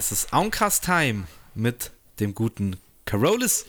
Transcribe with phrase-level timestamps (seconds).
[0.00, 3.66] es ist Auncast Time mit dem guten Carolis.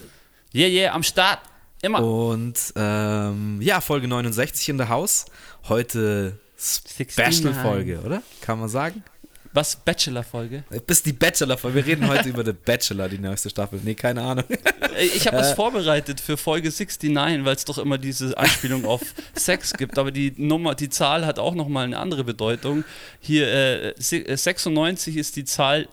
[0.56, 1.40] Yeah, yeah, am Start.
[1.82, 2.02] Immer.
[2.02, 5.26] Und ähm, ja, Folge 69 in der Haus.
[5.68, 8.24] Heute Special-Folge, oder?
[8.40, 9.04] Kann man sagen?
[9.52, 9.76] Was?
[9.76, 10.64] Bachelor-Folge?
[10.88, 11.76] Bis die Bachelor-Folge.
[11.76, 13.82] Wir reden heute über The Bachelor, die neueste Staffel.
[13.84, 14.46] Nee, keine Ahnung.
[15.14, 19.02] Ich habe was vorbereitet für Folge 69, weil es doch immer diese Anspielung auf
[19.36, 19.98] Sex gibt.
[19.98, 22.86] Aber die Nummer, die Zahl hat auch nochmal eine andere Bedeutung.
[23.20, 25.90] Hier, äh, 96 ist die Zahl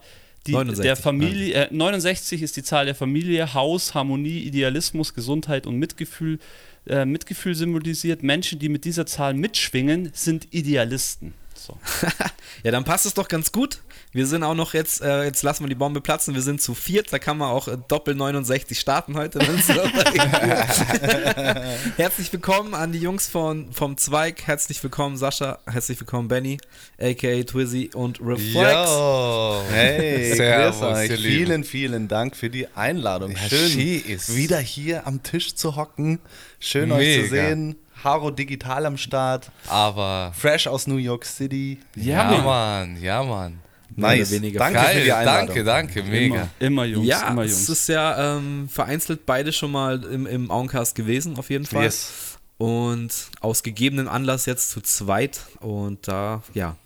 [0.49, 5.67] die, 69, der Familie, äh, 69 ist die Zahl der Familie, Haus, Harmonie, Idealismus, Gesundheit
[5.67, 6.39] und Mitgefühl.
[6.87, 8.23] Äh, Mitgefühl symbolisiert.
[8.23, 11.35] Menschen, die mit dieser Zahl mitschwingen, sind Idealisten.
[11.59, 11.77] So.
[12.63, 13.79] ja, dann passt es doch ganz gut.
[14.13, 16.73] Wir sind auch noch jetzt, äh, jetzt lassen wir die Bombe platzen, wir sind zu
[16.75, 19.39] viert, da kann man auch äh, Doppel 69 starten heute.
[21.97, 26.57] herzlich willkommen an die Jungs von, vom Zweig, herzlich willkommen Sascha, herzlich willkommen Benny,
[26.99, 28.91] aka Twizzy und Reflex.
[28.91, 29.63] Yo.
[29.71, 31.13] Hey, Servus, euch.
[31.13, 33.33] Vielen, vielen Dank für die Einladung.
[33.33, 36.19] Ja, Schön, wieder hier am Tisch zu hocken.
[36.61, 37.01] Schön Mega.
[37.01, 37.77] euch zu sehen.
[38.03, 39.51] Haro digital am Start.
[39.69, 40.33] Aber.
[40.37, 41.79] Fresh aus New York City.
[41.97, 43.61] Ja, ja Mann, ja, Mann.
[43.97, 44.31] Nice.
[44.31, 44.61] Weniger.
[44.61, 45.47] Danke Geil, für die Einladung.
[45.47, 46.35] Danke, danke, mega.
[46.35, 47.63] Immer, immer Jungs, ja, immer Jungs.
[47.63, 51.85] es ist ja ähm, vereinzelt beide schon mal im, im Auencast gewesen, auf jeden Fall.
[51.85, 52.39] Yes.
[52.59, 55.41] Und aus gegebenem Anlass jetzt zu zweit.
[55.61, 56.77] Und da, ja,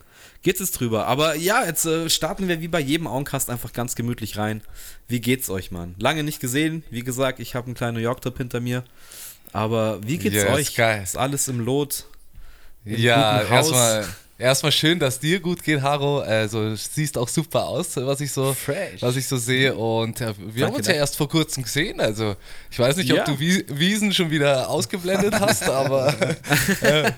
[0.43, 1.07] geht's jetzt drüber.
[1.07, 4.63] Aber ja, jetzt äh, starten wir wie bei jedem Auencast einfach ganz gemütlich rein.
[5.09, 5.95] Wie geht's euch, Mann?
[5.99, 6.83] Lange nicht gesehen.
[6.91, 8.85] Wie gesagt, ich habe einen kleinen New York-Trip hinter mir.
[9.53, 10.75] Aber wie geht's yes, euch?
[10.75, 11.03] Geil.
[11.03, 12.07] Ist alles im Lot?
[12.85, 14.07] ja, erstmal
[14.39, 16.21] Erstmal schön, dass dir gut geht, Haro.
[16.21, 19.01] Also siehst auch super aus, was ich so, Fresh.
[19.01, 19.75] was ich so sehe.
[19.75, 22.01] Und ja, wir Danke, haben uns ja erst vor kurzem gesehen.
[22.01, 22.35] Also
[22.71, 23.21] ich weiß nicht, ja.
[23.21, 26.13] ob du Wiesen schon wieder ausgeblendet hast, aber
[26.83, 27.13] äh,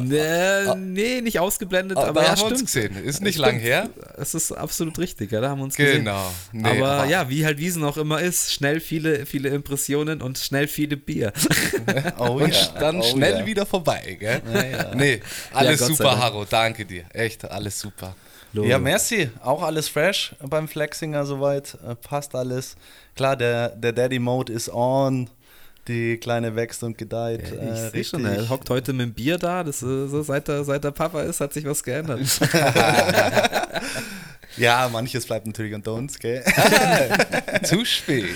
[0.00, 2.52] nee, nee, nicht ausgeblendet, aber, aber ja, haben stimmt.
[2.52, 3.02] uns gesehen.
[3.02, 3.88] Ist nicht lang her.
[4.16, 6.04] Es ist absolut richtig, ja, da haben wir uns gesehen.
[6.04, 6.30] Genau.
[6.52, 10.38] Nee, aber, aber, ja, wie halt Wiesen auch immer ist, schnell viele, viele Impressionen und
[10.38, 11.32] schnell viele Bier.
[12.18, 12.74] oh, und ja.
[12.78, 14.42] dann oh, schnell wieder vorbei, gell?
[14.94, 15.20] Nee,
[15.52, 17.04] alles super, Haro danke dir.
[17.12, 18.16] Echt, alles super.
[18.54, 18.68] Lolo.
[18.68, 19.30] Ja, merci.
[19.42, 21.76] Auch alles fresh beim Flexinger soweit.
[21.86, 22.76] Äh, passt alles.
[23.16, 25.28] Klar, der, der Daddy-Mode ist on.
[25.88, 27.52] Die Kleine wächst und gedeiht.
[27.52, 29.62] Ja, ich äh, sehe schon, er hockt heute mit dem Bier da.
[29.62, 32.20] Das, so, seit, der, seit der Papa ist, hat sich was geändert.
[34.56, 36.42] ja, manches bleibt natürlich unter uns, gell?
[37.64, 38.30] Zu spät.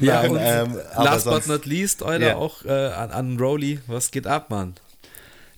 [0.00, 2.36] Ja, Nein, und ähm, last but not least, Euler, ja.
[2.36, 3.80] auch äh, an, an Rolly.
[3.86, 4.72] Was geht ab, Mann?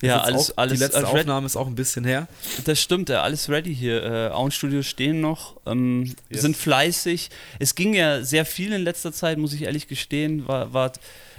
[0.01, 0.77] Ja, alles, auch, alles.
[0.77, 2.27] Die letzte Aufnahme ist auch ein bisschen her.
[2.65, 4.03] Das stimmt, ja, alles ready hier.
[4.03, 6.41] Äh, Auenstudios stehen noch, ähm, yes.
[6.41, 7.29] sind fleißig.
[7.59, 10.47] Es ging ja sehr viel in letzter Zeit, muss ich ehrlich gestehen.
[10.47, 10.91] War, war,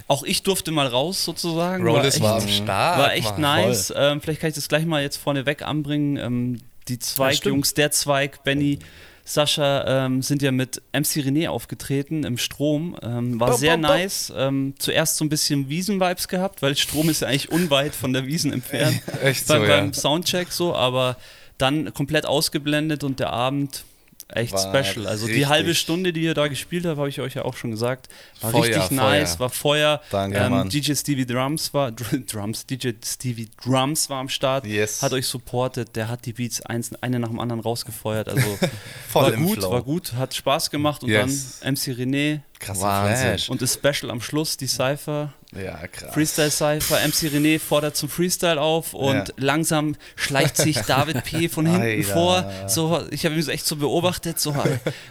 [0.08, 1.86] auch ich durfte mal raus sozusagen.
[1.86, 2.98] Rollis war, war am Start.
[2.98, 3.92] War echt Mann, nice.
[3.96, 6.16] Ähm, vielleicht kann ich das gleich mal jetzt vorneweg anbringen.
[6.16, 8.78] Ähm, die Zweig-Jungs, der Zweig, Benny.
[9.28, 12.96] Sascha ähm, sind ja mit MC René aufgetreten im Strom.
[13.02, 14.32] Ähm, war sehr nice.
[14.34, 18.26] Ähm, zuerst so ein bisschen Wiesen-Vibes gehabt, weil Strom ist ja eigentlich unweit von der
[18.26, 19.02] Wiesen entfernt.
[19.22, 21.16] Echt so, beim, beim Soundcheck so, aber
[21.58, 23.84] dann komplett ausgeblendet und der Abend
[24.28, 25.06] echt war special.
[25.06, 27.70] Also die halbe Stunde, die ihr da gespielt habt, habe ich euch ja auch schon
[27.70, 28.08] gesagt,
[28.40, 29.40] war Feuer, richtig nice, Feuer.
[29.40, 30.02] war Feuer.
[30.10, 31.92] Danke, ähm, DJ Stevie Drums war
[32.32, 35.02] Drums, DJ Stevie Drums war am Start, yes.
[35.02, 38.28] hat euch supportet, der hat die Beats eins, eine nach dem anderen rausgefeuert.
[38.28, 38.58] Also
[39.12, 39.70] war gut, Flow.
[39.70, 41.60] war gut, hat Spaß gemacht und yes.
[41.60, 42.40] dann MC René.
[42.58, 43.50] Krass, Wahnsinn.
[43.52, 45.32] Und das Special am Schluss, die Cypher.
[45.56, 46.12] Ja, krass.
[46.12, 49.24] Freestyle Cypher, MC René fordert zum Freestyle auf und ja.
[49.38, 51.48] langsam schleicht sich David P.
[51.48, 52.12] von hinten Alter.
[52.12, 52.52] vor.
[52.66, 54.54] So, ich habe ihn so echt so beobachtet, so,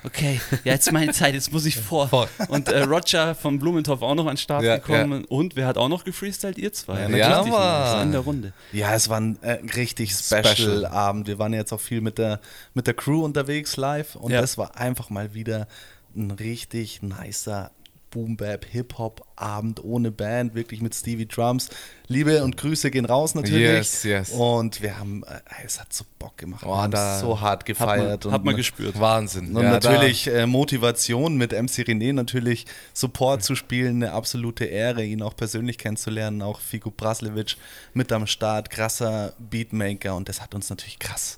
[0.03, 2.07] okay, ja, jetzt meine Zeit, jetzt muss ich vor.
[2.09, 2.27] Voll.
[2.49, 5.21] Und äh, Roger von Blumentopf auch noch an den Start ja, gekommen.
[5.21, 5.27] Ja.
[5.29, 6.59] Und wer hat auch noch gefreestylt?
[6.59, 7.01] Ihr zwei.
[7.01, 8.03] Ja, ja Mann.
[8.03, 8.53] in der Runde.
[8.73, 11.27] Ja, es war ein äh, richtig special, special, Abend.
[11.27, 12.41] Wir waren jetzt auch viel mit der,
[12.75, 15.67] mit der Crew unterwegs live und das war einfach mal wieder
[16.17, 17.71] ein richtig nicer
[18.09, 21.69] Boom Bap Hip Hop Abend ohne Band, wirklich mit Stevie Drums.
[22.07, 23.61] Liebe und Grüße gehen raus natürlich.
[23.61, 24.29] Yes, yes.
[24.31, 28.11] Und wir haben, äh, es hat so Bock gemacht, oh, wir haben so hart gefeiert.
[28.11, 28.99] Hat man, hat man gespürt.
[28.99, 29.55] Wahnsinn.
[29.55, 35.03] Und ja, natürlich äh, Motivation mit MC René natürlich Support zu spielen, eine absolute Ehre,
[35.03, 36.41] ihn auch persönlich kennenzulernen.
[36.41, 37.57] Auch Figo Braslevic
[37.93, 41.37] mit am Start, krasser Beatmaker und das hat uns natürlich krass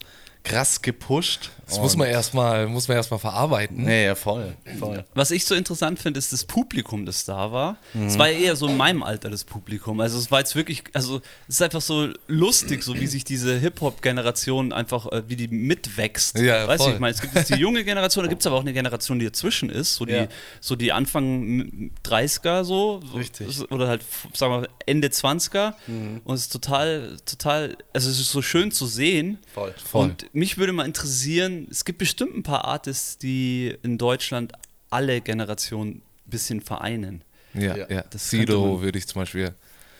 [0.49, 1.51] krass gepusht.
[1.69, 3.83] Das muss man erstmal muss man erstmal verarbeiten.
[3.83, 5.05] Nee, ja, voll, voll.
[5.13, 7.77] Was ich so interessant finde, ist das Publikum, das da war.
[7.93, 8.07] Mhm.
[8.07, 9.99] Es war ja eher so in meinem Alter das Publikum.
[9.99, 13.57] Also es war jetzt wirklich, also es ist einfach so lustig, so wie sich diese
[13.59, 16.39] Hip-Hop-Generation einfach, äh, wie die mitwächst.
[16.39, 18.55] Ja, weißt du, ich meine, es gibt jetzt die junge Generation, da gibt es aber
[18.55, 20.27] auch eine Generation, die dazwischen ist, so die, ja.
[20.59, 23.01] so die Anfang 30er so.
[23.15, 23.71] Richtig.
[23.71, 24.03] Oder halt,
[24.33, 25.73] sagen wir, Ende 20er.
[25.85, 26.21] Mhm.
[26.23, 29.37] Und es ist total, total, also es ist so schön zu sehen.
[29.53, 30.05] Voll, voll.
[30.05, 34.53] Und mich würde mal interessieren, es gibt bestimmt ein paar Artists, die in Deutschland
[34.89, 37.23] alle Generationen ein bisschen vereinen.
[37.53, 37.89] Ja, ja.
[37.89, 38.03] ja.
[38.09, 39.53] Das Sido würde ich zum Beispiel.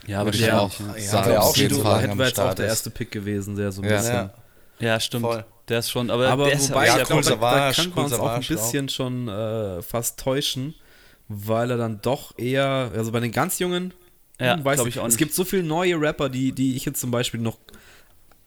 [0.07, 2.89] Ja, aber ja, auch ja, sagen, ja, auch Sido hätten wir jetzt auch der erste
[2.89, 3.97] Pick gewesen, der so ein ja.
[3.97, 4.29] bisschen.
[4.79, 5.25] Ja, stimmt.
[5.25, 5.45] Voll.
[5.67, 8.13] Der ist schon, aber, aber der wobei, ist, ja, cool, da, da kann man uns
[8.13, 8.91] auch ein bisschen auch.
[8.91, 10.73] schon äh, fast täuschen,
[11.27, 13.93] weil er dann doch eher, also bei den ganz Jungen,
[14.39, 15.13] ja, hm, weiß ich auch nicht.
[15.13, 17.57] Es gibt so viele neue Rapper, die, die ich jetzt zum Beispiel noch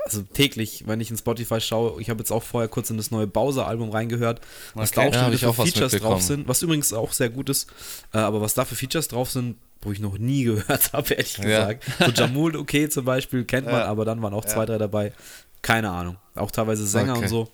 [0.04, 3.10] also täglich, wenn ich in Spotify schaue, ich habe jetzt auch vorher kurz in das
[3.10, 4.40] neue Bowser-Album reingehört,
[4.75, 5.00] was okay.
[5.00, 7.70] da auch schon ja, für Features drauf sind, was übrigens auch sehr gut ist,
[8.12, 11.37] äh, aber was da für Features drauf sind, wo ich noch nie gehört habe, ehrlich
[11.37, 11.84] gesagt.
[12.00, 12.06] Ja.
[12.06, 15.12] So Jamul, okay, zum Beispiel, kennt man, aber dann waren auch zwei, drei dabei.
[15.60, 16.16] Keine Ahnung.
[16.34, 17.22] Auch teilweise Sänger okay.
[17.22, 17.48] und so.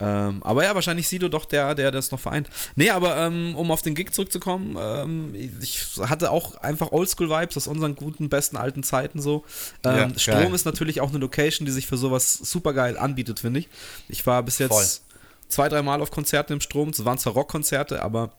[0.00, 2.48] Ähm, aber ja, wahrscheinlich Sido doch der, der das noch vereint.
[2.74, 7.66] Nee, aber ähm, um auf den Gig zurückzukommen, ähm, ich hatte auch einfach Oldschool-Vibes aus
[7.66, 9.44] unseren guten, besten alten Zeiten so.
[9.84, 10.54] Ähm, ja, Strom geil.
[10.54, 13.68] ist natürlich auch eine Location, die sich für sowas super geil anbietet, finde ich.
[14.08, 14.86] Ich war bis jetzt Voll.
[15.48, 16.88] zwei, drei Mal auf Konzerten im Strom.
[16.88, 18.32] Es waren zwar Rockkonzerte, aber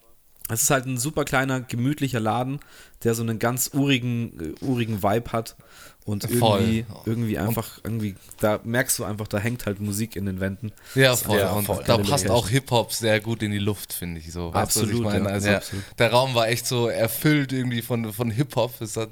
[0.54, 2.60] es ist halt ein super kleiner, gemütlicher Laden,
[3.04, 5.56] der so einen ganz urigen, äh, urigen Vibe hat.
[6.04, 10.40] Und irgendwie, irgendwie einfach, irgendwie, da merkst du einfach, da hängt halt Musik in den
[10.40, 10.72] Wänden.
[10.96, 11.38] Ja, voll.
[11.38, 11.84] Ja, und voll.
[11.86, 14.52] da passt auch Hip-Hop sehr gut in die Luft, finde ich so.
[14.52, 14.96] Absolut.
[14.96, 15.30] ich meine?
[15.30, 15.84] Also, ja, absolut.
[16.00, 18.82] Der Raum war echt so erfüllt irgendwie von, von Hip-Hop.
[18.82, 19.12] Es hat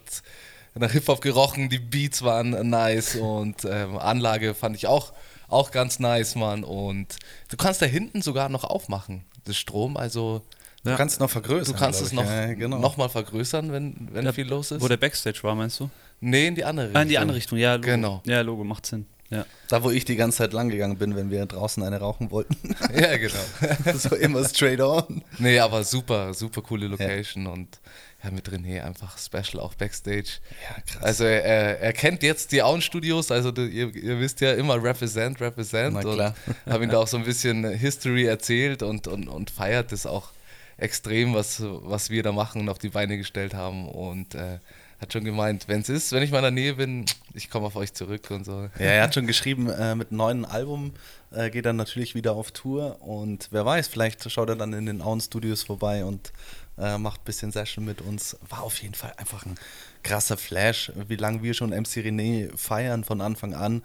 [0.74, 5.14] nach Hip-Hop gerochen, die Beats waren nice und ähm, Anlage fand ich auch,
[5.48, 6.64] auch ganz nice, Mann.
[6.64, 7.18] Und
[7.50, 10.42] du kannst da hinten sogar noch aufmachen, das Strom, also.
[10.84, 11.74] Du kannst es noch vergrößern.
[11.74, 12.80] Du kannst es noch, ja, genau.
[12.80, 14.82] noch mal vergrößern, wenn, wenn ja, viel los ist.
[14.82, 15.90] Wo der Backstage war, meinst du?
[16.22, 17.00] Nee, in die andere Richtung.
[17.00, 17.86] Ah, in die andere Richtung, ja, Logo.
[17.86, 18.22] Genau.
[18.26, 19.06] Ja, Logo, macht Sinn.
[19.30, 19.46] Ja.
[19.68, 22.76] Da, wo ich die ganze Zeit lang gegangen bin, wenn wir draußen eine rauchen wollten.
[22.96, 23.36] ja, genau.
[23.96, 25.22] so immer straight on.
[25.38, 27.52] Nee, aber super, super coole Location ja.
[27.52, 27.80] und
[28.24, 30.40] ja, mit René einfach special auch Backstage.
[30.68, 31.04] Ja, krass.
[31.04, 35.40] Also er, er kennt jetzt die Auen Studios, also ihr, ihr wisst ja immer represent,
[35.40, 35.94] represent.
[35.94, 36.36] Na klar.
[36.66, 40.06] Und habe ihm da auch so ein bisschen History erzählt und, und, und feiert das
[40.06, 40.32] auch
[40.80, 44.60] extrem, was, was wir da machen und auf die Beine gestellt haben und äh,
[45.00, 47.68] hat schon gemeint, wenn es ist, wenn ich mal in der Nähe bin, ich komme
[47.68, 48.70] auf euch zurück und so.
[48.78, 50.94] Ja, er hat schon geschrieben, äh, mit neuen Album
[51.32, 54.86] äh, geht er natürlich wieder auf Tour und wer weiß, vielleicht schaut er dann in
[54.86, 56.34] den Auen Studios vorbei und
[56.78, 58.38] äh, macht ein bisschen Session mit uns.
[58.50, 59.56] War auf jeden Fall einfach ein
[60.04, 63.84] krasser Flash, wie lange wir schon MC René feiern von Anfang an.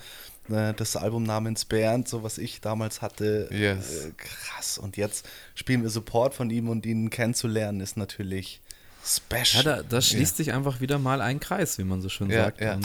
[0.51, 4.07] Äh, das Album namens Bernd, so was ich damals hatte, yes.
[4.07, 4.79] Äh, krass.
[4.79, 8.61] Und jetzt spielen wir Support von ihm und ihn kennenzulernen, ist natürlich
[9.07, 9.45] Special.
[9.53, 10.45] Ja, da, da schließt ja.
[10.45, 12.61] sich einfach wieder mal ein Kreis, wie man so schön ja, sagt.
[12.63, 12.79] Ja,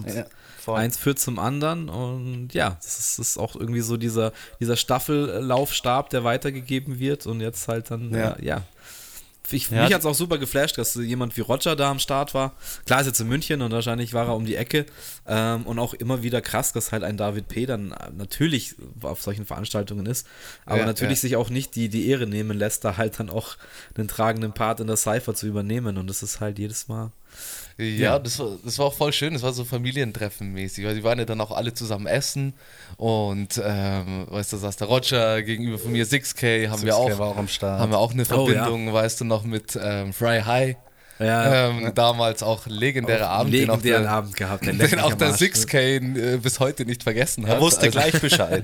[0.67, 4.75] eins führt zum anderen und ja, das ist, das ist, auch irgendwie so dieser, dieser
[4.75, 8.63] Staffellaufstab, der weitergegeben wird und jetzt halt dann, ja, ja
[9.51, 9.83] ich, ja.
[9.83, 12.53] Mich hat es auch super geflasht, dass jemand wie Roger da am Start war.
[12.85, 14.85] Klar ist jetzt in München und wahrscheinlich war er um die Ecke.
[15.27, 17.65] Ähm, und auch immer wieder krass, dass halt ein David P.
[17.65, 20.27] dann natürlich auf solchen Veranstaltungen ist,
[20.65, 21.21] aber ja, natürlich ja.
[21.21, 23.57] sich auch nicht die, die Ehre nehmen lässt, da halt dann auch
[23.95, 25.97] einen tragenden Part in der Cypher zu übernehmen.
[25.97, 27.11] Und das ist halt jedes Mal
[27.79, 29.33] ja, ja, Das, war, das war auch voll schön.
[29.33, 32.53] Das war so Familientreffen mäßig, weil die waren ja dann auch alle zusammen essen.
[32.97, 37.19] Und, ähm, weißt du, saß der Roger gegenüber von mir, 6K, haben 6K wir auch,
[37.19, 38.93] auch haben wir auch eine Verbindung, oh, ja.
[38.93, 40.75] weißt du, noch mit ähm, Fry High.
[41.19, 41.69] Ja.
[41.69, 43.51] Ähm, damals auch legendärer auch Abend.
[43.51, 44.65] Legendären den auch der, Abend gehabt.
[44.69, 47.55] Den, den auch der 6K äh, bis heute nicht vergessen hat.
[47.55, 48.63] Er wusste also, gleich Bescheid.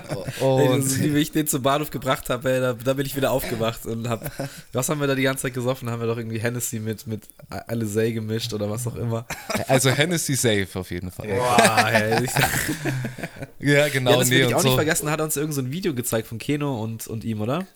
[0.40, 3.84] und hey, wie ich den zum Bahnhof gebracht habe, da, da, bin ich wieder aufgewacht
[3.84, 4.30] und habe,
[4.72, 5.90] was haben wir da die ganze Zeit gesoffen?
[5.90, 9.26] Haben wir doch irgendwie Hennessy mit, mit Alizé gemischt oder was auch immer.
[9.68, 11.28] Also Hennessy safe auf jeden Fall.
[11.28, 12.26] Wow, hey,
[13.58, 14.12] ja, genau.
[14.12, 14.68] Ja, das nee, ich auch so.
[14.68, 17.66] nicht vergessen, hat uns irgend so ein Video gezeigt von Keno und, und ihm, oder?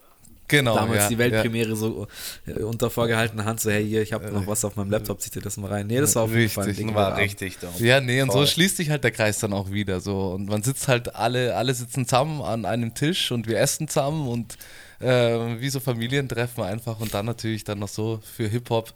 [0.48, 0.74] Genau.
[0.74, 1.76] Damals ja, die Weltpremiere ja.
[1.76, 2.06] so
[2.46, 5.30] äh, unter vorgehaltener Hand, so, hey, hier, ich habe noch was auf meinem Laptop, zieh
[5.30, 5.86] dir das mal rein.
[5.86, 6.94] Nee, das war auf jeden Fall ein Ding.
[6.94, 7.80] War richtig doch.
[7.80, 8.46] Ja, nee, und Voll.
[8.46, 10.00] so schließt sich halt der Kreis dann auch wieder.
[10.00, 10.32] So.
[10.32, 14.28] Und man sitzt halt alle, alle sitzen zusammen an einem Tisch und wir essen zusammen
[14.28, 14.58] und
[15.00, 18.92] äh, wie so Familientreffen einfach und dann natürlich dann noch so für Hip-Hop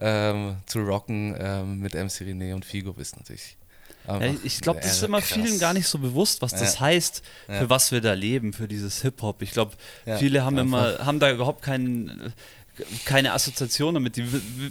[0.00, 3.57] ähm, zu rocken ähm, mit MC René und Figo ist natürlich
[4.08, 5.32] ja, ich glaube, das ist immer krass.
[5.32, 9.02] vielen gar nicht so bewusst, was das heißt, für was wir da leben, für dieses
[9.02, 9.42] Hip-Hop.
[9.42, 9.72] Ich glaube,
[10.18, 12.32] viele haben immer, haben da überhaupt keinen
[13.04, 14.16] keine Assoziation damit.
[14.16, 14.24] Die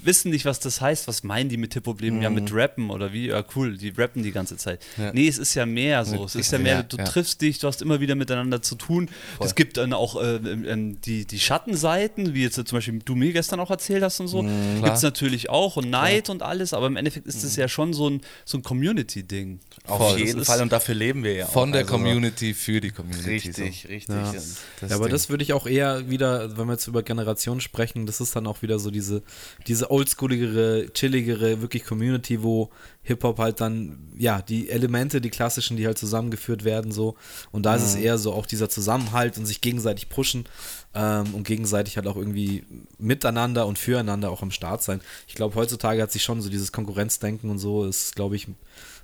[0.03, 1.07] wissen nicht, was das heißt.
[1.07, 2.17] Was meinen die mit Hip-Hop-Leben?
[2.17, 2.23] Mhm.
[2.23, 3.27] Ja, mit Rappen oder wie?
[3.27, 4.85] Ja, cool, die rappen die ganze Zeit.
[4.97, 5.11] Ja.
[5.13, 6.25] Nee, es ist ja mehr so.
[6.25, 7.05] Es ist ja mehr, du ja.
[7.05, 9.09] triffst dich, du hast immer wieder miteinander zu tun.
[9.39, 13.33] Es gibt dann auch äh, äh, die, die Schattenseiten, wie jetzt zum Beispiel du mir
[13.33, 14.41] gestern auch erzählt hast und so.
[14.41, 17.61] Mhm, gibt es natürlich auch und Neid und alles, aber im Endeffekt ist es mhm.
[17.61, 19.59] ja schon so ein, so ein Community-Ding.
[19.85, 20.19] Auf Voll.
[20.19, 21.51] jeden Fall und dafür leben wir ja auch.
[21.51, 23.29] Von der also Community für die Community.
[23.29, 23.63] Richtig, so.
[23.63, 24.07] richtig.
[24.07, 24.33] Ja.
[24.81, 25.11] Das aber Ding.
[25.11, 28.05] das würde ich auch eher wieder, wenn wir jetzt über Generationen sprechen, sprechen.
[28.05, 29.23] Das ist dann auch wieder so diese,
[29.67, 32.69] diese oldschooligere, chilligere, wirklich Community, wo
[33.03, 37.15] Hip-Hop halt dann, ja, die Elemente, die klassischen, die halt zusammengeführt werden, so.
[37.51, 37.77] Und da mhm.
[37.77, 38.03] ist es mhm.
[38.03, 40.45] eher so auch dieser Zusammenhalt und sich gegenseitig pushen
[40.93, 42.65] ähm, und gegenseitig halt auch irgendwie
[42.97, 45.01] miteinander und füreinander auch am Start sein.
[45.27, 48.47] Ich glaube, heutzutage hat sich schon so dieses Konkurrenzdenken und so, ist, glaube ich,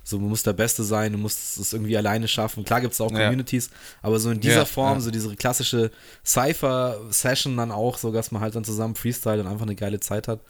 [0.04, 2.64] so, man muss der Beste sein, du musst es irgendwie alleine schaffen.
[2.64, 3.76] Klar gibt es auch Communities, ja.
[4.02, 5.00] aber so in dieser ja, Form, ja.
[5.00, 5.90] so diese klassische
[6.24, 10.28] Cypher-Session dann auch, so dass man halt dann zusammen Freestyle und einfach eine geile Zeit
[10.28, 10.40] hat.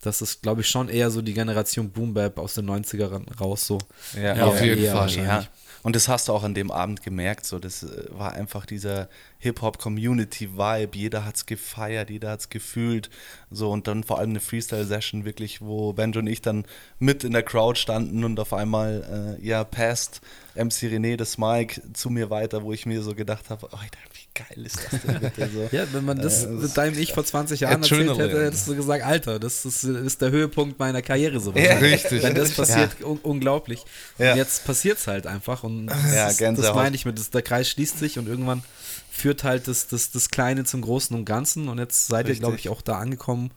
[0.00, 3.66] Das ist, glaube ich, schon eher so die Generation Boom Bap aus den 90ern raus.
[3.66, 3.78] So.
[4.20, 5.48] Ja, auf jeden Fall.
[5.84, 7.44] Und das hast du auch an dem Abend gemerkt.
[7.44, 10.96] So, das äh, war einfach dieser Hip-Hop-Community-Vibe.
[10.96, 13.10] Jeder hat es gefeiert, jeder hat es gefühlt.
[13.50, 16.64] So, und dann vor allem eine Freestyle-Session, wirklich, wo Benjo und ich dann
[16.98, 20.22] mit in der Crowd standen und auf einmal, äh, ja, passt
[20.54, 23.78] MC René das Mike zu mir weiter, wo ich mir so gedacht habe, oh,
[24.13, 25.68] wie geil ist das denn bitte so.
[25.76, 28.74] ja, wenn man das äh, mit deinem Ich vor 20 Jahren erzählt hätte, hättest du
[28.74, 31.52] gesagt, Alter, das ist, ist der Höhepunkt meiner Karriere so.
[31.52, 32.22] Ja, richtig.
[32.22, 33.06] Wenn das passiert, ja.
[33.06, 33.84] un unglaublich.
[34.18, 34.32] Ja.
[34.32, 37.42] Und jetzt passiert es halt einfach und das, ja, das meine ich mit, das, der
[37.42, 38.62] Kreis schließt sich und irgendwann
[39.10, 42.38] führt halt das, das, das Kleine zum Großen und Ganzen und jetzt seid Richtig.
[42.38, 43.52] ihr, glaube ich, auch da angekommen,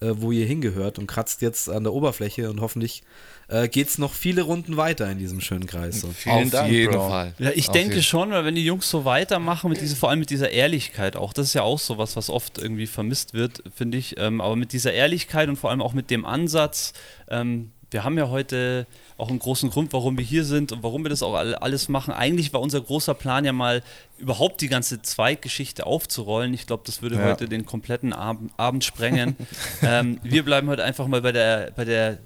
[0.00, 3.02] äh, wo ihr hingehört und kratzt jetzt an der Oberfläche und hoffentlich
[3.48, 6.00] äh, geht es noch viele Runden weiter in diesem schönen Kreis.
[6.00, 6.08] So.
[6.08, 7.08] Vielen Auf Dank, jeden Bro.
[7.08, 7.34] Fall.
[7.38, 10.18] Ja, ich Auf denke schon, weil wenn die Jungs so weitermachen, mit dieser, vor allem
[10.18, 13.62] mit dieser Ehrlichkeit auch, das ist ja auch so was, was oft irgendwie vermisst wird,
[13.74, 16.92] finde ich, ähm, aber mit dieser Ehrlichkeit und vor allem auch mit dem Ansatz,
[17.28, 21.04] ähm, wir haben ja heute auch einen großen Grund, warum wir hier sind und warum
[21.04, 22.12] wir das auch alles machen.
[22.12, 23.82] Eigentlich war unser großer Plan ja mal,
[24.18, 26.52] überhaupt die ganze Zweiggeschichte aufzurollen.
[26.54, 27.24] Ich glaube, das würde ja.
[27.24, 29.36] heute den kompletten Abend, Abend sprengen.
[29.82, 32.18] ähm, wir bleiben heute einfach mal bei der, bei der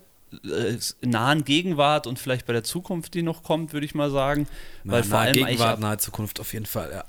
[0.45, 4.47] äh, nahen Gegenwart und vielleicht bei der Zukunft, die noch kommt, würde ich mal sagen.
[4.85, 7.05] Na, weil vor allem Gegenwart, nahe Zukunft auf jeden Fall, ja.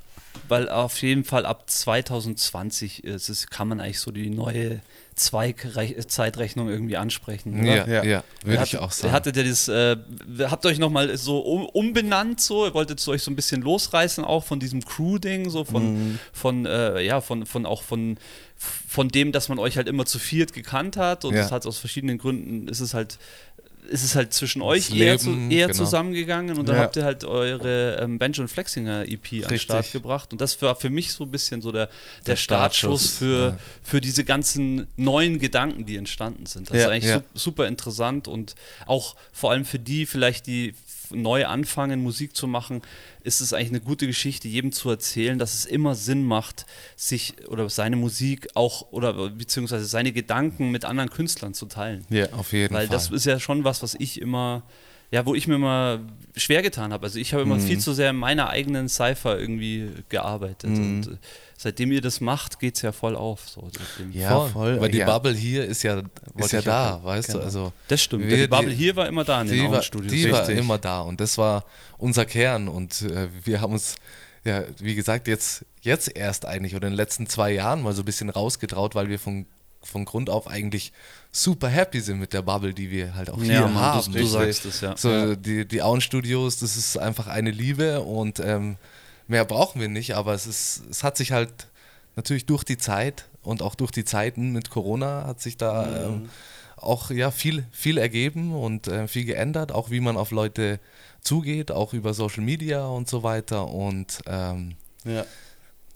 [0.47, 4.81] Weil auf jeden Fall ab 2020 ist es, kann man eigentlich so die neue
[5.15, 7.65] Zweigzeitrechnung irgendwie ansprechen.
[7.65, 9.13] Ja, ja, ja, würde ich auch sagen.
[9.13, 9.97] Hattet ihr das, äh,
[10.41, 14.43] habt euch nochmal so um, umbenannt, so, ihr wolltet euch so ein bisschen losreißen, auch
[14.43, 16.19] von diesem Crew-Ding, so von, mhm.
[16.31, 18.17] von äh, ja, von, von auch von
[18.87, 21.55] von dem, dass man euch halt immer zu viert gekannt hat und es ja.
[21.55, 23.17] hat aus verschiedenen Gründen, ist es halt
[23.89, 25.77] ist es halt zwischen euch Leben, eher, zu, eher genau.
[25.77, 26.81] zusammengegangen und dann ja.
[26.83, 29.43] habt ihr halt eure ähm, Bench und Flexinger EP Richtig.
[29.43, 31.93] an den Start gebracht und das war für mich so ein bisschen so der, der,
[32.25, 33.57] der Startschuss, Startschuss für, ja.
[33.83, 36.69] für diese ganzen neuen Gedanken, die entstanden sind.
[36.69, 40.73] Das ja, ist eigentlich super interessant und auch vor allem für die vielleicht, die
[41.13, 42.81] neu anfangen, Musik zu machen,
[43.23, 46.65] ist es eigentlich eine gute Geschichte, jedem zu erzählen, dass es immer Sinn macht,
[46.95, 52.05] sich oder seine Musik auch oder beziehungsweise seine Gedanken mit anderen Künstlern zu teilen.
[52.09, 52.89] Ja, auf jeden Weil Fall.
[52.89, 54.63] Weil das ist ja schon was, was ich immer
[55.11, 55.99] ja, wo ich mir immer
[56.37, 57.03] schwer getan habe.
[57.03, 57.61] Also ich habe immer mhm.
[57.61, 60.69] viel zu sehr in meiner eigenen Cypher irgendwie gearbeitet.
[60.69, 60.77] Mhm.
[60.77, 61.17] Und äh,
[61.57, 63.49] seitdem ihr das macht, geht es ja voll auf.
[63.49, 63.69] So,
[64.13, 64.49] ja, voll.
[64.49, 64.81] voll.
[64.81, 65.05] Weil die ja.
[65.05, 66.01] Bubble hier ist ja,
[66.37, 67.39] ist ja da, auch, weißt genau.
[67.39, 67.45] du?
[67.45, 68.25] Also das stimmt.
[68.25, 70.13] Wir, die Bubble hier war immer da in den war, Studios.
[70.13, 70.31] Die Richtig.
[70.31, 71.65] war immer da und das war
[71.97, 72.69] unser Kern.
[72.69, 73.97] Und äh, wir haben uns,
[74.45, 78.01] ja, wie gesagt, jetzt, jetzt erst eigentlich oder in den letzten zwei Jahren mal so
[78.03, 79.45] ein bisschen rausgetraut, weil wir von,
[79.83, 80.93] von Grund auf eigentlich
[81.31, 84.11] super happy sind mit der Bubble, die wir halt auch ja, hier Mann, haben.
[84.11, 84.95] Du, du sagst es, ja.
[84.97, 88.77] So, die, die Auen-Studios, das ist einfach eine Liebe und ähm,
[89.27, 91.67] mehr brauchen wir nicht, aber es, ist, es hat sich halt
[92.15, 95.95] natürlich durch die Zeit und auch durch die Zeiten mit Corona hat sich da mhm.
[95.95, 96.29] ähm,
[96.75, 100.79] auch ja, viel, viel ergeben und äh, viel geändert, auch wie man auf Leute
[101.21, 105.25] zugeht, auch über Social Media und so weiter und ähm, ja.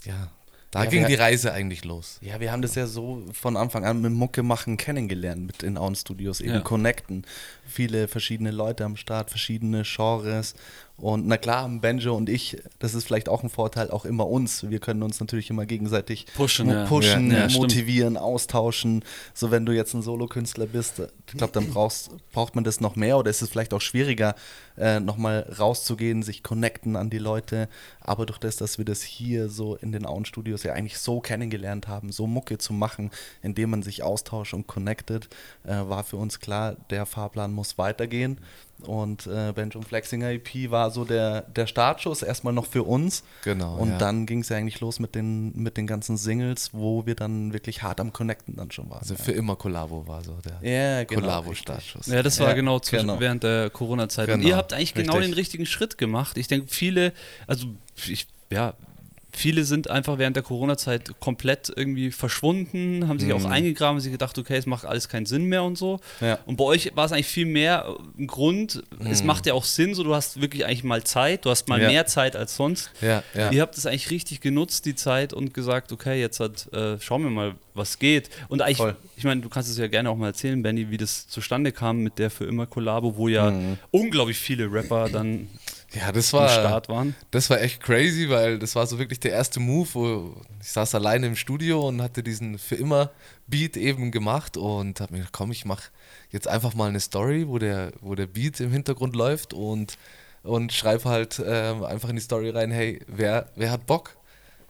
[0.05, 0.31] ja,
[0.75, 2.17] da ja, ging die Reise eigentlich los.
[2.21, 5.77] Ja, wir haben das ja so von Anfang an mit Mucke machen kennengelernt, mit in
[5.77, 6.59] Auen Studios, eben ja.
[6.59, 7.25] connecten.
[7.65, 10.53] Viele verschiedene Leute am Start, verschiedene Genres
[10.97, 14.69] und na klar, Benjo und ich, das ist vielleicht auch ein Vorteil, auch immer uns.
[14.69, 17.47] Wir können uns natürlich immer gegenseitig pushen, mo pushen ja.
[17.47, 18.25] Ja, motivieren, stimmt.
[18.25, 19.03] austauschen.
[19.33, 22.95] So, wenn du jetzt ein Solokünstler bist, ich glaube, dann brauchst, braucht man das noch
[22.95, 24.35] mehr oder ist es vielleicht auch schwieriger,
[24.77, 27.67] äh, nochmal rauszugehen, sich connecten an die Leute.
[27.99, 31.89] Aber durch das, dass wir das hier so in den Auen-Studios ja eigentlich so kennengelernt
[31.89, 33.11] haben, so Mucke zu machen,
[33.41, 35.27] indem man sich austauscht und connectet,
[35.65, 38.39] äh, war für uns klar, der Fahrplan muss weitergehen.
[38.81, 43.23] Und äh, Benjamin Flexinger EP war so der, der Startschuss, erstmal noch für uns.
[43.43, 43.77] Genau.
[43.77, 43.97] Und ja.
[43.97, 47.53] dann ging es ja eigentlich los mit den, mit den ganzen Singles, wo wir dann
[47.53, 48.99] wirklich hart am Connecten dann schon waren.
[48.99, 52.07] Also für immer Collabo war so der ja, genau, Collabo-Startschuss.
[52.07, 54.27] Ja, das war ja, genau, zwischen, genau, während der Corona-Zeit.
[54.27, 54.39] Genau.
[54.39, 55.31] Und ihr habt eigentlich genau richtig.
[55.31, 56.37] den richtigen Schritt gemacht.
[56.37, 57.13] Ich denke, viele,
[57.47, 57.67] also
[58.07, 58.73] ich, ja,
[59.37, 63.35] viele sind einfach während der Corona-Zeit komplett irgendwie verschwunden, haben sich mhm.
[63.35, 65.99] auch eingegraben, sie gedacht, okay, es macht alles keinen Sinn mehr und so.
[66.21, 66.39] Ja.
[66.45, 69.07] Und bei euch war es eigentlich viel mehr ein Grund, mhm.
[69.07, 71.81] es macht ja auch Sinn, so du hast wirklich eigentlich mal Zeit, du hast mal
[71.81, 71.89] ja.
[71.89, 72.91] mehr Zeit als sonst.
[73.01, 76.99] Ja, Ihr habt es eigentlich richtig genutzt, die Zeit, und gesagt, okay, jetzt hat, äh,
[76.99, 78.29] schauen wir mal, was geht.
[78.47, 78.95] Und eigentlich, Voll.
[79.17, 81.99] ich meine, du kannst es ja gerne auch mal erzählen, Benny, wie das zustande kam
[81.99, 83.77] mit der für immer Kollabo, wo ja mhm.
[83.91, 85.49] unglaublich viele Rapper dann
[85.95, 87.15] ja, das war, Start waren.
[87.31, 90.95] Das war echt crazy, weil das war so wirklich der erste Move, wo ich saß
[90.95, 93.11] alleine im Studio und hatte diesen für immer
[93.47, 95.89] Beat eben gemacht und habe mir gedacht, komm, ich mache
[96.31, 99.97] jetzt einfach mal eine Story, wo der, wo der Beat im Hintergrund läuft und,
[100.43, 104.17] und schreibe halt äh, einfach in die Story rein, hey, wer, wer hat Bock?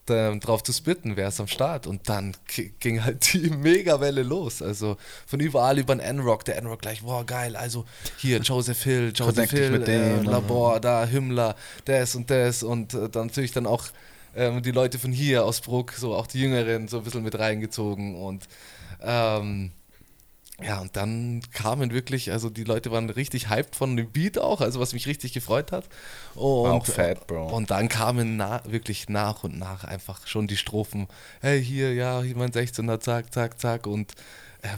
[0.10, 1.88] Ähm, drauf zu spitten, wer ist am Start.
[1.88, 2.36] Und dann
[2.80, 4.62] ging halt die Megawelle los.
[4.62, 7.86] Also von überall über den N-Rock, der N-Rock gleich, boah, geil, also
[8.18, 12.64] hier Joseph Hill, Joseph Hill, äh, Labor, da, Himmler, das und das.
[12.64, 13.86] Und äh, dann natürlich dann auch
[14.36, 17.38] ähm, die Leute von hier aus Bruck, so auch die Jüngeren, so ein bisschen mit
[17.38, 18.16] reingezogen.
[18.16, 18.44] Und
[19.02, 19.72] ähm,
[20.64, 24.62] ja, und dann kamen wirklich, also die Leute waren richtig hyped von dem Beat auch,
[24.62, 25.90] also was mich richtig gefreut hat.
[26.34, 27.48] Und, auch fat, Bro.
[27.54, 31.08] Und dann kamen na, wirklich nach und nach einfach schon die Strophen.
[31.42, 33.86] Hey, hier, ja, hier mein 16er, zack, zack, zack.
[33.86, 34.14] Und
[34.62, 34.70] äh,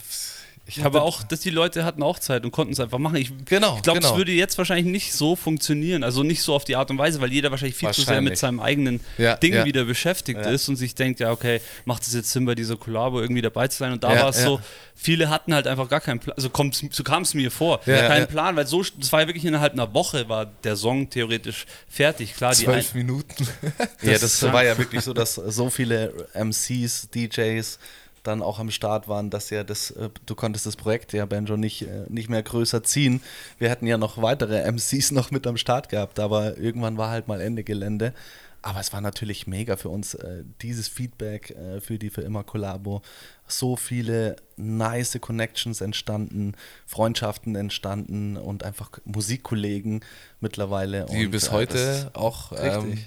[0.68, 3.16] ich habe auch, dass die Leute hatten auch Zeit und konnten es einfach machen.
[3.16, 4.12] Ich, genau, ich glaube, genau.
[4.12, 7.22] es würde jetzt wahrscheinlich nicht so funktionieren, also nicht so auf die Art und Weise,
[7.22, 8.06] weil jeder wahrscheinlich viel wahrscheinlich.
[8.06, 9.66] zu sehr mit seinem eigenen ja, Ding ja.
[9.66, 10.52] wieder beschäftigt ja.
[10.52, 13.70] ist und sich denkt, ja, okay, macht es jetzt Sinn, bei dieser Kollabo irgendwie dabei
[13.70, 13.94] zu sein?
[13.94, 14.60] Und da war es so,
[14.94, 16.50] viele hatten halt einfach gar keinen Plan, also
[16.92, 19.94] so kam es mir vor, keinen Plan, weil so, das war ja wirklich innerhalb einer
[19.94, 22.36] Woche war der Song theoretisch fertig.
[22.36, 23.48] Klar, Zwölf Minuten.
[24.02, 27.80] ja, das war ja wirklich so, dass so viele MCs, DJs,
[28.28, 31.58] dann auch am Start waren, dass ja das, äh, du konntest das Projekt ja, Benjo,
[31.58, 33.22] nicht, äh, nicht mehr größer ziehen.
[33.58, 37.28] Wir hätten ja noch weitere MCs noch mit am Start gehabt, aber irgendwann war halt
[37.28, 38.14] mal Ende Gelände.
[38.62, 42.44] Aber es war natürlich mega für uns, äh, dieses Feedback äh, für die für immer
[42.44, 43.02] Kollabo.
[43.48, 46.54] So viele nice Connections entstanden,
[46.86, 50.04] Freundschaften entstanden und einfach Musikkollegen
[50.42, 51.06] mittlerweile.
[51.06, 52.98] Die und, bis heute auch, ähm,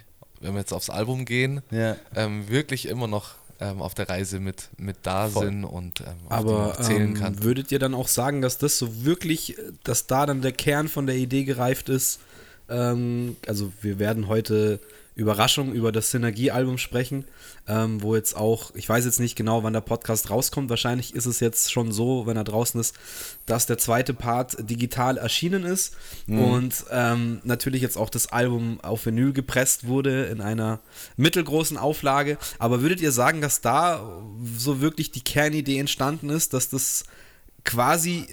[0.41, 1.97] wenn wir jetzt aufs Album gehen, ja.
[2.15, 5.47] ähm, wirklich immer noch ähm, auf der Reise mit, mit da Voll.
[5.47, 7.35] sind und ähm, Aber erzählen kann.
[7.35, 10.89] Ähm, würdet ihr dann auch sagen, dass das so wirklich, dass da dann der Kern
[10.89, 12.21] von der Idee gereift ist?
[12.69, 14.81] Ähm, also wir werden heute
[15.21, 17.27] Überraschung über das Synergie-Album sprechen,
[17.69, 21.27] ähm, wo jetzt auch, ich weiß jetzt nicht genau, wann der Podcast rauskommt, wahrscheinlich ist
[21.27, 22.95] es jetzt schon so, wenn er draußen ist,
[23.45, 25.95] dass der zweite Part digital erschienen ist
[26.27, 26.43] mhm.
[26.43, 30.81] und ähm, natürlich jetzt auch das Album auf Vinyl gepresst wurde in einer
[31.17, 32.39] mittelgroßen Auflage.
[32.59, 34.23] Aber würdet ihr sagen, dass da
[34.57, 37.05] so wirklich die Kernidee entstanden ist, dass das
[37.65, 38.27] quasi,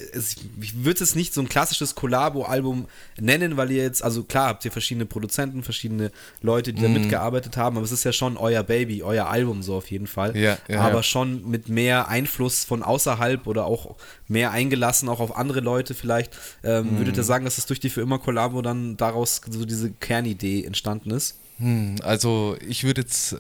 [0.62, 2.88] ich würde es nicht so ein klassisches Collabo-Album
[3.20, 6.12] nennen, weil ihr jetzt, also klar habt ihr verschiedene Produzenten, verschiedene
[6.42, 6.96] Leute, die da mhm.
[6.96, 10.36] mitgearbeitet haben, aber es ist ja schon euer Baby, euer Album so auf jeden Fall.
[10.36, 11.04] Ja, ja, aber ja.
[11.04, 13.96] schon mit mehr Einfluss von außerhalb oder auch
[14.28, 16.38] mehr eingelassen, auch auf andere Leute vielleicht.
[16.64, 16.98] Ähm, mm.
[17.00, 20.64] Würdet ihr sagen, dass es durch die für immer Collabo dann daraus so diese Kernidee
[20.64, 21.40] entstanden ist?
[21.60, 23.38] Hm, also ich würde jetzt, äh,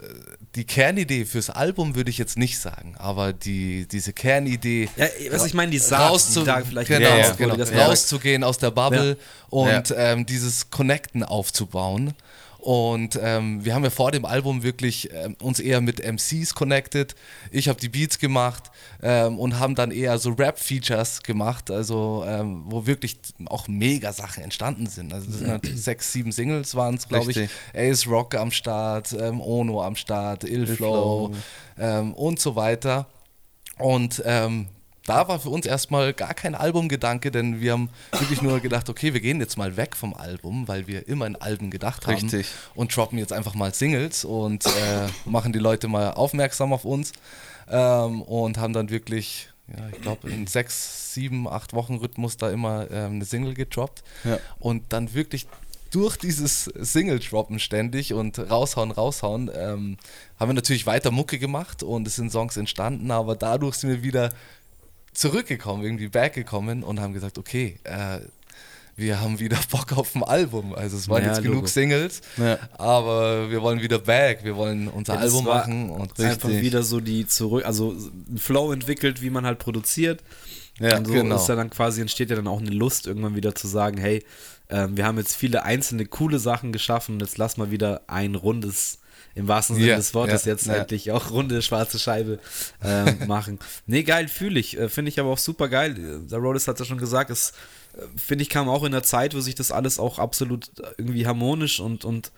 [0.55, 5.45] die Kernidee fürs Album würde ich jetzt nicht sagen, aber die, diese Kernidee, ja, was
[5.45, 9.17] ich meine, die Saat, rauszu die vielleicht genau, ja, genau, rauszugehen aus der Bubble
[9.49, 12.13] und ähm, dieses Connecten aufzubauen
[12.67, 17.15] und ähm, wir haben ja vor dem Album wirklich ähm, uns eher mit MCs connected.
[17.49, 22.63] Ich habe die Beats gemacht ähm, und haben dann eher so Rap-Features gemacht, also ähm,
[22.65, 25.13] wo wirklich auch mega Sachen entstanden sind.
[25.13, 27.49] Also das sind halt sechs, sieben Singles waren es, glaube ich.
[27.73, 31.35] Ace Rock am Start, ähm, Ono am Start, Illflow, Illflow.
[31.79, 33.07] Ähm, und so weiter.
[33.77, 34.67] Und ähm,
[35.07, 39.13] da war für uns erstmal gar kein Albumgedanke, denn wir haben wirklich nur gedacht, okay,
[39.13, 42.15] wir gehen jetzt mal weg vom Album, weil wir immer in Alben gedacht haben.
[42.15, 42.47] Richtig.
[42.75, 47.13] Und droppen jetzt einfach mal Singles und äh, machen die Leute mal aufmerksam auf uns.
[47.69, 52.49] Ähm, und haben dann wirklich, ja, ich glaube, in sechs, sieben, acht Wochen Rhythmus da
[52.49, 54.03] immer ähm, eine Single gedroppt.
[54.23, 54.39] Ja.
[54.59, 55.47] Und dann wirklich
[55.91, 59.97] durch dieses Single-Droppen ständig und raushauen, raushauen, ähm,
[60.39, 64.03] haben wir natürlich weiter Mucke gemacht und es sind Songs entstanden, aber dadurch sind wir
[64.03, 64.31] wieder
[65.17, 68.19] zurückgekommen, irgendwie backgekommen und haben gesagt, okay, äh,
[68.95, 70.73] wir haben wieder Bock auf ein Album.
[70.73, 71.49] Also es waren ja, jetzt Logo.
[71.49, 72.59] genug Singles, ja.
[72.77, 76.99] aber wir wollen wieder back, wir wollen unser ja, Album machen und einfach wieder so
[76.99, 77.95] die zurück, also
[78.29, 80.23] ein Flow entwickelt, wie man halt produziert.
[80.79, 81.35] Ja, und so genau.
[81.37, 84.23] ist ja dann quasi entsteht ja dann auch eine Lust irgendwann wieder zu sagen, hey,
[84.67, 88.99] äh, wir haben jetzt viele einzelne coole Sachen geschaffen, jetzt lass mal wieder ein rundes
[89.37, 90.77] im wahrsten Sinne yeah, des Wortes yeah, jetzt yeah.
[90.77, 92.39] endlich auch runde schwarze Scheibe
[92.83, 93.59] äh, machen.
[93.85, 94.77] nee, geil, fühle ich.
[94.77, 96.23] Äh, Finde ich aber auch super geil.
[96.29, 97.53] Der Rhodes hat ja schon gesagt, es
[98.15, 101.79] finde ich, kam auch in der Zeit, wo sich das alles auch absolut irgendwie harmonisch
[101.79, 102.31] und, und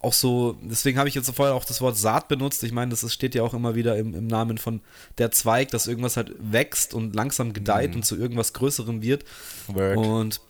[0.00, 2.62] auch so, deswegen habe ich jetzt vorher auch das Wort Saat benutzt.
[2.62, 4.80] Ich meine, das steht ja auch immer wieder im, im Namen von
[5.18, 7.96] der Zweig, dass irgendwas halt wächst und langsam gedeiht mhm.
[7.96, 9.24] und zu irgendwas Größerem wird.
[9.68, 9.96] Word.
[9.96, 10.40] Und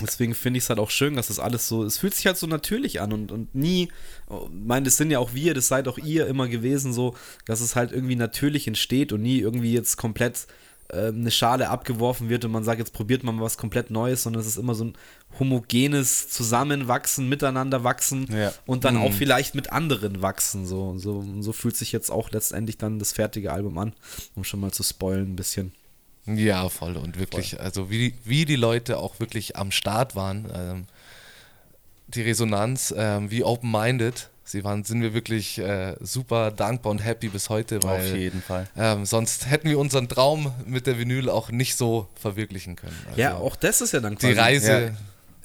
[0.00, 2.36] deswegen finde ich es halt auch schön, dass das alles so, es fühlt sich halt
[2.36, 3.88] so natürlich an und, und nie,
[4.30, 7.60] ich meine, das sind ja auch wir, das seid auch ihr immer gewesen, so, dass
[7.60, 10.46] es halt irgendwie natürlich entsteht und nie irgendwie jetzt komplett
[10.92, 14.40] ähm, eine Schale abgeworfen wird und man sagt, jetzt probiert man was komplett Neues, sondern
[14.40, 14.94] es ist immer so ein
[15.38, 18.52] homogenes Zusammenwachsen, miteinander wachsen ja.
[18.66, 19.02] und dann mhm.
[19.02, 20.66] auch vielleicht mit anderen wachsen.
[20.66, 23.94] So, so, so fühlt sich jetzt auch letztendlich dann das fertige Album an,
[24.34, 25.72] um schon mal zu spoilen ein bisschen.
[26.26, 27.60] Ja, voll und wirklich, voll.
[27.60, 30.86] also wie, wie die Leute auch wirklich am Start waren, ähm,
[32.06, 37.28] die Resonanz, ähm, wie open-minded sie waren, sind wir wirklich äh, super dankbar und happy
[37.28, 38.68] bis heute, weil Auf jeden Fall.
[38.76, 42.96] Ähm, sonst hätten wir unseren Traum mit der Vinyl auch nicht so verwirklichen können.
[43.08, 44.90] Also ja, auch das ist ja dann quasi die Reise ja.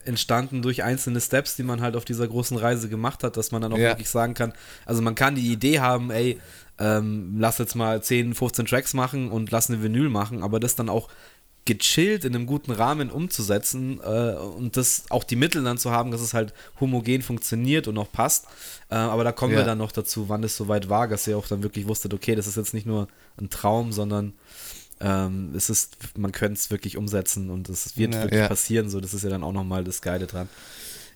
[0.06, 3.62] entstanden durch einzelne Steps, die man halt auf dieser großen Reise gemacht hat, dass man
[3.62, 3.90] dann auch ja.
[3.90, 4.54] wirklich sagen kann,
[4.86, 6.40] also man kann die Idee haben, ey,
[6.80, 10.76] ähm, lass jetzt mal 10, 15 Tracks machen und lass eine Vinyl machen, aber das
[10.76, 11.10] dann auch
[11.68, 16.12] gechillt in einem guten Rahmen umzusetzen äh, und das auch die Mittel dann zu haben,
[16.12, 18.46] dass es halt homogen funktioniert und auch passt.
[18.90, 19.60] Äh, aber da kommen ja.
[19.60, 22.36] wir dann noch dazu, wann es soweit war, dass ihr auch dann wirklich wusstet, okay,
[22.36, 23.10] das ist jetzt nicht nur
[23.40, 24.34] ein Traum, sondern
[25.00, 28.22] ähm, es ist, man könnte es wirklich umsetzen und es wird ja.
[28.22, 28.48] wirklich ja.
[28.48, 28.90] passieren.
[28.90, 30.50] So, das ist ja dann auch nochmal das Geile dran.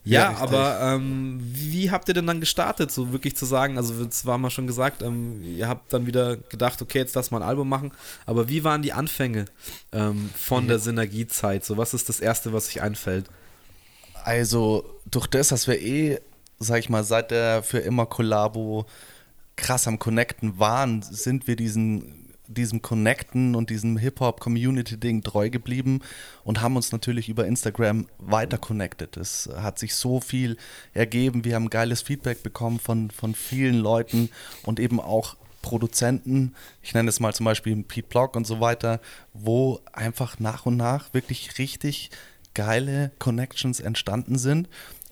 [0.03, 3.93] Ja, ja aber ähm, wie habt ihr denn dann gestartet, so wirklich zu sagen, also
[4.03, 7.41] es war mal schon gesagt, ähm, ihr habt dann wieder gedacht, okay, jetzt lass mal
[7.41, 7.91] ein Album machen,
[8.25, 9.45] aber wie waren die Anfänge
[9.91, 10.69] ähm, von mhm.
[10.69, 11.63] der Synergiezeit?
[11.63, 13.27] So, was ist das Erste, was sich einfällt?
[14.23, 16.19] Also, durch das, dass wir eh,
[16.59, 18.85] sag ich mal, seit der für immer Kollabo
[19.55, 22.20] krass am Connecten waren, sind wir diesen
[22.53, 26.01] diesem Connecten und diesem Hip-Hop-Community-Ding treu geblieben
[26.43, 29.17] und haben uns natürlich über Instagram weiter connected.
[29.17, 30.57] Es hat sich so viel
[30.93, 31.43] ergeben.
[31.43, 34.29] Wir haben geiles Feedback bekommen von, von vielen Leuten
[34.63, 38.99] und eben auch Produzenten, ich nenne es mal zum Beispiel Pete Block und so weiter,
[39.33, 42.09] wo einfach nach und nach wirklich richtig
[42.53, 44.67] geile Connections entstanden sind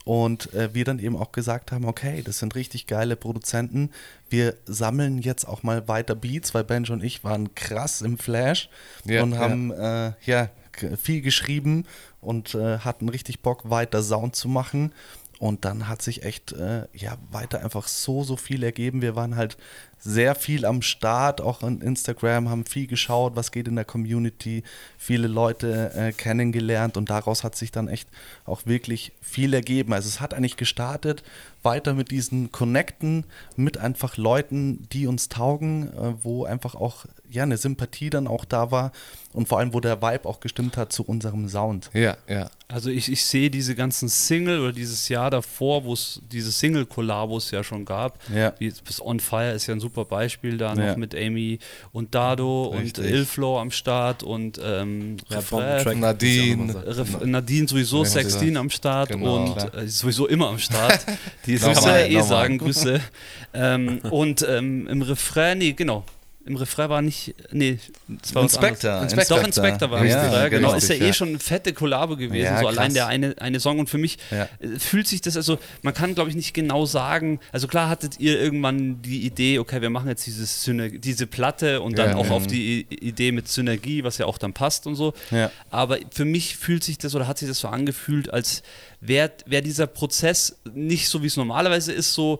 [0.09, 3.91] und äh, wir dann eben auch gesagt haben, okay, das sind richtig geile Produzenten.
[4.27, 8.71] Wir sammeln jetzt auch mal weiter Beats, weil Benjo und ich waren krass im Flash
[9.05, 10.07] ja, und haben ja.
[10.07, 10.49] Äh, ja
[10.97, 11.85] viel geschrieben
[12.21, 14.93] und äh, hatten richtig Bock, weiter Sound zu machen.
[15.39, 19.02] Und dann hat sich echt äh, ja weiter einfach so, so viel ergeben.
[19.02, 19.58] Wir waren halt
[19.97, 24.63] sehr viel am Start, auch an Instagram, haben viel geschaut, was geht in der Community,
[24.97, 28.10] viele Leute äh, kennengelernt und daraus hat sich dann echt
[28.45, 29.93] auch wirklich viel ergeben.
[29.93, 31.23] Also es hat eigentlich gestartet,
[31.69, 37.43] weiter mit diesen Connecten, mit einfach Leuten, die uns taugen, äh, wo einfach auch ja
[37.43, 38.91] eine Sympathie dann auch da war
[39.34, 41.91] und vor allem, wo der Vibe auch gestimmt hat zu unserem Sound.
[41.93, 42.49] Ja, ja.
[42.67, 47.49] Also ich, ich sehe diese ganzen Single oder dieses Jahr davor, wo es diese Single-Kollabos
[47.51, 48.19] ja schon gab.
[48.34, 48.53] Ja.
[48.60, 50.95] Wie, das On Fire ist ja ein super Beispiel da noch ja.
[50.95, 51.60] mit Amy
[51.91, 53.03] und Dado Richtig.
[53.03, 56.75] und Ilflow am Start und ähm, ja, Nadine.
[57.25, 59.45] Nadine sowieso, Sextine am Start genau.
[59.45, 61.05] und äh, sowieso immer am Start.
[61.45, 62.99] Die muss man ja eh sagen, Grüße.
[63.53, 66.03] ähm, und ähm, im Refrain, nee, genau,
[66.49, 67.35] im Refrain war nicht.
[67.51, 69.03] Nee, das war Inspector.
[69.03, 69.37] Inspector.
[69.37, 70.73] Doch, Inspector war ja, Refrain, genau.
[70.73, 72.77] Ist ja eh schon eine fette Kollabo gewesen, ja, so krass.
[72.77, 73.77] allein der eine, eine Song.
[73.77, 74.49] Und für mich ja.
[74.59, 77.39] Äh, fühlt sich das, also man kann, glaube ich, nicht genau sagen.
[77.51, 81.99] Also klar hattet ihr irgendwann die Idee, okay, wir machen jetzt dieses diese Platte und
[81.99, 85.13] dann auch auf die Idee mit Synergie, was ja auch dann passt und so.
[85.69, 88.63] Aber für mich fühlt sich das oder hat sich das so angefühlt, als
[89.01, 92.39] wäre wär dieser Prozess nicht so, wie es normalerweise ist, so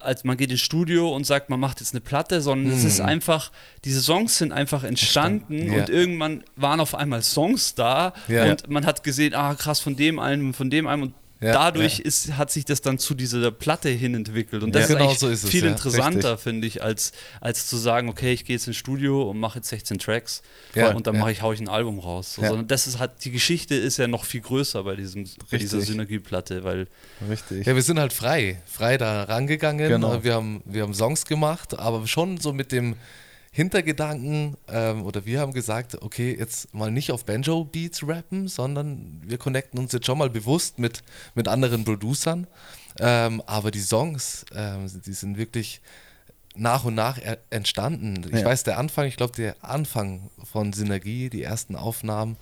[0.00, 2.78] als man geht ins Studio und sagt, man macht jetzt eine Platte, sondern mhm.
[2.78, 3.06] es ist mhm.
[3.06, 3.52] einfach,
[3.84, 5.80] diese Songs sind einfach entstanden ja.
[5.80, 8.50] und irgendwann waren auf einmal Songs da ja.
[8.50, 11.98] und man hat gesehen, ah krass, von dem einen, von dem einen und ja, dadurch
[11.98, 12.04] ja.
[12.06, 14.62] Ist, hat sich das dann zu dieser Platte hin entwickelt.
[14.62, 17.76] Und das ja, genau ist, so ist es, viel interessanter, finde ich, als, als zu
[17.76, 20.42] sagen, okay, ich gehe jetzt ins Studio und mache jetzt 16 Tracks
[20.74, 22.34] und dann mache ich, hau ich ein Album raus.
[22.34, 25.58] So, sondern das ist halt, die Geschichte ist ja noch viel größer bei, diesem, bei
[25.58, 26.86] dieser Synergieplatte, weil.
[27.28, 27.66] Richtig.
[27.66, 29.88] Ja, wir sind halt frei, frei da rangegangen.
[29.88, 30.24] Genau.
[30.24, 32.96] Wir, haben, wir haben Songs gemacht, aber schon so mit dem
[33.56, 39.38] Hintergedanken, ähm, oder wir haben gesagt, okay, jetzt mal nicht auf Banjo-Beats rappen, sondern wir
[39.38, 41.02] connecten uns jetzt schon mal bewusst mit,
[41.34, 42.46] mit anderen Producern.
[43.00, 45.80] Ähm, aber die Songs, ähm, die sind wirklich
[46.54, 48.24] nach und nach entstanden.
[48.30, 48.44] Ich ja.
[48.44, 52.36] weiß, der Anfang, ich glaube, der Anfang von Synergie, die ersten Aufnahmen,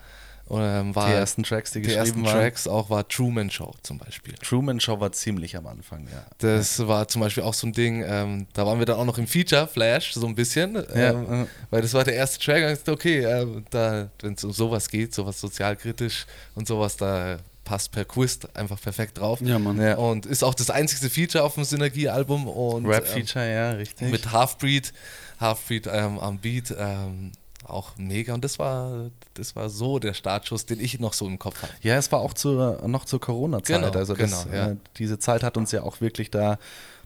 [0.51, 2.35] Ähm, war, die ersten Tracks, die, die geschrieben ersten waren.
[2.35, 4.35] Tracks auch war Truman Show zum Beispiel.
[4.35, 6.25] Truman Show war ziemlich am Anfang, ja.
[6.39, 6.87] Das ja.
[6.87, 9.27] war zum Beispiel auch so ein Ding, ähm, da waren wir dann auch noch im
[9.27, 11.47] Feature Flash so ein bisschen, ähm, ja.
[11.71, 12.63] weil das war der erste Track.
[12.63, 16.97] Und ich dachte, okay, äh, da, wenn es um sowas geht, sowas sozialkritisch und sowas,
[16.97, 19.41] da passt per Quiz einfach perfekt drauf.
[19.41, 19.81] Ja, Mann.
[19.81, 19.97] Ja.
[19.97, 22.47] Und ist auch das einzige Feature auf dem Synergie-Album.
[22.87, 24.11] Rap-Feature, ähm, ja, richtig.
[24.11, 24.93] Mit Halfbreed,
[25.41, 26.75] Halfbreed ähm, am Beat.
[26.79, 27.33] Ähm,
[27.69, 28.35] auch mega.
[28.35, 31.75] Und das war, das war so der Startschuss, den ich noch so im Kopf hatte.
[31.83, 33.83] Ja, es war auch zur, noch zur Corona-Zeit.
[33.83, 34.71] Genau, also das, genau, ja.
[34.71, 36.59] äh, diese Zeit hat uns ja auch wirklich da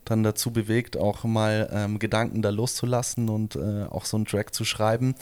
[0.05, 4.55] dann dazu bewegt, auch mal ähm, Gedanken da loszulassen und äh, auch so einen Track
[4.55, 5.15] zu schreiben.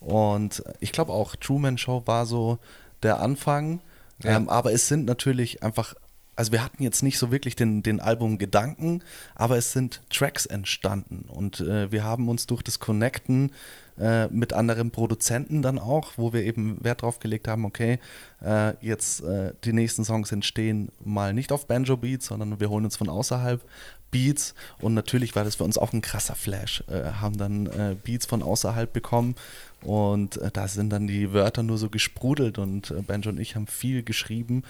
[0.00, 2.58] Und ich glaube auch, Truman Show war so
[3.02, 3.80] der Anfang.
[4.22, 4.36] Ja.
[4.36, 5.94] Ähm, aber es sind natürlich einfach
[6.40, 9.02] also wir hatten jetzt nicht so wirklich den, den Album Gedanken,
[9.34, 13.52] aber es sind Tracks entstanden und äh, wir haben uns durch das Connecten
[13.98, 17.98] äh, mit anderen Produzenten dann auch, wo wir eben Wert drauf gelegt haben, okay,
[18.42, 22.86] äh, jetzt äh, die nächsten Songs entstehen mal nicht auf Banjo Beats, sondern wir holen
[22.86, 23.62] uns von außerhalb
[24.10, 28.42] Beats und natürlich war das für uns auch ein krasser Flash, haben dann Beats von
[28.42, 29.36] außerhalb bekommen
[29.82, 33.66] und äh, da sind dann die Wörter nur so gesprudelt und Banjo und ich haben
[33.66, 34.62] viel geschrieben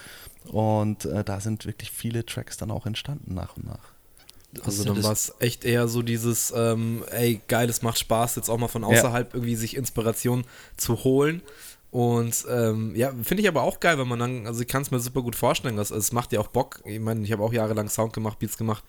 [0.53, 3.93] und da sind wirklich viele Tracks dann auch entstanden nach und nach.
[4.65, 8.49] Also dann war es echt eher so dieses, ähm, ey, geil, es macht Spaß, jetzt
[8.49, 9.35] auch mal von außerhalb ja.
[9.35, 10.45] irgendwie sich Inspiration
[10.77, 11.43] zu holen.
[11.93, 14.93] Und ähm, ja, finde ich aber auch geil, wenn man dann, also ich kann es
[14.93, 16.81] mir super gut vorstellen, dass, also es macht ja auch Bock.
[16.85, 18.85] Ich meine, ich habe auch jahrelang Sound gemacht, Beats gemacht.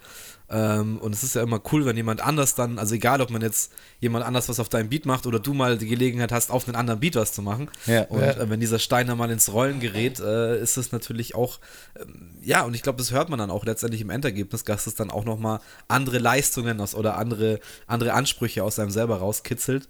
[0.54, 3.42] Ähm, und es ist ja immer cool, wenn jemand anders dann, also egal, ob man
[3.42, 6.68] jetzt jemand anders was auf deinem Beat macht oder du mal die Gelegenheit hast, auf
[6.68, 7.70] einen anderen Beat was zu machen.
[7.86, 8.32] Ja, und ja.
[8.32, 11.60] Äh, wenn dieser Stein dann mal ins Rollen gerät, äh, ist es natürlich auch,
[11.98, 14.96] ähm, ja, und ich glaube, das hört man dann auch letztendlich im Endergebnis, dass es
[14.96, 19.88] dann auch nochmal andere Leistungen aus oder andere, andere Ansprüche aus einem selber rauskitzelt.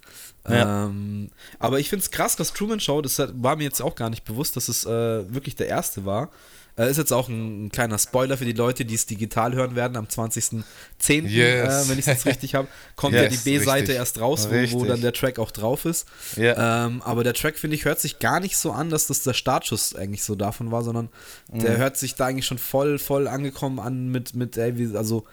[0.47, 0.85] Ja.
[0.85, 4.11] Ähm, aber ich finde es krass, dass Truman Show, das war mir jetzt auch gar
[4.11, 6.29] nicht bewusst, dass es äh, wirklich der erste war.
[6.81, 9.75] Äh, ist jetzt auch ein, ein, kleiner Spoiler für die Leute, die es digital hören
[9.75, 9.95] werden.
[9.97, 11.85] Am 20.10., yes.
[11.85, 14.79] äh, wenn ich es jetzt richtig habe, kommt yes, ja die B-Seite erst raus, wo,
[14.79, 16.07] wo, dann der Track auch drauf ist.
[16.37, 16.85] Yeah.
[16.85, 19.33] Ähm, aber der Track, finde ich, hört sich gar nicht so an, dass das der
[19.33, 21.09] Startschuss eigentlich so davon war, sondern
[21.51, 21.59] mhm.
[21.59, 25.25] der hört sich da eigentlich schon voll, voll angekommen an mit, mit ey, wie, also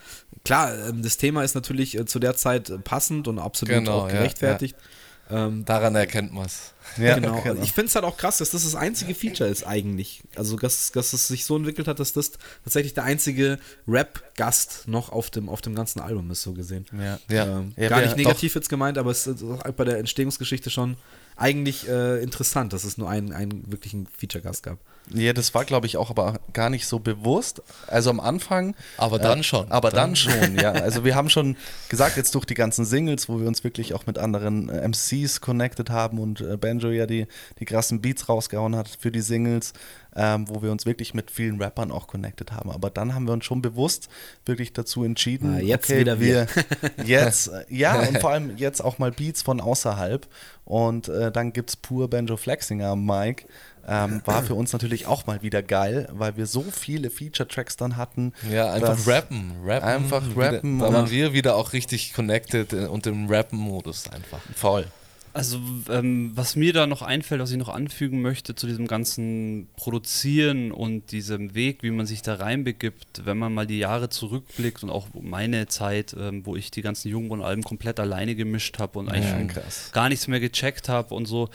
[0.45, 4.09] klar, ähm, das Thema ist natürlich äh, zu der Zeit passend und absolut genau, auch
[4.09, 4.77] gerechtfertigt.
[4.79, 4.98] Ja, ja.
[5.31, 6.73] Ähm, Daran erkennt man es.
[6.97, 7.41] Ja, genau.
[7.43, 7.63] genau.
[7.63, 10.23] Ich finde es halt auch krass, dass das das einzige Feature ist eigentlich.
[10.37, 12.33] Also, dass, dass es sich so entwickelt hat, dass das
[12.65, 16.87] tatsächlich der einzige Rap-Gast noch auf dem, auf dem ganzen Album ist, so gesehen.
[16.93, 17.19] Ja.
[17.29, 17.59] ja.
[17.59, 19.45] Ähm, ja gar nicht negativ jetzt gemeint, aber es ist
[19.77, 20.97] bei der Entstehungsgeschichte schon
[21.37, 24.79] eigentlich äh, interessant, dass es nur einen, einen wirklichen Feature-Gast gab.
[25.15, 27.63] Ja, das war, glaube ich, auch aber gar nicht so bewusst.
[27.87, 28.75] Also am Anfang.
[28.97, 29.71] Aber dann äh, schon.
[29.71, 30.73] Aber dann, dann schon, ja.
[30.89, 31.57] Also wir haben schon
[31.89, 35.41] gesagt, jetzt durch die ganzen Singles, wo wir uns wirklich auch mit anderen äh, MCs
[35.41, 37.27] connected haben und äh, Banjo ja die,
[37.59, 39.73] die krassen Beats rausgehauen hat für die Singles,
[40.15, 42.71] ähm, wo wir uns wirklich mit vielen Rappern auch connected haben.
[42.71, 44.09] Aber dann haben wir uns schon bewusst
[44.45, 46.47] wirklich dazu entschieden, ah, jetzt okay, wieder wir.
[47.05, 50.27] jetzt, äh, ja, und vor allem jetzt auch mal Beats von außerhalb.
[50.65, 53.47] Und äh, dann gibt es pur Banjo Flexinger am Mic.
[53.89, 57.97] Ähm, war für uns natürlich auch mal wieder geil, weil wir so viele Feature-Tracks dann
[57.97, 58.35] hatten.
[58.51, 59.89] Ja, einfach rappen, rappen.
[59.89, 60.79] Einfach rappen.
[60.79, 64.41] da waren wir wieder auch richtig connected und im Rappen-Modus einfach.
[64.55, 64.87] Voll.
[65.33, 69.69] Also, ähm, was mir da noch einfällt, was ich noch anfügen möchte zu diesem ganzen
[69.77, 74.83] Produzieren und diesem Weg, wie man sich da reinbegibt, wenn man mal die Jahre zurückblickt
[74.83, 79.09] und auch meine Zeit, ähm, wo ich die ganzen Jungbrunnen-Alben komplett alleine gemischt habe und
[79.11, 81.51] eigentlich ja, gar nichts mehr gecheckt habe und so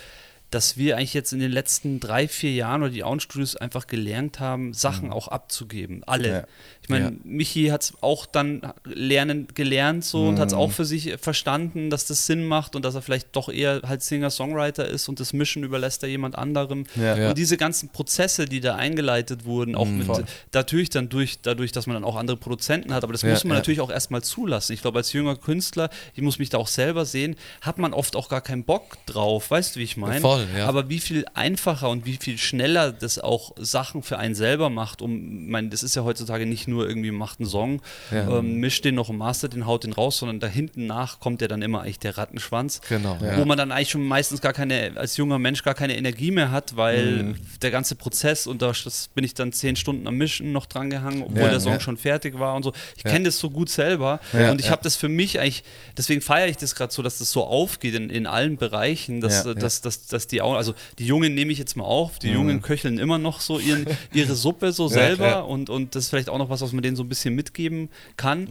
[0.54, 4.39] dass wir eigentlich jetzt in den letzten drei, vier Jahren oder die Auenstudios einfach gelernt
[4.39, 5.13] haben, Sachen mhm.
[5.13, 6.04] auch abzugeben.
[6.06, 6.30] Alle.
[6.30, 6.44] Ja.
[6.84, 7.12] Ich meine, ja.
[7.24, 10.30] Michi hat es auch dann lernen, gelernt so mhm.
[10.30, 13.36] und hat es auch für sich verstanden, dass das Sinn macht und dass er vielleicht
[13.36, 16.86] doch eher halt Singer-Songwriter ist und das Mischen überlässt er jemand anderem.
[16.96, 17.30] Ja.
[17.30, 20.00] Und diese ganzen Prozesse, die da eingeleitet wurden, auch mhm.
[20.00, 23.44] mit, natürlich dann durch, dadurch, dass man dann auch andere Produzenten hat, aber das muss
[23.44, 24.74] man natürlich auch erstmal zulassen.
[24.74, 28.16] Ich glaube, als junger Künstler, ich muss mich da auch selber sehen, hat man oft
[28.16, 30.22] auch gar keinen Bock drauf, weißt du, wie ich meine?
[30.22, 30.68] Voll, ja.
[30.68, 35.02] Aber wie viel einfacher und wie viel schneller das auch Sachen für einen selber macht,
[35.02, 38.40] um, ich meine, das ist ja heutzutage nicht nur irgendwie macht einen Song, ja.
[38.40, 41.42] ähm, mischt den noch und mastert den, haut den raus, sondern da hinten nach kommt
[41.42, 42.82] ja dann immer eigentlich der Rattenschwanz.
[42.90, 43.18] Genau.
[43.22, 43.38] Ja.
[43.38, 46.52] Wo man dann eigentlich schon meistens gar keine, als junger Mensch gar keine Energie mehr
[46.52, 47.36] hat, weil mhm.
[47.62, 48.74] der ganze Prozess und da
[49.16, 52.40] bin ich dann zehn Stunden am Mischen noch dran gehangen, obwohl der Song schon fertig
[52.40, 52.74] war und so.
[52.96, 55.64] Ich kenne das so gut selber und ich habe das für mich eigentlich,
[55.98, 59.44] deswegen feiere ich das gerade so, dass das so aufgeht in, in allen Bereichen, dass,
[59.44, 62.34] dass, dass, dass die auch, also die Jungen nehme ich jetzt mal auf, die mhm.
[62.34, 66.30] Jungen köcheln immer noch so ihren, ihre Suppe so selber Und, und das ist vielleicht
[66.30, 68.48] auch noch was, was man denen so ein bisschen mitgeben kann.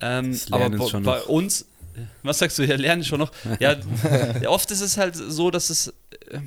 [0.00, 1.66] Ähm, aber bei, bei uns,
[2.22, 3.32] was sagst du, ja, lernen schon noch.
[3.60, 3.76] Ja,
[4.46, 5.88] oft ist es halt so, dass es,
[6.30, 6.38] äh,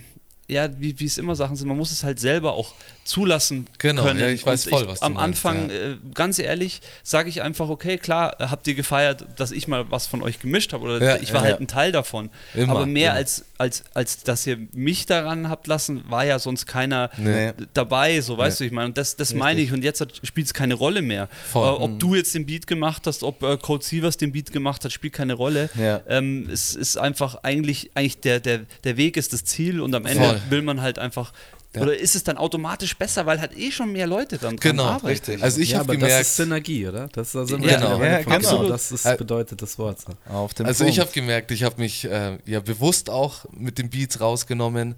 [0.47, 2.73] ja, wie, wie es immer Sachen sind, man muss es halt selber auch
[3.05, 4.17] zulassen genau, können.
[4.17, 5.75] Genau, ja, ich weiß voll, ich, was du Am meinst, Anfang, ja.
[5.75, 10.07] äh, ganz ehrlich, sage ich einfach, okay, klar, habt ihr gefeiert, dass ich mal was
[10.07, 12.31] von euch gemischt habe oder ja, ich war halt ein Teil davon.
[12.55, 16.65] Immer, Aber mehr als, als, als dass ihr mich daran habt lassen, war ja sonst
[16.65, 17.53] keiner nee.
[17.73, 18.65] dabei, so weißt nee.
[18.65, 21.29] du, ich meine, und das, das meine ich und jetzt spielt es keine Rolle mehr.
[21.53, 21.99] Äh, ob mhm.
[21.99, 25.13] du jetzt den Beat gemacht hast, ob äh, Code Sievers den Beat gemacht hat, spielt
[25.13, 25.69] keine Rolle.
[26.07, 30.07] Ähm, es ist einfach eigentlich, eigentlich der, der, der Weg ist das Ziel und am
[30.07, 30.41] Ende Voll.
[30.49, 31.33] will man halt einfach
[31.75, 31.81] ja.
[31.81, 35.07] Oder ist es dann automatisch besser, weil halt eh schon mehr Leute dann genau, arbeiten?
[35.07, 35.43] richtig.
[35.43, 37.07] Also ich ja, habe gemerkt, das ist Synergie, oder?
[37.09, 38.03] Das ist also ja, genau.
[38.03, 38.69] Ja, genau.
[38.69, 39.99] Das ist, äh, bedeutet das Wort.
[40.01, 40.13] So.
[40.27, 40.81] also Punkt.
[40.81, 44.95] ich habe gemerkt, ich habe mich äh, ja bewusst auch mit den Beats rausgenommen,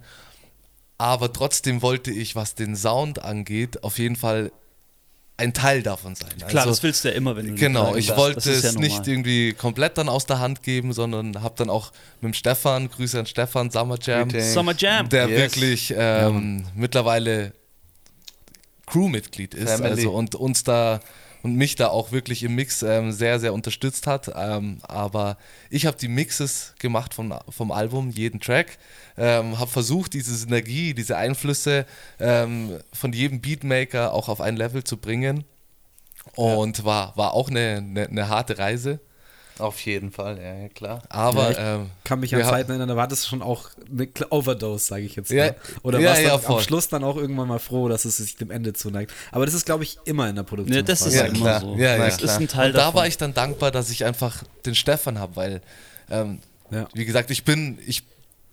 [0.97, 4.51] aber trotzdem wollte ich, was den Sound angeht, auf jeden Fall
[5.37, 6.31] ein Teil davon sein.
[6.47, 8.21] Klar, also, das willst du ja immer, wenn du Genau, ich darfst.
[8.21, 11.91] wollte es ja nicht irgendwie komplett dann aus der Hand geben, sondern habe dann auch
[12.21, 15.39] mit dem Stefan, Grüße an Stefan, Summer Jam, Summer Jam, der yes.
[15.39, 16.71] wirklich ähm, ja.
[16.75, 17.53] mittlerweile
[18.87, 21.01] Crewmitglied ist also und uns da
[21.43, 24.31] und mich da auch wirklich im Mix ähm, sehr, sehr unterstützt hat.
[24.35, 25.37] Ähm, aber
[25.69, 28.77] ich habe die Mixes gemacht vom, vom Album, jeden Track,
[29.17, 31.85] ähm, habe versucht, diese Synergie, diese Einflüsse
[32.19, 35.43] ähm, von jedem Beatmaker auch auf ein Level zu bringen.
[36.35, 36.85] Und ja.
[36.85, 38.99] war, war auch eine, eine, eine harte Reise.
[39.59, 41.01] Auf jeden Fall, ja, ja klar.
[41.09, 44.85] Aber ja, ähm, kann mich an Zeiten erinnern, da war das schon auch eine Overdose,
[44.85, 45.31] sage ich jetzt.
[45.31, 45.51] Ja,
[45.81, 48.51] Oder ja, warst ja, am Schluss dann auch irgendwann mal froh, dass es sich dem
[48.51, 49.11] Ende zuneigt.
[49.31, 50.75] Aber das ist, glaube ich, immer in der Produktion.
[50.75, 51.61] Ja, das ist ja, immer klar.
[51.61, 51.75] so.
[51.75, 52.31] Ja, ja, das klar.
[52.31, 52.93] ist ein Teil Und davon.
[52.93, 55.61] da war ich dann dankbar, dass ich einfach den Stefan habe, weil,
[56.11, 56.39] ähm,
[56.93, 58.03] wie gesagt, ich bin, ich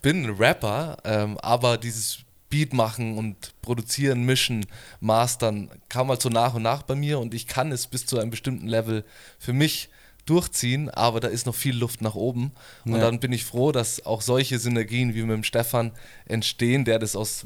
[0.04, 2.18] bin Rapper, ähm, aber dieses
[2.50, 4.66] Beat machen und produzieren, mischen,
[5.00, 8.18] mastern kam halt so nach und nach bei mir und ich kann es bis zu
[8.18, 9.02] einem bestimmten Level
[9.38, 9.88] für mich
[10.26, 12.52] durchziehen, aber da ist noch viel Luft nach oben.
[12.84, 12.98] Und ja.
[12.98, 15.92] dann bin ich froh, dass auch solche Synergien wie mit dem Stefan
[16.26, 17.44] entstehen, der das aus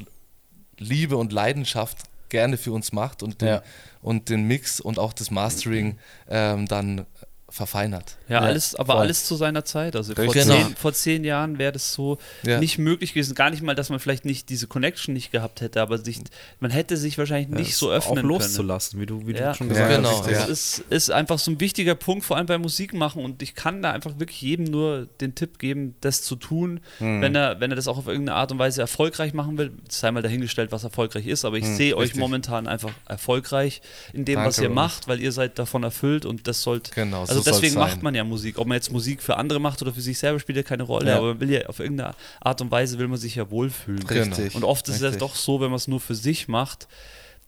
[0.77, 3.63] Liebe und Leidenschaft gerne für uns macht und den, ja.
[4.01, 5.97] und den Mix und auch das Mastering
[6.29, 7.05] ähm, dann
[7.49, 8.17] verfeinert.
[8.27, 9.01] Ja, alles, aber voll.
[9.01, 9.95] alles zu seiner Zeit.
[9.95, 10.55] Also vor, genau.
[10.55, 12.59] zehn, vor zehn Jahren wäre das so ja.
[12.59, 13.35] nicht möglich gewesen.
[13.35, 16.19] Gar nicht mal, dass man vielleicht nicht diese Connection nicht gehabt hätte, aber sich,
[16.59, 19.51] man hätte sich wahrscheinlich nicht so öffnen auch loszulassen, wie du, wie ja.
[19.51, 20.09] du schon gesagt genau.
[20.09, 20.27] hast.
[20.27, 20.39] Genau.
[20.39, 23.23] Das ist, ist einfach so ein wichtiger Punkt, vor allem beim Musik machen.
[23.23, 27.21] Und ich kann da einfach wirklich jedem nur den Tipp geben, das zu tun, hm.
[27.21, 29.71] wenn, er, wenn er das auch auf irgendeine Art und Weise erfolgreich machen will.
[29.89, 33.81] Sei mal dahingestellt, was erfolgreich ist, aber ich hm, sehe euch momentan einfach erfolgreich
[34.13, 36.91] in dem, Danke was ihr macht, weil ihr seid davon erfüllt und das sollte.
[36.93, 38.57] Genau, also so deswegen macht man ja Musik.
[38.57, 41.09] Ob man jetzt Musik für andere macht oder für sich selber, spielt ja keine Rolle.
[41.09, 41.17] Ja.
[41.17, 44.03] Aber man will ja auf irgendeine Art und Weise will man sich ja wohlfühlen.
[44.03, 44.55] Richtig.
[44.55, 46.87] Und oft ist es ja doch so, wenn man es nur für sich macht,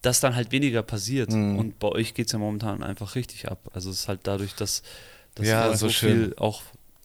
[0.01, 1.31] dass dann halt weniger passiert.
[1.31, 1.59] Mhm.
[1.59, 3.69] Und bei euch geht es ja momentan einfach richtig ab.
[3.73, 4.83] Also es ist halt dadurch, dass,
[5.35, 6.61] dass ja, so viel auch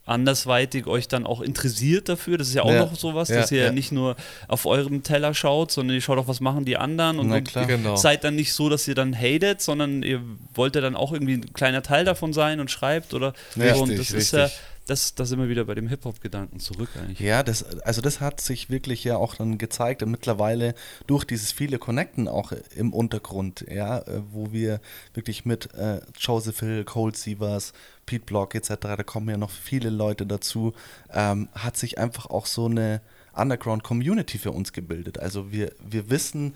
[0.06, 2.38] andersweitig euch dann auch interessiert dafür.
[2.38, 2.80] Das ist ja auch ja.
[2.80, 3.72] noch sowas, ja, dass ihr ja.
[3.72, 4.16] nicht nur
[4.48, 7.96] auf eurem Teller schaut, sondern ihr schaut auch, was machen die anderen und, und genau.
[7.96, 10.22] seid dann nicht so, dass ihr dann hatet, sondern ihr
[10.54, 13.90] wollt ja dann auch irgendwie ein kleiner Teil davon sein und schreibt oder richtig, und
[13.90, 14.16] das richtig.
[14.16, 14.48] ist ja
[14.86, 17.18] das, das wir wieder bei dem Hip-Hop-Gedanken zurück eigentlich.
[17.20, 20.74] Ja, das, also das hat sich wirklich ja auch dann gezeigt und mittlerweile
[21.06, 24.80] durch dieses viele Connecten auch im Untergrund, ja, äh, wo wir
[25.14, 27.72] wirklich mit äh, Joseph Hill, Cold Sievers,
[28.06, 30.72] Pete Block etc., da kommen ja noch viele Leute dazu,
[31.12, 33.00] ähm, hat sich einfach auch so eine
[33.36, 35.18] Underground-Community für uns gebildet.
[35.18, 36.54] Also wir, wir wissen,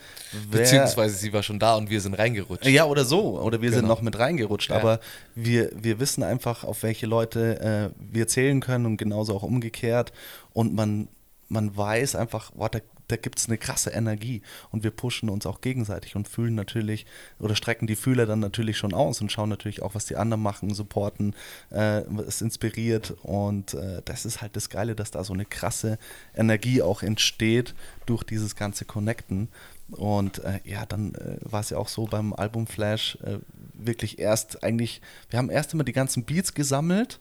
[0.51, 2.67] wer, Beziehungsweise sie war schon da und wir sind reingerutscht.
[2.67, 3.41] Ja, oder so.
[3.41, 3.81] Oder wir genau.
[3.81, 4.71] sind noch mit reingerutscht.
[4.71, 4.77] Ja.
[4.77, 5.01] Aber
[5.35, 10.13] wir, wir wissen einfach, auf welche Leute äh, wir zählen können und genauso auch umgekehrt.
[10.53, 11.09] Und man,
[11.49, 15.47] man weiß einfach, wow, da, da gibt es eine krasse Energie und wir pushen uns
[15.47, 17.07] auch gegenseitig und fühlen natürlich
[17.39, 20.43] oder strecken die Fühler dann natürlich schon aus und schauen natürlich auch, was die anderen
[20.43, 21.35] machen, supporten,
[21.71, 22.03] äh,
[22.41, 25.99] inspiriert und äh, das ist halt das Geile, dass da so eine krasse
[26.35, 27.75] Energie auch entsteht
[28.07, 29.49] durch dieses ganze Connecten
[29.91, 33.39] und äh, ja, dann äh, war es ja auch so beim Album Flash äh,
[33.73, 37.21] wirklich erst eigentlich, wir haben erst immer die ganzen Beats gesammelt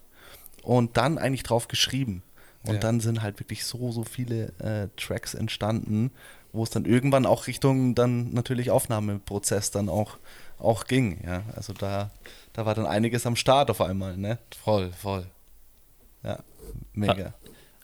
[0.64, 2.22] und dann eigentlich drauf geschrieben.
[2.64, 2.80] Und ja.
[2.80, 6.12] dann sind halt wirklich so, so viele äh, Tracks entstanden,
[6.52, 10.18] wo es dann irgendwann auch Richtung dann natürlich Aufnahmeprozess dann auch,
[10.58, 11.22] auch ging.
[11.26, 12.12] Ja, also da,
[12.54, 14.40] da war dann einiges am Start auf einmal, ne?
[14.62, 15.26] Voll, voll.
[16.24, 16.40] Ja,
[16.94, 17.34] mega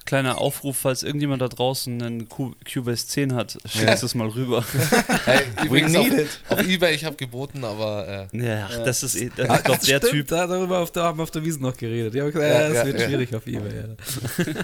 [0.05, 4.63] kleiner Aufruf, falls irgendjemand da draußen einen Cubase 10 hat, schickt es mal rüber.
[5.25, 6.07] hey, übrigens auf,
[6.49, 9.77] auf, Ebay, ich habe geboten, aber äh, ja, ja, das ist, eh, das ist doch
[9.77, 10.27] der stimmt, Typ.
[10.27, 12.13] Da darüber auf der, haben wir auf der Wiesen noch geredet.
[12.13, 13.95] Die haben gesagt, ja, das wird schwierig auf Ebay.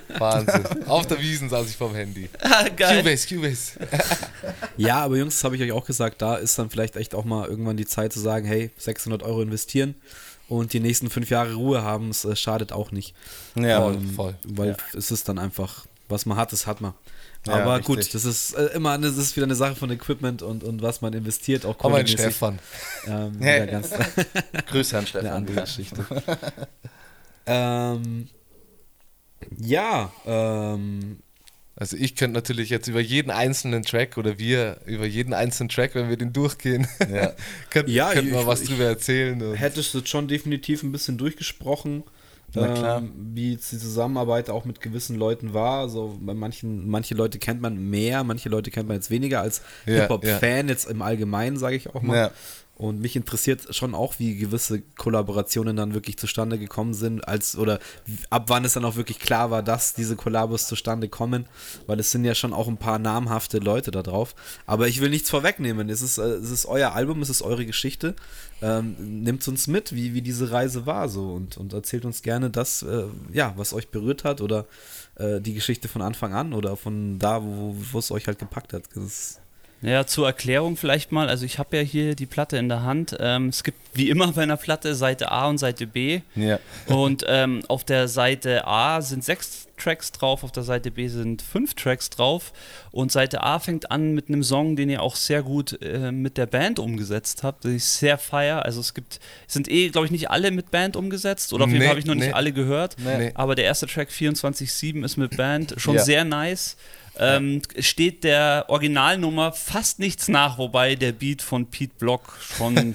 [0.19, 0.83] Wahnsinn.
[0.87, 2.29] Auf der Wiesen saß ich vom Handy.
[2.53, 3.01] Ah, geil.
[3.01, 3.79] Cubase, Cubase.
[4.75, 7.23] ja, aber Jungs, das habe ich euch auch gesagt, da ist dann vielleicht echt auch
[7.23, 9.95] mal irgendwann die Zeit zu sagen, hey, 600 Euro investieren
[10.51, 13.15] und die nächsten fünf Jahre Ruhe haben, es äh, schadet auch nicht.
[13.55, 14.35] Ja, ähm, voll.
[14.43, 14.77] Weil ja.
[14.97, 16.93] es ist dann einfach, was man hat, das hat man.
[17.47, 17.85] Ja, Aber richtig.
[17.85, 21.01] gut, das ist äh, immer das ist wieder eine Sache von Equipment und, und was
[21.01, 21.65] man investiert.
[21.65, 22.59] Auch mein Stefan.
[23.07, 23.65] Ähm, hey.
[23.65, 23.91] ganz
[24.67, 25.27] Grüße an Stefan.
[25.27, 26.05] Eine andere Geschichte.
[27.45, 28.27] ähm,
[29.57, 31.19] ja, ähm,
[31.75, 35.95] also ich könnte natürlich jetzt über jeden einzelnen Track oder wir über jeden einzelnen Track,
[35.95, 37.33] wenn wir den durchgehen, ja.
[37.69, 39.53] könnten, ja, könnten wir was drüber erzählen.
[39.55, 42.03] Hättest du schon definitiv ein bisschen durchgesprochen,
[42.55, 45.79] ähm, wie die Zusammenarbeit auch mit gewissen Leuten war.
[45.81, 49.61] Also bei manchen, manche Leute kennt man mehr, manche Leute kennt man jetzt weniger als
[49.85, 50.71] ja, Hip-Hop-Fan ja.
[50.73, 52.31] jetzt im Allgemeinen, sage ich auch mal.
[52.81, 57.77] Und mich interessiert schon auch, wie gewisse Kollaborationen dann wirklich zustande gekommen sind, als oder
[58.31, 61.45] ab wann es dann auch wirklich klar war, dass diese Kollabos zustande kommen,
[61.85, 64.33] weil es sind ja schon auch ein paar namhafte Leute da drauf.
[64.65, 65.89] Aber ich will nichts vorwegnehmen.
[65.89, 68.15] Es ist, äh, es ist euer Album, es ist eure Geschichte.
[68.63, 72.49] Ähm, Nimmt uns mit, wie, wie diese Reise war so und, und erzählt uns gerne
[72.49, 74.65] das, äh, ja, was euch berührt hat oder
[75.17, 78.73] äh, die Geschichte von Anfang an oder von da, wo, wo es euch halt gepackt
[78.73, 78.85] hat.
[78.95, 79.41] Das ist
[79.81, 81.27] ja, zur Erklärung vielleicht mal.
[81.27, 83.17] Also ich habe ja hier die Platte in der Hand.
[83.19, 86.21] Ähm, es gibt wie immer bei einer Platte Seite A und Seite B.
[86.35, 86.59] Ja.
[86.85, 91.41] Und ähm, auf der Seite A sind sechs Tracks drauf, auf der Seite B sind
[91.41, 92.53] fünf Tracks drauf.
[92.91, 96.37] Und Seite A fängt an mit einem Song, den ihr auch sehr gut äh, mit
[96.37, 98.63] der Band umgesetzt habt, den ich sehr feier.
[98.63, 101.53] Also es gibt, sind eh, glaube ich, nicht alle mit Band umgesetzt.
[101.53, 102.25] Oder auf jeden Fall habe ich noch nee.
[102.25, 102.97] nicht alle gehört.
[102.99, 103.31] Nee.
[103.33, 106.03] Aber der erste Track 24-7 ist mit Band schon ja.
[106.03, 106.77] sehr nice
[107.17, 112.93] ähm, steht der Originalnummer fast nichts nach, wobei der Beat von Pete Block schon.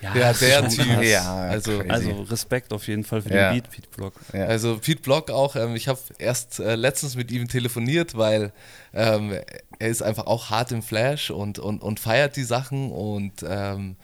[0.00, 1.02] Ja, ja der Typ.
[1.02, 3.52] Ja, also, also Respekt auf jeden Fall für ja.
[3.52, 4.14] den Beat, Pete Block.
[4.32, 4.46] Ja.
[4.46, 8.52] Also Pete Block auch, ähm, ich habe erst äh, letztens mit ihm telefoniert, weil
[8.92, 9.38] ähm,
[9.78, 13.96] er ist einfach auch hart im Flash und, und, und feiert die Sachen und ähm,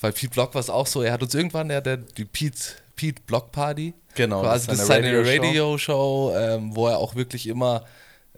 [0.00, 2.58] weil Pete Block war es auch so, er hat uns irgendwann, er hat die Pete,
[2.96, 7.46] Pete Block Party, genau, quasi das ist seine Radio-Show, Radio ähm, wo er auch wirklich
[7.46, 7.84] immer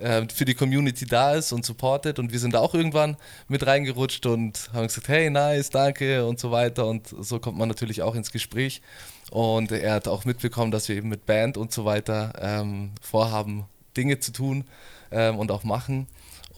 [0.01, 2.19] äh, für die Community da ist und supportet.
[2.19, 3.17] Und wir sind da auch irgendwann
[3.49, 6.87] mit reingerutscht und haben gesagt, hey, nice, danke und so weiter.
[6.87, 8.83] Und so kommt man natürlich auch ins Gespräch.
[9.31, 13.65] Und er hat auch mitbekommen, dass wir eben mit Band und so weiter ähm, vorhaben,
[13.97, 14.65] Dinge zu tun
[15.11, 16.07] ähm, und auch machen.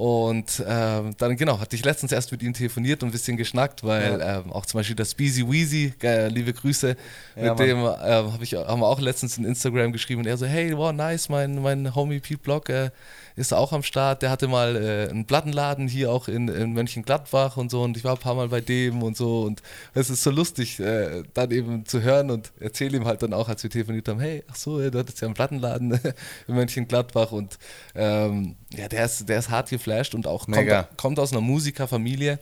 [0.01, 3.85] Und ähm, dann, genau, hatte ich letztens erst mit ihm telefoniert und ein bisschen geschnackt,
[3.85, 4.39] weil ja.
[4.39, 6.97] ähm, auch zum Beispiel das Beezy Weezy, äh, liebe Grüße,
[7.37, 7.69] ja, mit Mann.
[7.69, 10.75] dem äh, hab ich, haben wir auch letztens in Instagram geschrieben und er so, hey,
[10.75, 12.91] wow, nice, mein, mein Homie Pete Block äh,
[13.37, 14.23] ist auch am Start.
[14.23, 18.05] Der hatte mal äh, einen Plattenladen hier auch in, in Mönchengladbach und so und ich
[18.05, 19.63] war ein paar Mal bei dem und so und
[19.95, 23.49] es ist so lustig, äh, dann eben zu hören und erzähle ihm halt dann auch,
[23.49, 25.93] als wir telefoniert haben, hey, ach so, du hattest ja einen Plattenladen
[26.49, 27.59] in Mönchengladbach und
[27.95, 32.39] ähm, ja, der ist, der ist hart geflasht und auch kommt, kommt, aus einer Musikerfamilie.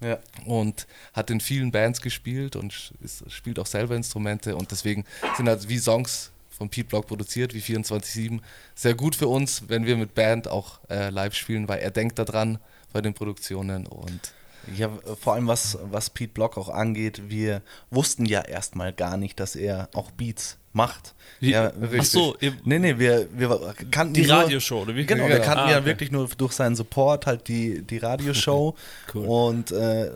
[0.00, 0.18] Ja.
[0.46, 5.04] Und hat in vielen Bands gespielt und ist, spielt auch selber Instrumente und deswegen
[5.36, 6.31] sind halt wie Songs
[6.62, 8.40] von Pete Block produziert, wie 24-7.
[8.76, 12.20] Sehr gut für uns, wenn wir mit Band auch äh, live spielen, weil er denkt
[12.20, 12.58] daran
[12.92, 14.32] bei den Produktionen und
[14.76, 14.88] ja,
[15.20, 19.56] vor allem was, was Pete Block auch angeht, wir wussten ja erstmal gar nicht, dass
[19.56, 21.14] er auch Beats macht.
[21.40, 25.04] Ja, Ach so, nee, nee, wir, wir kannten die Radioshow, oder wie?
[25.04, 25.86] Genau, wir kannten ah, ja okay.
[25.86, 28.76] wirklich nur durch seinen Support halt die, die Radioshow
[29.14, 29.26] cool.
[29.26, 30.10] und äh,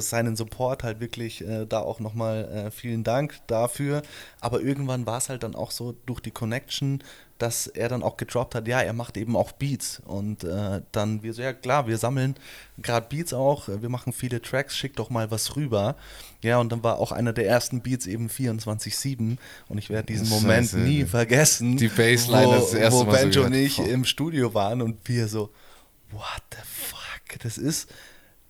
[0.00, 4.02] seinen Support halt wirklich äh, da auch nochmal äh, vielen Dank dafür.
[4.40, 7.02] Aber irgendwann war es halt dann auch so durch die Connection,
[7.38, 10.02] dass er dann auch gedroppt hat, ja, er macht eben auch Beats.
[10.04, 12.34] Und äh, dann wir so, ja klar, wir sammeln
[12.82, 15.96] gerade Beats auch, wir machen viele Tracks, schick doch mal was rüber.
[16.42, 19.36] Ja, und dann war auch einer der ersten Beats eben 24-7
[19.68, 20.78] und ich werde diesen Moment Scheiße.
[20.78, 21.76] nie vergessen.
[21.76, 24.96] Die Bassline wo, das erste wo Mal Benjo so und ich im Studio waren und
[25.08, 25.50] wir so,
[26.10, 27.88] what the fuck, das ist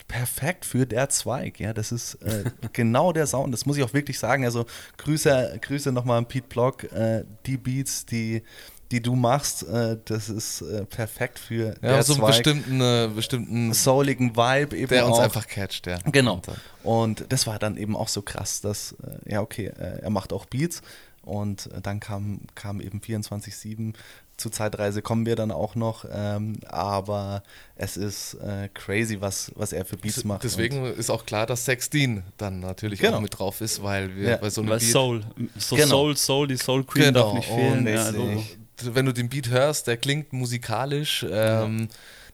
[0.08, 1.60] perfekt für der Zweig.
[1.60, 3.52] Ja, das ist äh, genau der Sound.
[3.52, 4.44] Das muss ich auch wirklich sagen.
[4.44, 4.64] Also
[4.96, 6.84] Grüße, Grüße nochmal an Pete Block.
[6.92, 8.42] Äh, die Beats, die
[8.90, 13.72] die du machst, äh, das ist äh, perfekt für ja, so einen bestimmten, äh, bestimmten
[13.74, 15.22] souligen Vibe eben der uns auch.
[15.22, 15.98] einfach catcht, ja.
[16.10, 16.40] Genau.
[16.82, 18.92] Und das war dann eben auch so krass, dass
[19.26, 20.80] äh, ja okay, äh, er macht auch Beats
[21.22, 23.94] und äh, dann kam kam eben 24/7
[24.38, 27.42] zur Zeitreise kommen wir dann auch noch, ähm, aber
[27.74, 30.44] es ist äh, crazy, was, was er für Beats macht.
[30.44, 33.16] Deswegen ist auch klar, dass Sextin dann natürlich genau.
[33.16, 34.36] auch mit drauf ist, weil wir ja.
[34.36, 35.24] bei so einem Beat Soul,
[35.56, 35.88] so genau.
[35.88, 37.24] Soul, Soul, die Soul Queen genau.
[37.24, 37.86] darf nicht fehlen.
[37.88, 38.44] Ja, also
[38.82, 41.24] wenn du den Beat hörst, der klingt musikalisch.
[41.28, 41.86] Ähm, ja.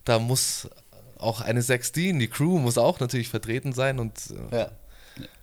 [0.05, 0.68] Da muss
[1.18, 4.18] auch eine Sextin, die Crew muss auch natürlich vertreten sein und
[4.51, 4.70] äh, ja.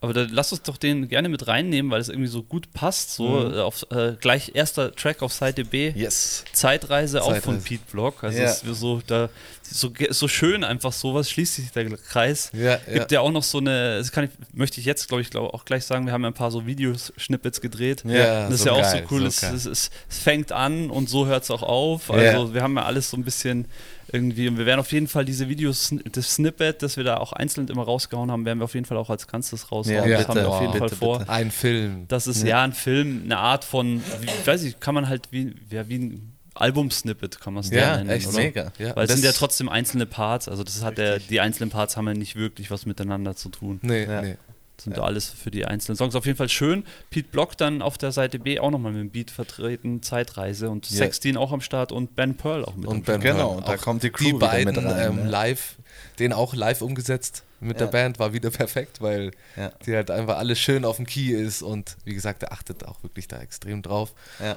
[0.02, 3.14] Aber da lass uns doch den gerne mit reinnehmen, weil es irgendwie so gut passt.
[3.14, 3.60] So mhm.
[3.60, 5.92] auf äh, gleich erster Track auf Seite B.
[5.96, 6.44] Yes.
[6.54, 7.38] Zeitreise, Zeitreise.
[7.38, 8.24] auch von Pete Block.
[8.24, 8.50] Also ja.
[8.50, 9.30] ist so, da
[9.74, 12.52] so, so schön einfach sowas, schließt sich der Kreis.
[12.54, 13.20] Ja, Gibt ja.
[13.20, 15.66] ja auch noch so eine, das kann ich, möchte ich jetzt, glaube ich, glaub, auch
[15.66, 18.04] gleich sagen, wir haben ja ein paar so Videosnippets gedreht.
[18.06, 19.22] Ja, das ist ja auch geil, so cool.
[19.22, 22.12] So es, es, es, fängt an und so hört es auch auf.
[22.12, 23.66] Also wir haben ja alles so ein bisschen
[24.14, 24.48] irgendwie.
[24.48, 27.68] Und wir werden auf jeden Fall diese Videos, das Snippet, das wir da auch einzeln
[27.68, 30.10] immer rausgehauen haben, werden wir auf jeden Fall auch als Ganzes raushauen.
[30.10, 31.20] Ja, das haben wir auf jeden wow, Fall bitte, vor.
[31.20, 31.32] Bitte.
[31.32, 32.06] Ein Film.
[32.08, 32.50] Das ist ja.
[32.50, 36.00] ja ein Film, eine Art von, wie, weiß ich, kann man halt wie, ja, wie
[36.00, 38.10] ein Album-Snippet kann man es ja, nennen.
[38.10, 38.38] Echt oder?
[38.38, 38.74] mega.
[38.78, 41.96] Ja, Weil es sind ja trotzdem einzelne Parts, also das hat der, die einzelnen Parts
[41.96, 43.80] haben ja nicht wirklich was miteinander zu tun.
[43.82, 44.22] Nee, ja.
[44.22, 44.38] nee
[44.84, 45.04] sind ja.
[45.04, 46.16] alles für die einzelnen Songs.
[46.16, 46.84] Auf jeden Fall schön.
[47.10, 50.90] Pete Block dann auf der Seite B auch nochmal mit dem Beat vertreten, Zeitreise und
[50.90, 50.98] ja.
[50.98, 52.88] Sexteen auch am Start und Ben Pearl auch mit.
[52.88, 53.64] Und Ben genau, Pearl.
[53.66, 55.76] da kommt die Crew die beiden mit rein, ähm, live,
[56.20, 57.86] den auch live umgesetzt mit ja.
[57.86, 59.72] der Band, war wieder perfekt, weil ja.
[59.86, 63.04] die halt einfach alles schön auf dem Key ist und wie gesagt, er achtet auch
[63.04, 64.14] wirklich da extrem drauf.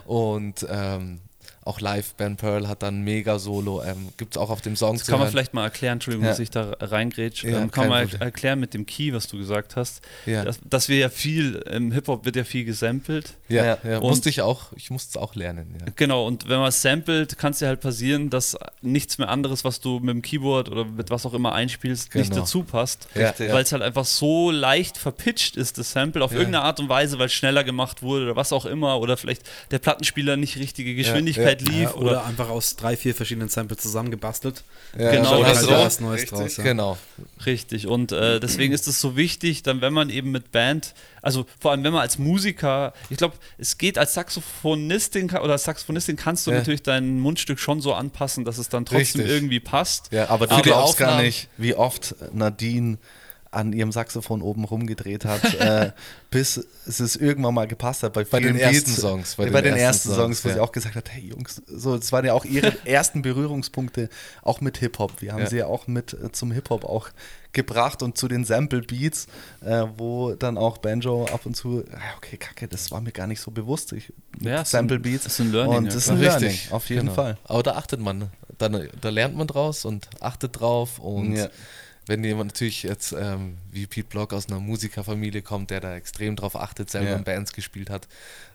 [0.07, 1.21] Und ähm,
[1.65, 3.83] auch live, Ben Pearl hat dann mega Solo.
[3.83, 4.99] Ähm, Gibt es auch auf dem Song.
[4.99, 6.31] Das kann man vielleicht mal erklären, Entschuldigung, ja.
[6.33, 7.49] dass ich da reingrätsche.
[7.49, 8.21] Ja, ähm, kann man Problem.
[8.21, 10.03] erklären mit dem Key, was du gesagt hast.
[10.27, 10.45] Ja.
[10.45, 13.35] Dass, dass wir ja viel, im Hip-Hop wird ja viel gesampelt.
[13.49, 14.01] Ja, ja.
[14.01, 15.75] musste ich auch, ich musste es auch lernen.
[15.81, 15.93] Ja.
[15.97, 19.81] Genau, und wenn man samplet, kann es dir halt passieren, dass nichts mehr anderes, was
[19.81, 22.23] du mit dem Keyboard oder mit was auch immer einspielst, genau.
[22.23, 23.09] nicht dazu passt.
[23.15, 27.19] Weil es halt einfach so leicht verpitcht ist, das Sample, auf irgendeine Art und Weise,
[27.19, 29.01] weil es schneller gemacht wurde oder was auch immer.
[29.01, 31.91] Oder vielleicht der Plattenspieler nicht richtige Geschwindigkeit Zeit lief.
[31.91, 34.65] Ja, oder, oder, einfach aus drei, vier verschiedenen Samples zusammengebastelt.
[34.99, 35.71] Ja, genau, oder so.
[35.71, 36.39] was Neues Richtig.
[36.39, 36.57] draus.
[36.57, 36.65] Ja.
[36.65, 36.99] Genau.
[37.47, 37.87] Richtig.
[37.87, 41.71] Und äh, deswegen ist es so wichtig, dann, wenn man eben mit Band, also vor
[41.71, 46.47] allem, wenn man als Musiker, ich glaube, es geht als Saxophonistin oder als Saxophonistin kannst
[46.47, 46.59] du ja.
[46.59, 49.29] natürlich dein Mundstück schon so anpassen, dass es dann trotzdem Richtig.
[49.29, 50.13] irgendwie passt.
[50.13, 52.99] Ja, aber du glaubst gar nicht, wie oft Nadine
[53.55, 55.93] an ihrem Saxophon oben rumgedreht hat, äh,
[56.31, 58.13] bis es es irgendwann mal gepasst hat.
[58.13, 59.37] Bei, bei den ersten Songs.
[59.37, 60.55] Bei, bei den, den, ersten Songs, Songs wo ja.
[60.55, 64.09] sie auch gesagt hat, hey Jungs, so, das waren ja auch ihre ersten Berührungspunkte,
[64.43, 65.21] auch mit Hip-Hop.
[65.21, 65.47] Wir haben ja.
[65.47, 67.11] sie ja auch mit äh, zum Hip-Hop auch
[67.53, 69.29] gebracht und zu den Sample-Beats,
[69.65, 71.85] äh, wo dann auch Banjo ab und zu,
[72.17, 73.93] okay, kacke, das war mir gar nicht so bewusst.
[73.93, 75.25] Ich, ja, Sample-Beats.
[75.25, 75.77] Das ist ein Learning.
[75.77, 77.15] Und das ist ein Learning, auf jeden genau.
[77.15, 77.39] Fall.
[77.45, 81.49] Aber da achtet man, da, da lernt man draus und achtet drauf und ja
[82.07, 86.37] wenn jemand natürlich jetzt ähm, wie Pete Block aus einer Musikerfamilie kommt, der da extrem
[86.37, 87.17] drauf achtet, selber ja.
[87.17, 88.09] in Bands gespielt hat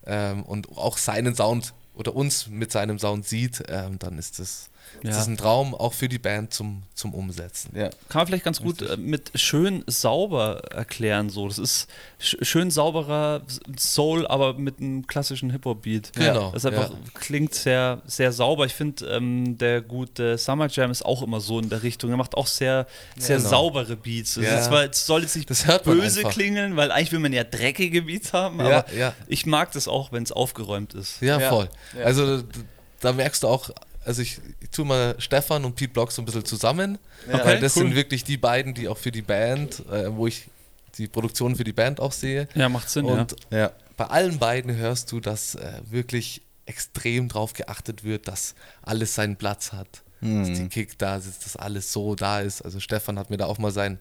[0.06, 4.70] ähm, und auch seinen Sound oder uns mit seinem Sound sieht, ähm, dann ist das
[5.04, 5.12] ja.
[5.12, 7.72] Das ist ein Traum auch für die Band zum, zum Umsetzen.
[7.76, 7.90] Ja.
[8.10, 11.30] Kann man vielleicht ganz gut äh, mit schön sauber erklären.
[11.30, 11.48] So.
[11.48, 11.88] Das ist
[12.20, 13.42] sch schön sauberer
[13.78, 16.14] Soul, aber mit einem klassischen Hip-Hop-Beat.
[16.14, 16.52] Genau.
[16.52, 16.98] Das einfach ja.
[17.14, 18.66] klingt sehr, sehr sauber.
[18.66, 22.12] Ich finde, ähm, der gute Summer Jam ist auch immer so in der Richtung.
[22.12, 22.86] Er macht auch sehr,
[23.18, 23.50] sehr genau.
[23.50, 24.36] saubere Beats.
[24.36, 24.62] Das, ja.
[24.62, 25.50] zwar, es soll jetzt nicht
[25.84, 28.86] böse klingeln, weil eigentlich will man ja dreckige Beats haben, aber
[29.28, 31.22] ich mag das auch, wenn es aufgeräumt ist.
[31.22, 31.70] Ja, voll.
[32.04, 32.44] Also
[33.00, 33.70] da merkst du auch
[34.06, 36.98] also ich, ich tue mal Stefan und Pete Block so ein bisschen zusammen,
[37.32, 37.84] ja, weil das cool.
[37.84, 40.48] sind wirklich die beiden, die auch für die Band, äh, wo ich
[40.98, 42.48] die Produktion für die Band auch sehe.
[42.56, 43.06] Ja, macht Sinn.
[43.06, 43.72] Und ja.
[43.98, 49.36] bei allen beiden hörst du, dass äh, wirklich extrem drauf geachtet wird, dass alles seinen
[49.36, 50.04] Platz hat.
[50.22, 50.40] Mhm.
[50.48, 52.62] Dass die Kick da sitzt, dass alles so da ist.
[52.62, 54.00] Also Stefan hat mir da auch mal sein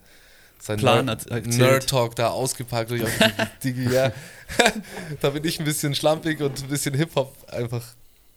[0.60, 2.90] sein Plan Nerd, Talk da ausgepackt.
[2.90, 4.12] ja.
[5.20, 7.84] da bin ich ein bisschen schlampig und ein bisschen Hip-Hop einfach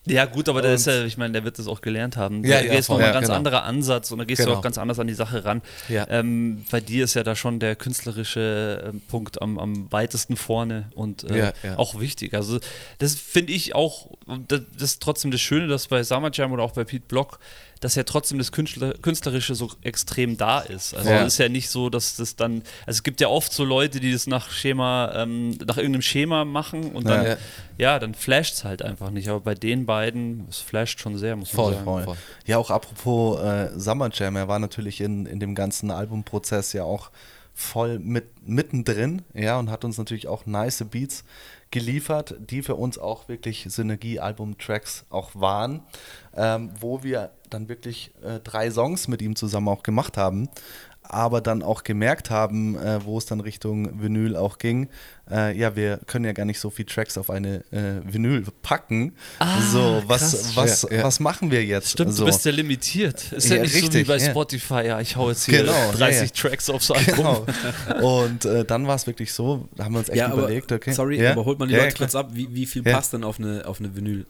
[0.08, 2.44] ja, gut, aber der ist ja, ich meine, der wird das auch gelernt haben.
[2.44, 3.38] Ja, da ja, ist nochmal ein ganz genau.
[3.38, 4.54] anderer Ansatz und da gehst genau.
[4.54, 5.62] du auch ganz anders an die Sache ran.
[5.90, 6.08] Ja.
[6.10, 10.90] Ähm, bei dir ist ja da schon der künstlerische äh, Punkt am, am weitesten vorne
[10.96, 12.34] und äh, ja, auch wichtig.
[12.34, 12.60] Also,
[12.98, 14.10] das finde ich auch,
[14.48, 17.40] das, das ist trotzdem das Schöne, dass bei Summer Jam oder auch bei Pete Block
[17.82, 20.94] dass ja trotzdem das Künstler, Künstlerische so extrem da ist.
[20.94, 21.22] Also ja.
[21.22, 24.00] es ist ja nicht so, dass das dann, also es gibt ja oft so Leute,
[24.00, 27.38] die das nach Schema, ähm, nach irgendeinem Schema machen und dann, ja,
[27.78, 29.30] ja dann flasht es halt einfach nicht.
[29.30, 32.06] Aber bei den beiden, es flasht schon sehr, muss voll, man sagen.
[32.06, 32.18] Voll.
[32.46, 36.84] Ja, auch apropos äh, Summer Jam, er war natürlich in, in dem ganzen Albumprozess ja
[36.84, 37.10] auch
[37.54, 41.24] voll mit, mittendrin, ja, und hat uns natürlich auch nice Beats
[41.72, 45.82] geliefert, die für uns auch wirklich Synergie-Album-Tracks auch waren,
[46.36, 50.50] ähm, wo wir dann wirklich äh, drei Songs mit ihm zusammen auch gemacht haben,
[51.04, 54.88] aber dann auch gemerkt haben, äh, wo es dann Richtung Vinyl auch ging,
[55.30, 59.14] äh, ja, wir können ja gar nicht so viele Tracks auf eine äh, Vinyl packen.
[59.40, 60.56] Ah, so, was, krass.
[60.56, 61.04] was, ja, ja.
[61.04, 61.92] was machen wir jetzt?
[61.92, 62.24] Stimmt, so.
[62.24, 63.32] du bist ja limitiert.
[63.32, 65.92] Ist ja, ja nicht richtig, so wie bei Spotify, ja, ich hau jetzt hier genau,
[65.94, 67.12] 30 Tracks aufs Album.
[67.12, 67.46] Genau.
[68.22, 70.94] Und äh, dann war es wirklich so, da haben wir uns echt überlegt, okay.
[70.94, 73.66] Sorry, aber holt mal die Leute kurz ab, wie, wie viel passt denn auf eine,
[73.66, 74.26] auf eine Vinyl?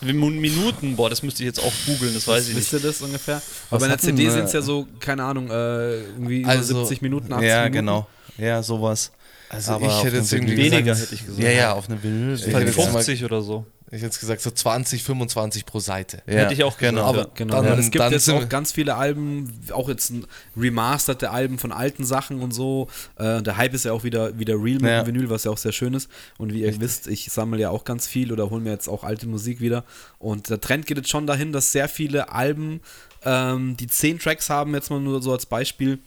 [0.00, 2.72] Minuten, boah, das müsste ich jetzt auch googeln, das weiß ich nicht.
[2.72, 3.42] Wisst ihr das ungefähr?
[3.70, 7.32] Aber bei einer CD sind es ja so, keine Ahnung, äh, irgendwie also, 70 Minuten,
[7.32, 7.74] 80 ja, Minuten.
[7.74, 8.06] Ja, genau.
[8.36, 9.10] Ja, sowas.
[9.48, 11.42] Also aber ich hätte jetzt irgendwie weniger, hätte ich gesagt.
[11.42, 12.36] Ja, ja, auf eine Vinyl.
[12.36, 13.64] 50 oder so.
[13.90, 16.22] Ich hätte gesagt, so 20, 25 pro Seite.
[16.26, 17.04] Ja, Hätte ich auch genau.
[17.04, 17.62] Aber genau.
[17.62, 20.12] Dann, es gibt jetzt auch ganz viele Alben, auch jetzt
[20.56, 22.88] remasterte Alben von alten Sachen und so.
[23.16, 25.02] Äh, der Hype ist ja auch wieder, wieder real mit ja.
[25.02, 26.10] dem Vinyl, was ja auch sehr schön ist.
[26.36, 26.82] Und wie ihr Richtig.
[26.82, 29.84] wisst, ich sammle ja auch ganz viel oder hole mir jetzt auch alte Musik wieder.
[30.18, 32.80] Und der Trend geht jetzt schon dahin, dass sehr viele Alben,
[33.24, 35.98] ähm, die zehn Tracks haben, jetzt mal nur so als Beispiel,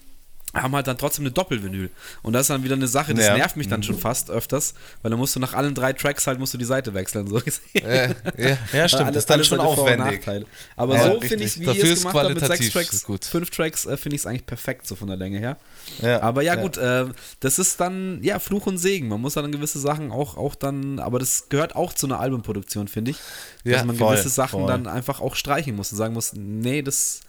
[0.53, 1.89] haben halt dann trotzdem eine Doppelvinyl.
[2.23, 3.37] Und das ist dann wieder eine Sache, das ja.
[3.37, 6.39] nervt mich dann schon fast öfters, weil dann musst du nach allen drei Tracks halt
[6.39, 7.27] musst du die Seite wechseln.
[7.27, 7.41] So
[7.73, 8.15] ja, ja,
[8.73, 10.27] ja, stimmt, alles, das ist dann schon aufwendig.
[10.75, 13.23] Aber ja, so finde ich wie ihr es gemacht habt mit sechs Tracks, gut.
[13.23, 15.57] fünf Tracks, äh, finde ich es eigentlich perfekt so von der Länge her.
[16.01, 17.05] Ja, aber ja, gut, äh,
[17.39, 19.07] das ist dann, ja, Fluch und Segen.
[19.07, 22.87] Man muss dann gewisse Sachen auch, auch dann, aber das gehört auch zu einer Albumproduktion,
[22.87, 23.17] finde ich.
[23.63, 24.67] Dass man voll, gewisse Sachen voll.
[24.67, 27.21] dann einfach auch streichen muss und sagen muss, nee, das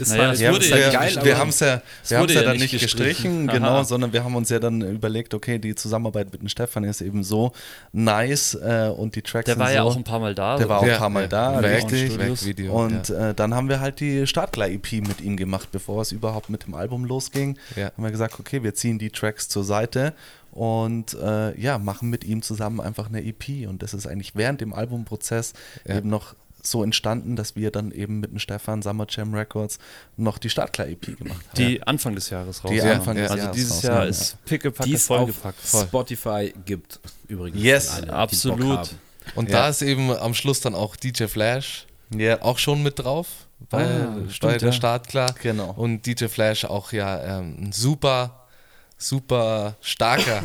[0.00, 2.72] ist naja, halt, wurde ja, geil, wir haben es ja, wir ja, ja dann nicht
[2.72, 6.48] gestrichen, gestrichen genau, sondern wir haben uns ja dann überlegt, okay, die Zusammenarbeit mit dem
[6.48, 7.52] Stefan ist eben so
[7.92, 10.56] nice äh, und die Tracks Der war ja so, auch ein paar Mal da.
[10.56, 12.18] Der war auch ein paar Mal da, richtig.
[12.44, 16.50] Video, und äh, dann haben wir halt die Startklar-EP mit ihm gemacht, bevor es überhaupt
[16.50, 17.58] mit dem Album losging.
[17.76, 20.14] Haben wir gesagt, okay, wir ziehen die Tracks zur Seite
[20.58, 23.68] und äh, ja, machen mit ihm zusammen einfach eine EP.
[23.68, 25.52] Und das ist eigentlich während dem Albumprozess
[25.86, 25.98] ja.
[25.98, 29.78] eben noch so entstanden, dass wir dann eben mit dem Stefan Summer Jam Records
[30.16, 31.56] noch die Startklar-EP gemacht haben.
[31.56, 32.70] Die Anfang des Jahres raus.
[32.72, 35.60] Die Anfang des also Jahres dieses Jahr ist pickepacke vollgepackt.
[35.60, 35.84] Voll.
[35.84, 37.62] Spotify gibt übrigens.
[37.62, 38.90] Yes, alle, absolut.
[39.34, 39.60] Und ja.
[39.60, 41.86] da ist eben am Schluss dann auch DJ Flash
[42.16, 42.40] ja.
[42.42, 43.28] auch schon mit drauf
[43.70, 44.72] bei, ah, bei der ja.
[44.72, 45.34] Startklar.
[45.42, 45.72] Genau.
[45.72, 48.47] Und DJ Flash auch ja ähm, ein super
[48.98, 50.44] super starker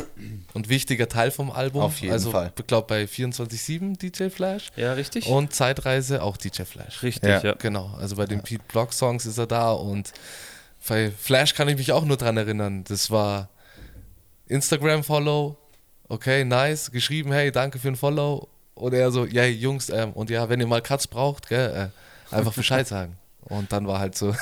[0.54, 1.82] und wichtiger Teil vom Album.
[1.82, 2.52] Auf jeden also, Fall.
[2.56, 4.70] Ich glaube bei 24-7 DJ Flash.
[4.76, 5.26] Ja, richtig.
[5.26, 7.02] Und Zeitreise auch DJ Flash.
[7.02, 7.42] Richtig, ja.
[7.42, 7.54] ja.
[7.54, 8.44] Genau, also bei den ja.
[8.44, 10.12] Pete Block Songs ist er da und
[10.88, 12.84] bei Flash kann ich mich auch nur dran erinnern.
[12.84, 13.48] Das war
[14.46, 15.56] Instagram-Follow,
[16.08, 18.48] okay, nice, geschrieben, hey, danke für ein Follow.
[18.74, 21.90] Und er so, ja, hey, Jungs, ähm, und ja, wenn ihr mal Cuts braucht, gell,
[22.30, 23.16] äh, einfach Bescheid sagen.
[23.40, 24.34] Und dann war halt so,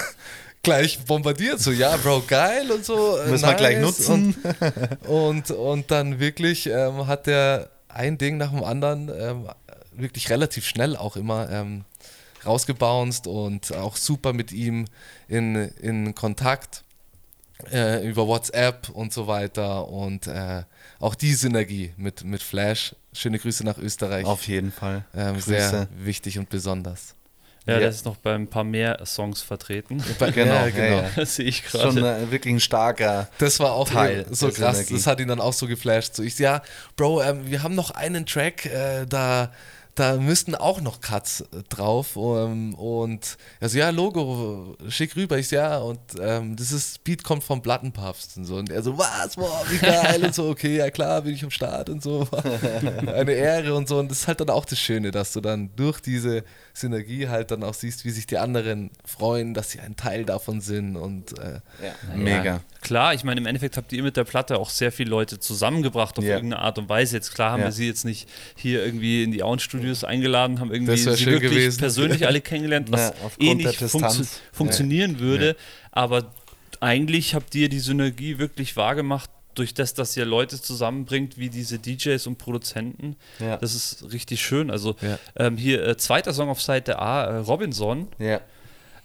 [0.62, 3.16] gleich bombardiert, so ja, Bro, geil und so.
[3.18, 3.50] Äh, Müssen nice.
[3.52, 4.34] wir gleich nutzen.
[5.06, 9.48] Und, und, und dann wirklich ähm, hat der ein Ding nach dem anderen ähm,
[9.92, 11.84] wirklich relativ schnell auch immer ähm,
[12.44, 14.86] rausgebounced und auch super mit ihm
[15.28, 16.84] in, in Kontakt
[17.70, 20.62] äh, über WhatsApp und so weiter und äh,
[20.98, 22.94] auch die Synergie mit, mit Flash.
[23.12, 24.24] Schöne Grüße nach Österreich.
[24.24, 25.04] Auf jeden Fall.
[25.14, 27.14] Ähm, sehr wichtig und besonders.
[27.66, 30.02] Ja, ja, das ist noch bei ein paar mehr Songs vertreten.
[30.18, 30.96] genau, ja, genau.
[31.02, 31.92] Ja, das sehe ich gerade.
[31.92, 34.78] Schon äh, wirklich ein starker Das war auch Teil so krass.
[34.78, 34.94] Energie.
[34.94, 36.16] Das hat ihn dann auch so geflasht.
[36.16, 36.62] So, ich, ja,
[36.96, 39.52] Bro, ähm, wir haben noch einen Track, äh, da
[39.94, 42.16] da müssten auch noch Cuts äh, drauf.
[42.16, 45.38] Um, ähm, und also ja, Logo, schick rüber.
[45.38, 48.56] Ich so, ja, und ähm, das ist, Beat kommt vom Plattenpapst und so.
[48.56, 51.50] Und er so, was, boah, wie geil und so, okay, ja klar, bin ich am
[51.50, 52.26] Start und so.
[53.06, 53.98] Eine Ehre und so.
[53.98, 57.50] Und das ist halt dann auch das Schöne, dass du dann durch diese Synergie halt
[57.50, 61.38] dann auch siehst, wie sich die anderen freuen, dass sie ein Teil davon sind und
[61.38, 62.16] äh, ja.
[62.16, 62.44] mega.
[62.44, 65.38] Ja, klar, ich meine, im Endeffekt habt ihr mit der Platte auch sehr viele Leute
[65.38, 66.36] zusammengebracht auf ja.
[66.36, 67.16] irgendeine Art und Weise.
[67.16, 69.42] Jetzt klar haben wir sie jetzt nicht hier irgendwie in die
[69.82, 71.78] Auenstudios eingeladen, haben irgendwie sie wirklich gewesen.
[71.78, 75.56] persönlich alle kennengelernt, was eh nicht funktio funktionieren würde.
[75.90, 76.32] Aber
[76.80, 81.78] eigentlich habt ihr die Synergie wirklich wahrgemacht durch das, dass ihr Leute zusammenbringt, wie diese
[81.78, 83.16] DJs und Produzenten.
[83.38, 83.58] Ja.
[83.58, 84.70] Das ist richtig schön.
[84.70, 85.18] Also ja.
[85.36, 88.08] ähm, hier äh, zweiter Song auf Seite A, äh, Robinson.
[88.18, 88.40] Ja.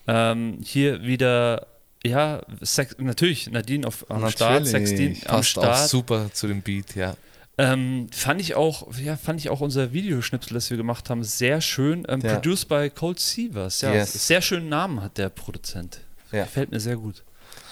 [0.08, 1.68] Ähm, hier wieder,
[2.06, 4.36] ja, Sex, natürlich Nadine auf, am natürlich.
[4.36, 5.68] Start, Sextin am Start.
[5.68, 7.18] Auch super zu dem Beat, ja.
[7.60, 11.60] Ähm, fand ich auch, ja, fand ich auch unser Videoschnipsel, das wir gemacht haben, sehr
[11.60, 12.06] schön.
[12.08, 12.36] Ähm, ja.
[12.36, 13.94] Produced by Cold Sievers, ja.
[13.94, 14.28] Yes.
[14.28, 16.02] Sehr schönen Namen hat der Produzent.
[16.32, 16.44] Ja.
[16.44, 17.24] Gefällt mir sehr gut.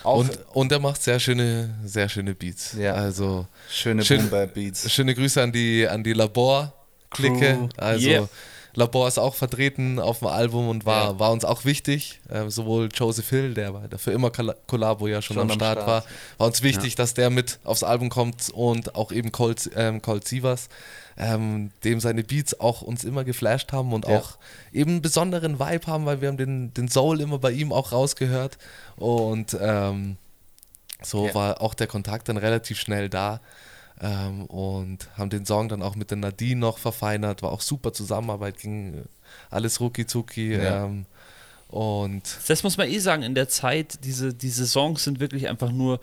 [0.04, 2.74] Und, und er macht sehr schöne, sehr schöne Beats.
[2.74, 2.94] Ja.
[2.94, 4.92] Also schöne schön, Beats.
[4.92, 7.70] Schöne Grüße an die, an die Labor-Clique.
[7.78, 8.30] Also yeah.
[8.76, 11.20] Labor ist auch vertreten auf dem Album und war, ja.
[11.20, 12.20] war uns auch wichtig.
[12.30, 16.04] Äh, sowohl Joseph Hill, der dafür immer Collabo ja schon, schon am, Start, Start, war,
[16.38, 16.98] war uns wichtig, ja.
[16.98, 20.70] dass der mit aufs Album kommt und auch eben Colt, ähm, Colt Sievers
[21.18, 24.18] ähm, dem seine Beats auch uns immer geflasht haben und ja.
[24.18, 24.38] auch
[24.74, 27.92] eben einen besonderen Vibe haben, weil wir haben den, den Soul immer bei ihm auch
[27.92, 28.58] rausgehört
[28.98, 30.18] und ähm,
[31.02, 33.40] so war auch der Kontakt dann relativ schnell da
[34.02, 37.94] ähm, und haben den Song dann auch mit der Nadine noch verfeinert, war auch super
[37.94, 39.04] Zusammenarbeit, ging
[39.50, 40.56] alles rucki zucki.
[40.56, 40.86] Ja.
[40.86, 41.06] Ähm,
[41.68, 45.72] und das muss man eh sagen, in der Zeit, diese, diese Songs sind wirklich einfach
[45.72, 46.00] nur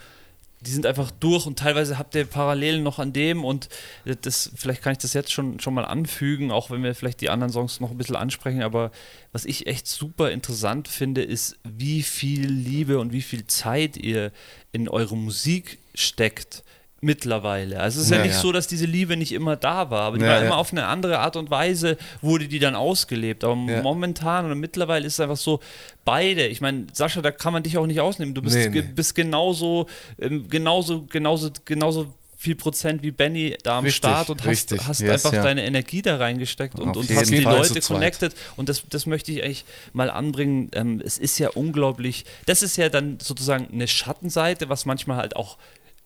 [0.66, 3.68] die sind einfach durch und teilweise habt ihr Parallelen noch an dem und
[4.04, 7.30] das, vielleicht kann ich das jetzt schon, schon mal anfügen, auch wenn wir vielleicht die
[7.30, 8.92] anderen Songs noch ein bisschen ansprechen, aber
[9.32, 14.30] was ich echt super interessant finde, ist, wie viel Liebe und wie viel Zeit ihr
[14.70, 16.62] in eure Musik steckt
[17.02, 17.80] mittlerweile.
[17.80, 18.40] Also es ist ja, ja nicht ja.
[18.40, 20.86] so, dass diese Liebe nicht immer da war, aber die ja, war immer auf eine
[20.86, 23.42] andere Art und Weise, wurde die dann ausgelebt.
[23.42, 25.60] Aber momentan oder mittlerweile ist es einfach so,
[26.04, 28.34] beide, ich meine, Sascha, da kann man dich auch nicht ausnehmen.
[28.34, 28.82] Du bist, nee, nee.
[28.82, 29.88] bist genauso,
[30.20, 35.00] ähm, genauso, genauso, genauso viel Prozent wie Benny da am richtig, Start und hast, hast
[35.00, 38.34] yes, einfach deine Energie da reingesteckt und, und hast die Leute connected.
[38.56, 40.70] Und das, das möchte ich eigentlich mal anbringen.
[40.72, 45.34] Ähm, es ist ja unglaublich, das ist ja dann sozusagen eine Schattenseite, was manchmal halt
[45.34, 45.56] auch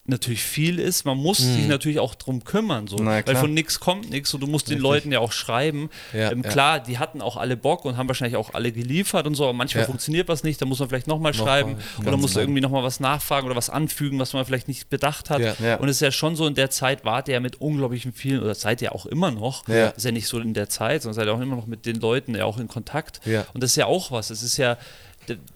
[0.08, 1.04] natürlich viel ist.
[1.04, 1.54] Man muss mhm.
[1.54, 2.98] sich natürlich auch drum kümmern, so.
[2.98, 4.78] weil von nichts kommt nichts und du musst Richtig.
[4.78, 5.90] den Leuten ja auch schreiben.
[6.12, 9.34] Ja, ähm, klar, die hatten auch alle Bock und haben wahrscheinlich auch alle geliefert und
[9.34, 9.86] so, aber manchmal ja.
[9.86, 12.82] funktioniert was nicht, da muss man vielleicht nochmal noch schreiben mal, oder muss irgendwie nochmal
[12.82, 15.40] was nachfragen oder was anfügen, was man vielleicht nicht bedacht hat.
[15.80, 18.42] Und es ist ja schon so, in der Zeit wart ihr ja mit unglaublichen vielen,
[18.42, 21.26] oder seid ihr auch immer noch, ist ja nicht so in der Zeit, sondern seid
[21.26, 23.20] ihr auch immer noch mit den Leuten ja auch in Kontakt.
[23.54, 24.30] Und das ist ja auch was.
[24.30, 24.76] Es ist ja,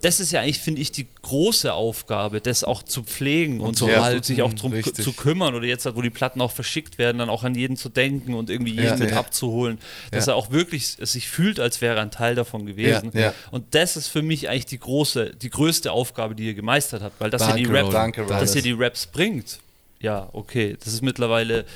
[0.01, 3.75] das ist ja eigentlich, finde ich, die große Aufgabe, das auch zu pflegen und, und,
[3.77, 7.19] zu halten, sich auch darum zu kümmern oder jetzt, wo die Platten auch verschickt werden,
[7.19, 9.19] dann auch an jeden zu denken und irgendwie jeden ja, mit ja.
[9.19, 9.79] abzuholen,
[10.11, 10.33] dass ja.
[10.33, 13.13] er auch wirklich sich fühlt, als wäre er ein Teil davon gewesen.
[13.51, 17.21] Und das ist für mich eigentlich die große, die größte Aufgabe, die ihr gemeistert habt,
[17.21, 19.59] weil dass ihr die Raps, Danke, dass ihr die Raps bringt.
[20.01, 21.67] Ja, okay, das ist mittlerweile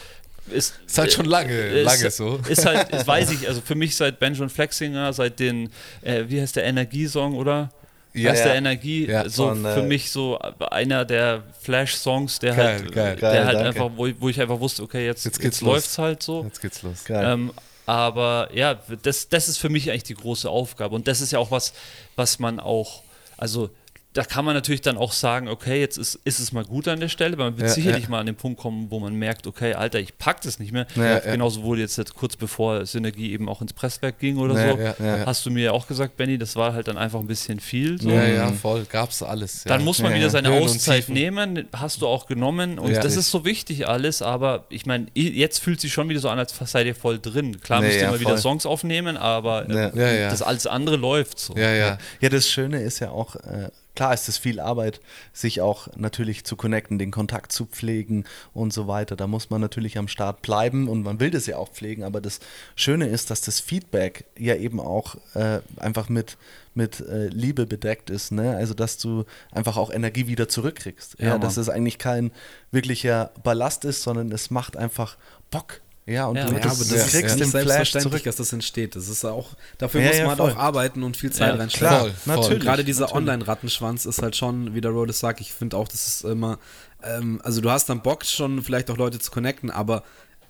[0.50, 2.38] ist, ist halt schon lange, ist, lange so.
[2.48, 5.70] Ist halt, ist, weiß ich, also für mich seit Benjamin Flexinger, seit den,
[6.02, 7.70] äh, wie heißt der Energiesong, oder?
[8.14, 8.44] Ja, aus ja.
[8.44, 12.92] der Energie ja, so von, für äh, mich so einer der Flash-Songs, der geil, halt,
[12.92, 15.98] geil, der geil, halt einfach, wo, wo, ich einfach wusste, okay, jetzt, jetzt, jetzt läuft's
[15.98, 16.44] halt so.
[16.44, 17.04] Jetzt geht's los.
[17.08, 17.52] Ähm,
[17.86, 21.38] aber ja, das, das ist für mich eigentlich die große Aufgabe und das ist ja
[21.38, 21.74] auch was,
[22.16, 23.02] was man auch,
[23.36, 23.70] also
[24.14, 27.00] da kann man natürlich dann auch sagen, okay, jetzt ist, ist es mal gut an
[27.00, 28.10] der Stelle, weil man wird ja, sicherlich ja.
[28.10, 30.86] mal an den Punkt kommen, wo man merkt, okay, Alter, ich pack das nicht mehr.
[30.94, 35.04] Ja, Genauso wurde jetzt, jetzt kurz bevor Synergie eben auch ins Presswerk ging oder so,
[35.26, 38.00] hast du mir ja auch gesagt, Benny, das war halt dann einfach ein bisschen viel.
[38.00, 38.08] So.
[38.08, 39.64] Ja, ja, voll, gab's alles.
[39.64, 43.44] Dann muss man wieder seine Auszeit nehmen, hast du auch genommen und das ist so
[43.44, 46.94] wichtig alles, aber ich meine, jetzt fühlt sich schon wieder so an, als seid ihr
[46.94, 47.60] voll drin.
[47.60, 51.56] Klar müsst ihr mal wieder Songs aufnehmen, aber äh, das alles andere läuft so.
[51.56, 51.98] Ja, ja.
[52.20, 55.00] Ja, das Schöne ist ja auch, äh, klar ist es viel Arbeit,
[55.32, 59.16] sich auch natürlich zu connecten, den Kontakt zu pflegen und so weiter.
[59.16, 62.20] Da muss man natürlich am Start bleiben und man will das ja auch pflegen, aber
[62.20, 62.40] das
[62.76, 66.36] Schöne ist, dass das Feedback ja eben auch äh, einfach mit,
[66.74, 68.32] mit äh, Liebe bedeckt ist.
[68.32, 68.56] Ne?
[68.56, 71.16] Also, dass du einfach auch Energie wieder zurückkriegst.
[71.18, 72.32] Ja, ja dass es eigentlich kein
[72.70, 75.16] wirklicher Ballast ist, sondern es macht einfach
[75.50, 75.80] Bock.
[76.06, 78.52] Ja, und ja, du, ja, das, aber das kriegst ja, den Flash zurück, dass das
[78.52, 78.94] entsteht.
[78.94, 81.88] Das ist auch, dafür ja, muss man halt auch arbeiten und viel Zeit ja, reinstecken.
[81.88, 82.62] Klar, voll, natürlich.
[82.62, 86.24] Gerade dieser Online-Rattenschwanz ist halt schon, wie der Rhodes sagt, ich finde auch, das ist
[86.24, 86.58] immer,
[87.02, 90.02] ähm, also du hast dann Bock schon vielleicht auch Leute zu connecten, aber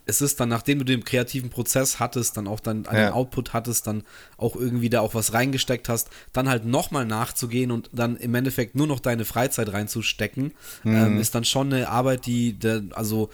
[0.05, 3.87] es ist dann, nachdem du den kreativen Prozess hattest, dann auch dann einen Output hattest,
[3.87, 4.03] dann
[4.37, 8.75] auch irgendwie da auch was reingesteckt hast, dann halt nochmal nachzugehen und dann im Endeffekt
[8.75, 10.53] nur noch deine Freizeit reinzustecken,
[10.83, 10.95] mhm.
[10.95, 13.29] ähm, ist dann schon eine Arbeit, die, der, also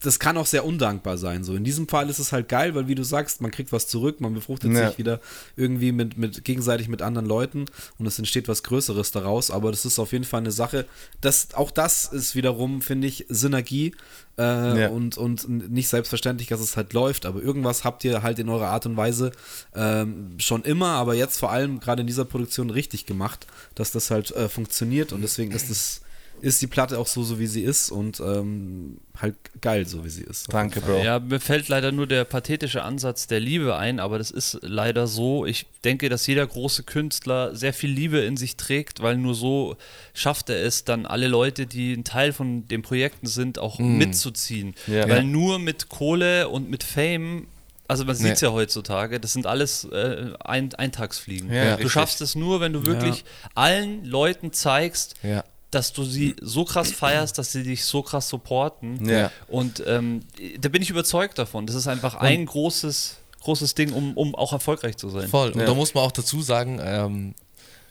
[0.00, 1.44] das kann auch sehr undankbar sein.
[1.44, 3.86] So in diesem Fall ist es halt geil, weil wie du sagst, man kriegt was
[3.86, 4.88] zurück, man befruchtet ja.
[4.88, 5.20] sich wieder
[5.56, 7.66] irgendwie mit, mit gegenseitig mit anderen Leuten
[7.98, 9.50] und es entsteht was Größeres daraus.
[9.50, 10.86] Aber das ist auf jeden Fall eine Sache.
[11.20, 13.94] Das, auch das ist wiederum, finde ich, Synergie
[14.38, 14.88] äh, ja.
[14.88, 17.26] und, und nicht selbstverständlich, dass es halt läuft.
[17.26, 19.32] Aber irgendwas habt ihr halt in eurer Art und Weise
[19.74, 24.10] ähm, schon immer, aber jetzt vor allem gerade in dieser Produktion richtig gemacht, dass das
[24.10, 26.00] halt äh, funktioniert und deswegen ist es
[26.40, 30.10] ist die Platte auch so, so wie sie ist und ähm, halt geil, so wie
[30.10, 30.52] sie ist.
[30.52, 31.02] Danke, Bro.
[31.02, 35.06] Ja, mir fällt leider nur der pathetische Ansatz der Liebe ein, aber das ist leider
[35.06, 35.46] so.
[35.46, 39.76] Ich denke, dass jeder große Künstler sehr viel Liebe in sich trägt, weil nur so
[40.12, 43.96] schafft er es, dann alle Leute, die ein Teil von den Projekten sind, auch mm.
[43.96, 44.74] mitzuziehen.
[44.86, 45.08] Ja.
[45.08, 47.46] Weil nur mit Kohle und mit Fame
[47.86, 48.48] also man sieht es nee.
[48.48, 51.52] ja heutzutage, das sind alles äh, ein Eintagsfliegen.
[51.52, 51.92] Ja, du richtig.
[51.92, 53.50] schaffst es nur, wenn du wirklich ja.
[53.54, 58.28] allen Leuten zeigst, ja dass du sie so krass feierst, dass sie dich so krass
[58.28, 59.08] supporten.
[59.08, 59.30] Ja.
[59.48, 60.20] Und ähm,
[60.60, 61.66] da bin ich überzeugt davon.
[61.66, 65.28] Das ist einfach ein großes, großes Ding, um, um auch erfolgreich zu sein.
[65.28, 65.50] Voll.
[65.50, 65.66] Und ja.
[65.66, 67.34] da muss man auch dazu sagen, ähm,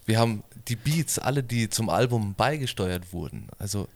[0.05, 3.47] wir haben die Beats, alle, die zum Album beigesteuert wurden.
[3.57, 3.87] Also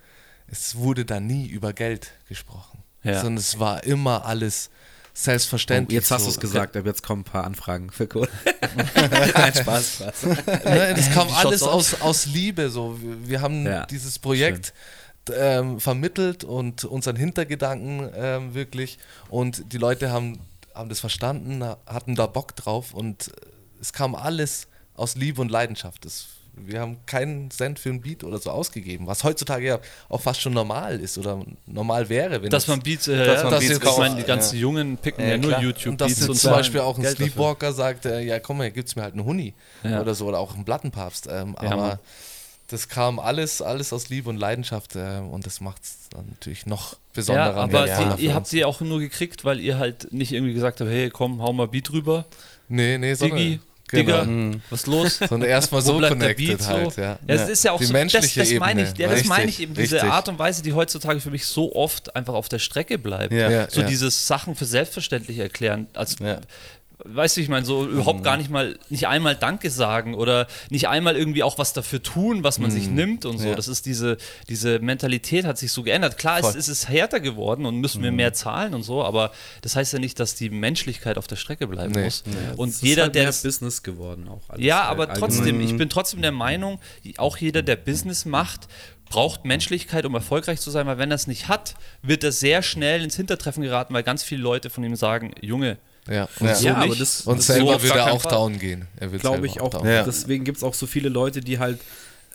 [0.47, 2.83] es wurde da nie über Geld gesprochen.
[3.03, 3.21] Ja.
[3.21, 4.69] Sondern es war immer alles
[5.18, 5.97] selbstverständlich.
[5.97, 6.28] Oh, jetzt hast so.
[6.28, 8.30] du es gesagt, aber jetzt kommen ein paar Anfragen für Code.
[8.76, 10.24] Nein, Spaß, Spaß.
[10.24, 12.70] Ne, das kam alles aus, aus Liebe.
[12.70, 12.99] So.
[13.01, 14.74] Wir haben ja, dieses Projekt
[15.36, 18.99] ähm, vermittelt und unseren Hintergedanken ähm, wirklich.
[19.30, 20.39] Und die Leute haben,
[20.74, 23.32] haben das verstanden, hatten da Bock drauf und
[23.82, 26.05] es kam alles aus Liebe und Leidenschaft.
[26.05, 26.28] Das
[26.66, 29.80] wir haben keinen Cent für ein Beat oder so ausgegeben, was heutzutage ja
[30.10, 32.41] auch fast schon normal ist oder normal wäre.
[32.41, 34.62] Wenn dass man Beats, äh, dass man das Beats ich meine, die ganzen ja.
[34.62, 36.28] Jungen picken ja, ja nur YouTube und Beats.
[36.28, 37.74] Und zum Beispiel auch ein Geld Sleepwalker dafür.
[37.74, 39.53] sagt, äh, ja komm, hier gibt's mir halt einen Huni
[39.84, 41.28] oder so oder auch einen Plattenpapst.
[41.30, 41.99] Ähm, aber
[42.68, 46.97] das kam alles, alles aus Liebe und Leidenschaft äh, und das macht es natürlich noch
[47.14, 47.55] besonderer.
[47.55, 50.53] Ja, aber ja, die, ihr habt sie auch nur gekriegt, weil ihr halt nicht irgendwie
[50.53, 52.26] gesagt habt, hey, komm, hau mal Beat rüber.
[52.68, 53.62] Nee, nee, Diggi, Genau.
[53.91, 54.61] Digga, mhm.
[54.69, 55.19] was ist los?
[55.29, 57.01] Sondern erstmal so connected halt, so?
[57.01, 57.07] ja.
[57.07, 57.19] ja.
[57.25, 59.61] Das ist ja auch die so, menschliche das, das meine ich, ja, das meine ich
[59.61, 60.11] eben, diese richtig.
[60.11, 63.33] Art und Weise, die heutzutage für mich so oft einfach auf der Strecke bleibt.
[63.33, 63.69] Ja.
[63.69, 65.88] So dieses Sachen für selbstverständlich erklären.
[65.93, 66.17] Als,
[67.04, 68.24] weißt du, ich meine, so überhaupt mhm.
[68.24, 72.43] gar nicht mal, nicht einmal Danke sagen oder nicht einmal irgendwie auch was dafür tun,
[72.43, 72.74] was man mhm.
[72.74, 73.50] sich nimmt und so.
[73.50, 73.56] Ja.
[73.56, 74.18] Das ist diese,
[74.50, 76.18] diese Mentalität hat sich so geändert.
[76.18, 78.18] Klar, es, es ist härter geworden und müssen wir mhm.
[78.18, 79.32] mehr zahlen und so, aber
[79.62, 82.06] das heißt ja nicht, dass die Menschlichkeit auf der Strecke bleiben nee.
[82.06, 82.24] muss.
[82.26, 82.34] Nee.
[82.56, 83.28] Und es jeder, ist halt der.
[83.48, 84.41] Business geworden auch.
[84.58, 86.80] Ja, aber trotzdem, ich bin trotzdem der Meinung,
[87.18, 88.68] auch jeder, der Business macht,
[89.10, 92.62] braucht Menschlichkeit, um erfolgreich zu sein, weil wenn er es nicht hat, wird er sehr
[92.62, 95.78] schnell ins Hintertreffen geraten, weil ganz viele Leute von ihm sagen, Junge,
[96.10, 96.55] ja, und, ja.
[96.55, 98.32] So ja, aber das, und das selber so würde er auch Fall.
[98.32, 98.88] down gehen.
[99.20, 99.74] Glaube ich auch.
[99.74, 100.03] auch ja.
[100.03, 101.80] Deswegen gibt es auch so viele Leute, die halt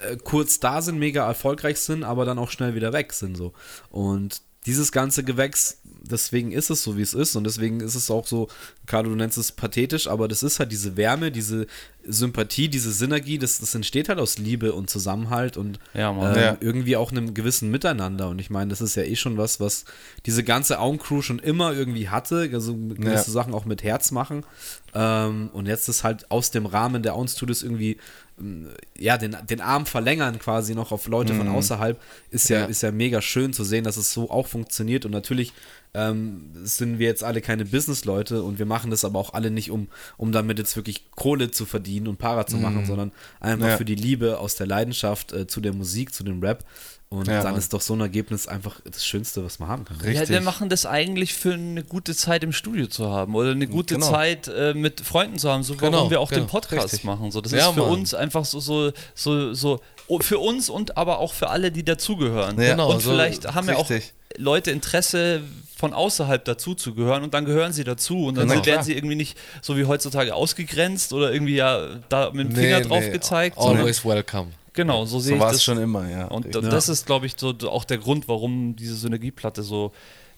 [0.00, 3.36] äh, kurz da sind, mega erfolgreich sind, aber dann auch schnell wieder weg sind.
[3.36, 3.52] So.
[3.90, 7.36] Und dieses ganze Gewächs, deswegen ist es so, wie es ist.
[7.36, 8.48] Und deswegen ist es auch so,
[8.86, 11.66] Carlo, du nennst es pathetisch, aber das ist halt diese Wärme, diese
[12.04, 16.56] Sympathie, diese Synergie, das, das entsteht halt aus Liebe und Zusammenhalt und ja, ähm, ja.
[16.60, 18.28] irgendwie auch einem gewissen Miteinander.
[18.28, 19.84] Und ich meine, das ist ja eh schon was, was
[20.26, 23.22] diese ganze Augencrew schon immer irgendwie hatte, also gewisse ja.
[23.22, 24.44] Sachen auch mit Herz machen.
[24.94, 27.98] Ähm, und jetzt ist halt aus dem Rahmen der Own Studios irgendwie
[28.38, 31.38] ähm, ja, den, den Arm verlängern quasi noch auf Leute mhm.
[31.38, 32.00] von außerhalb,
[32.30, 35.04] ist ja, ja, ist ja mega schön zu sehen, dass es so auch funktioniert.
[35.04, 35.52] Und natürlich
[35.94, 39.70] ähm, sind wir jetzt alle keine Business-Leute und wir machen das aber auch alle nicht,
[39.70, 42.86] um, um damit jetzt wirklich Kohle zu verdienen und Para zu machen, mhm.
[42.86, 43.76] sondern einfach ja.
[43.76, 46.64] für die Liebe aus der Leidenschaft äh, zu der Musik, zu dem Rap.
[47.10, 47.58] Und ja, dann Mann.
[47.58, 49.98] ist doch so ein Ergebnis einfach das Schönste, was man haben kann.
[49.98, 50.14] Richtig.
[50.14, 53.66] Ja, wir machen das eigentlich für eine gute Zeit im Studio zu haben oder eine
[53.66, 54.10] gute genau.
[54.10, 56.44] Zeit äh, mit Freunden zu haben, so warum genau, wir auch genau.
[56.44, 57.04] den Podcast Richtig.
[57.04, 57.30] machen.
[57.30, 57.90] So, das ja, ist für Mann.
[57.90, 59.80] uns einfach so, so, so, so,
[60.20, 62.58] für uns und aber auch für alle, die dazugehören.
[62.58, 63.90] Ja, genau, und vielleicht so haben wir auch
[64.36, 65.42] Leute Interesse
[65.76, 68.94] von außerhalb dazu zu gehören und dann gehören sie dazu und dann genau, werden sie
[68.94, 73.04] irgendwie nicht so wie heutzutage ausgegrenzt oder irgendwie ja da mit dem Finger nee, drauf
[73.04, 73.58] nee, gezeigt.
[73.58, 74.52] Always welcome.
[74.74, 75.62] Genau, so sehe so ich das.
[75.62, 76.26] schon immer, ja.
[76.26, 76.60] Und ja.
[76.60, 79.92] das ist, glaube ich, so auch der Grund, warum diese Synergieplatte so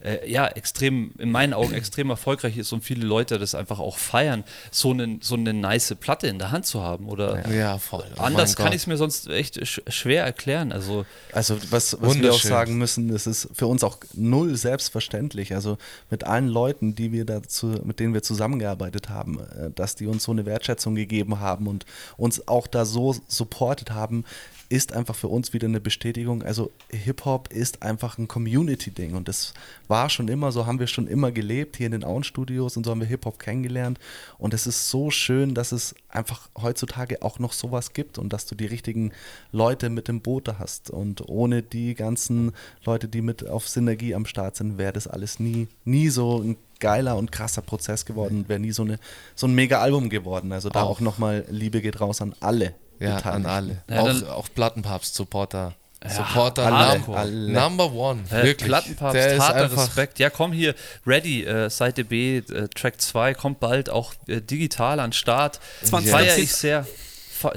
[0.04, 3.98] äh, ja, extrem, in meinen Augen extrem erfolgreich ist und viele Leute das einfach auch
[3.98, 7.08] feiern, so eine, so eine nice Platte in der Hand zu haben.
[7.08, 8.04] Oder ja, voll.
[8.16, 10.72] Oh anders kann ich es mir sonst echt sch schwer erklären.
[10.72, 15.54] Also, also was, was wir auch sagen müssen, das ist für uns auch null selbstverständlich.
[15.54, 15.78] Also
[16.10, 20.24] mit allen Leuten, die wir dazu, mit denen wir zusammengearbeitet haben, äh, dass die uns
[20.24, 21.86] so eine Wertschätzung gegeben haben und
[22.16, 24.24] uns auch da so supportet haben,
[24.68, 26.42] ist einfach für uns wieder eine Bestätigung.
[26.42, 29.54] Also Hip-Hop ist einfach ein Community-Ding und das
[29.88, 32.90] war schon immer, so haben wir schon immer gelebt hier in den Auen-Studios und so
[32.90, 33.98] haben wir Hip-Hop kennengelernt
[34.38, 38.46] und es ist so schön, dass es einfach heutzutage auch noch sowas gibt und dass
[38.46, 39.12] du die richtigen
[39.52, 42.52] Leute mit dem Boot hast und ohne die ganzen
[42.84, 46.56] Leute, die mit auf Synergie am Start sind, wäre das alles nie, nie so ein
[46.80, 48.98] geiler und krasser Prozess geworden, wäre nie so, eine,
[49.34, 50.52] so ein mega Album geworden.
[50.52, 53.82] Also da auch, auch nochmal Liebe geht raus an alle, ja, an alle.
[53.88, 55.74] Ja, auch, auch Plattenpapst-Supporter.
[56.02, 57.52] Ja, Supporter alle, alle.
[57.52, 58.24] Number One.
[58.30, 58.68] Äh, wirklich.
[58.68, 60.18] Plattenpapst, Der harter Respekt.
[60.18, 60.74] Ja, komm hier,
[61.06, 65.60] ready, äh, Seite B, äh, Track 2, kommt bald auch äh, digital an Start.
[65.84, 66.10] 20.
[66.10, 66.86] Feier ich sehr.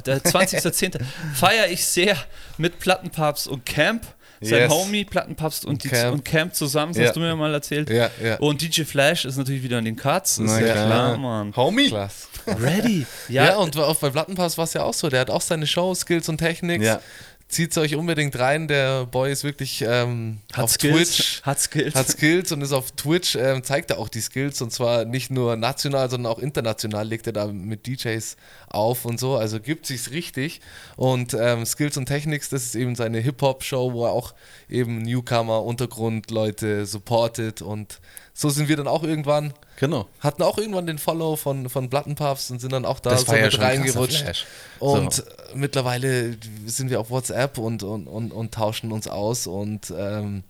[0.05, 0.99] Der 20.10.
[1.33, 2.17] feiere ich sehr
[2.57, 4.05] mit Plattenpapst und Camp
[4.41, 4.71] sein yes.
[4.71, 6.13] Homie, Plattenpapst und, und, Camp.
[6.13, 7.07] und Camp zusammen, das ja.
[7.07, 7.89] hast du mir mal erzählt.
[7.89, 8.37] Ja, ja.
[8.37, 10.37] Und DJ Flash ist natürlich wieder in den Cuts.
[10.37, 11.55] Ist ja klar, Mann.
[11.55, 11.87] Homie.
[11.87, 12.27] Klasse.
[12.47, 13.05] Ready.
[13.29, 13.45] Ja.
[13.45, 15.09] ja, und auch bei Plattenpass war es ja auch so.
[15.09, 16.85] Der hat auch seine Show, Skills und Techniks.
[16.85, 17.01] Ja
[17.47, 18.67] zieht es euch unbedingt rein.
[18.67, 21.15] Der Boy ist wirklich ähm, hat auf Skills.
[21.15, 21.41] Twitch.
[21.43, 21.95] Hat Skills.
[21.95, 25.31] Hat Skills und ist auf Twitch, ähm, zeigt er auch die Skills und zwar nicht
[25.31, 28.35] nur national, sondern auch international legt er da mit DJs
[28.67, 29.37] auf und so.
[29.37, 30.59] Also gibt sich's richtig.
[30.97, 34.33] Und ähm, Skills und Technics, das ist eben seine Hip-Hop-Show, wo er auch
[34.69, 37.99] eben Newcomer, Untergrundleute supportet und
[38.39, 39.51] so sind wir dann auch irgendwann.
[39.77, 40.05] Genau.
[40.19, 43.31] Hatten auch irgendwann den Follow von, von Plattenpuffs und sind dann auch da das so
[43.31, 44.45] mit ja reingerutscht.
[44.77, 45.23] Und so.
[45.55, 50.43] mittlerweile sind wir auf WhatsApp und, und, und, und tauschen uns aus und ähm,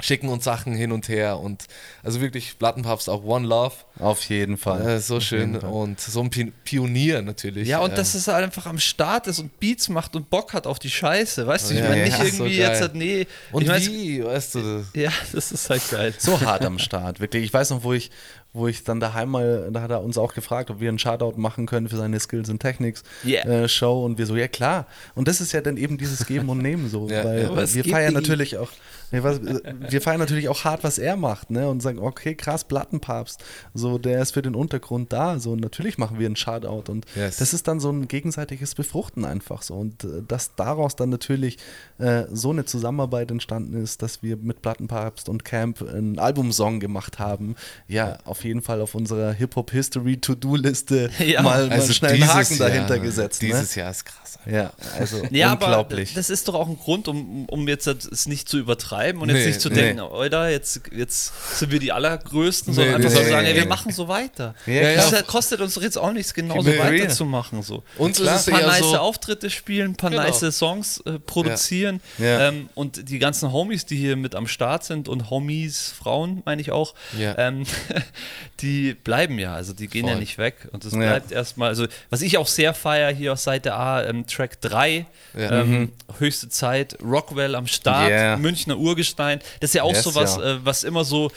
[0.00, 1.66] schicken uns Sachen hin und her und
[2.02, 3.74] also wirklich Plattenpapst auch One Love.
[4.00, 4.86] Auf jeden Fall.
[4.86, 6.30] Äh, so schön und so ein
[6.64, 7.68] Pionier natürlich.
[7.68, 7.94] Ja, und äh.
[7.94, 10.90] dass es halt einfach am Start ist und Beats macht und Bock hat auf die
[10.90, 11.74] Scheiße, weißt du?
[11.74, 13.26] Ich ja, meine, nicht ja, irgendwie so jetzt hat, nee.
[13.52, 14.84] Und ich wie, weißt du?
[14.94, 16.12] Ja, das ist halt geil.
[16.18, 17.44] So hart am Start, wirklich.
[17.44, 18.10] Ich weiß noch, wo ich,
[18.52, 21.38] wo ich dann daheim mal, da hat er uns auch gefragt, ob wir einen Shoutout
[21.38, 23.44] machen können für seine Skills and Technics yeah.
[23.46, 24.86] äh, Show und wir so, ja klar.
[25.14, 28.14] Und das ist ja dann eben dieses Geben und Nehmen so, ja, weil wir feiern
[28.14, 28.70] natürlich auch
[29.10, 31.68] wir feiern natürlich auch hart, was er macht, ne?
[31.68, 33.42] Und sagen, okay, krass, Plattenpapst.
[33.74, 35.38] So, der ist für den Untergrund da.
[35.38, 36.90] So, natürlich machen wir einen Shoutout.
[36.90, 37.36] Und yes.
[37.36, 39.74] das ist dann so ein gegenseitiges Befruchten einfach so.
[39.74, 41.58] Und äh, dass daraus dann natürlich
[41.98, 47.18] äh, so eine Zusammenarbeit entstanden ist, dass wir mit Plattenpapst und Camp einen Albumsong gemacht
[47.18, 47.56] haben,
[47.88, 52.68] ja, auf jeden Fall auf unserer Hip-Hop-History-To-Do-Liste ja, mal, also mal schnell einen Haken Jahr,
[52.68, 53.42] dahinter gesetzt.
[53.42, 53.48] Ne?
[53.48, 53.82] Dieses ne?
[53.82, 54.38] Jahr ist krass.
[54.46, 56.10] Ja, also ja, unglaublich.
[56.10, 58.58] Aber das ist doch auch ein Grund, um, um jetzt es nicht zu
[58.94, 60.18] übertreiben und nee, jetzt nicht zu denken, nee.
[60.18, 63.92] Alter, jetzt, jetzt sind wir die Allergrößten, nee, sondern einfach zu sagen, ey, wir machen
[63.92, 64.54] so weiter.
[64.66, 65.22] Ja, das ja.
[65.22, 67.62] kostet uns doch jetzt auch nichts, genauso weiterzumachen.
[67.62, 67.82] So.
[67.98, 70.22] Uns Klar, ist ein paar nice so Auftritte spielen, ein paar genau.
[70.22, 75.08] nice Songs äh, produzieren ähm, und die ganzen Homies, die hier mit am Start sind
[75.08, 77.64] und Homies, Frauen meine ich auch, ähm,
[78.60, 80.12] die bleiben ja, also die gehen Voll.
[80.12, 83.44] ja nicht weg und das bleibt erstmal, also was ich auch sehr feier hier aus
[83.44, 85.60] Seite A, ähm, Track 3, ja.
[85.60, 85.92] ähm, mhm.
[86.18, 88.40] höchste Zeit, Rockwell am Start.
[88.40, 89.40] Münchner Urgestein.
[89.60, 90.56] Das ist ja auch yes, so was, ja.
[90.56, 91.30] äh, was immer so,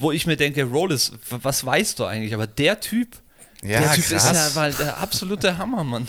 [0.00, 2.34] wo ich mir denke, Rollis, was weißt du eigentlich?
[2.34, 3.16] Aber der Typ,
[3.62, 4.30] ja, der Typ krass.
[4.30, 6.06] ist ja weil der absolute Hammer, Mann.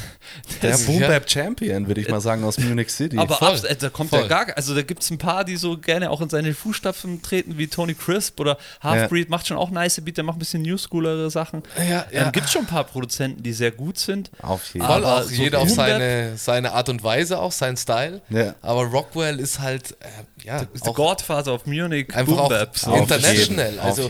[0.62, 3.18] Der, der Boom Bap Champion, würde ich mal sagen, aus Munich City.
[3.18, 3.48] Aber Voll.
[3.48, 4.22] Ab, äh, da kommt Voll.
[4.22, 7.24] ja gar, also da gibt es ein paar, die so gerne auch in seine Fußstapfen
[7.24, 9.30] treten, wie Tony Crisp oder Halfbreed, ja.
[9.32, 11.64] macht schon auch nice Beat, der macht ein bisschen Newschoolere Sachen.
[11.78, 12.26] Ja, ja.
[12.26, 14.30] Ähm, gibt schon ein paar Produzenten, die sehr gut sind.
[14.44, 15.04] Auf jeden Fall.
[15.04, 18.22] auch so jeder auf seine, seine Art und Weise, auch sein Style.
[18.30, 18.54] Ja.
[18.62, 20.06] Aber Rockwell ist halt, äh,
[20.44, 20.66] ja.
[20.66, 22.94] Der Godfather of Munich, einfach Boom Bap, so.
[22.94, 23.80] international.
[23.80, 24.10] Also,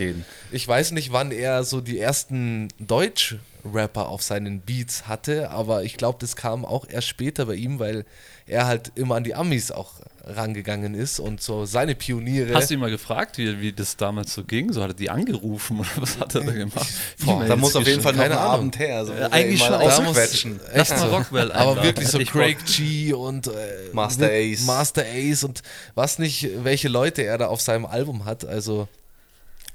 [0.50, 5.84] ich weiß nicht, wann er so die ersten Deutsch- Rapper auf seinen Beats hatte, aber
[5.84, 8.04] ich glaube, das kam auch erst später bei ihm, weil
[8.46, 9.94] er halt immer an die Amis auch
[10.24, 12.54] rangegangen ist und so seine Pioniere.
[12.54, 14.72] Hast du ihn mal gefragt, wie, wie das damals so ging?
[14.72, 16.88] So hat er die angerufen oder was hat er da gemacht?
[17.24, 18.98] Boah, da muss auf jeden Fall noch ein Abend her.
[18.98, 20.60] Also äh, eigentlich schon ausquetschen.
[20.74, 22.58] Lass mal Rockwell Aber wirklich so Craig.
[22.66, 23.50] G und äh,
[23.92, 24.62] Master Ace.
[24.66, 25.62] Master Ace und
[25.94, 28.44] was nicht, welche Leute er da auf seinem Album hat.
[28.44, 28.88] Also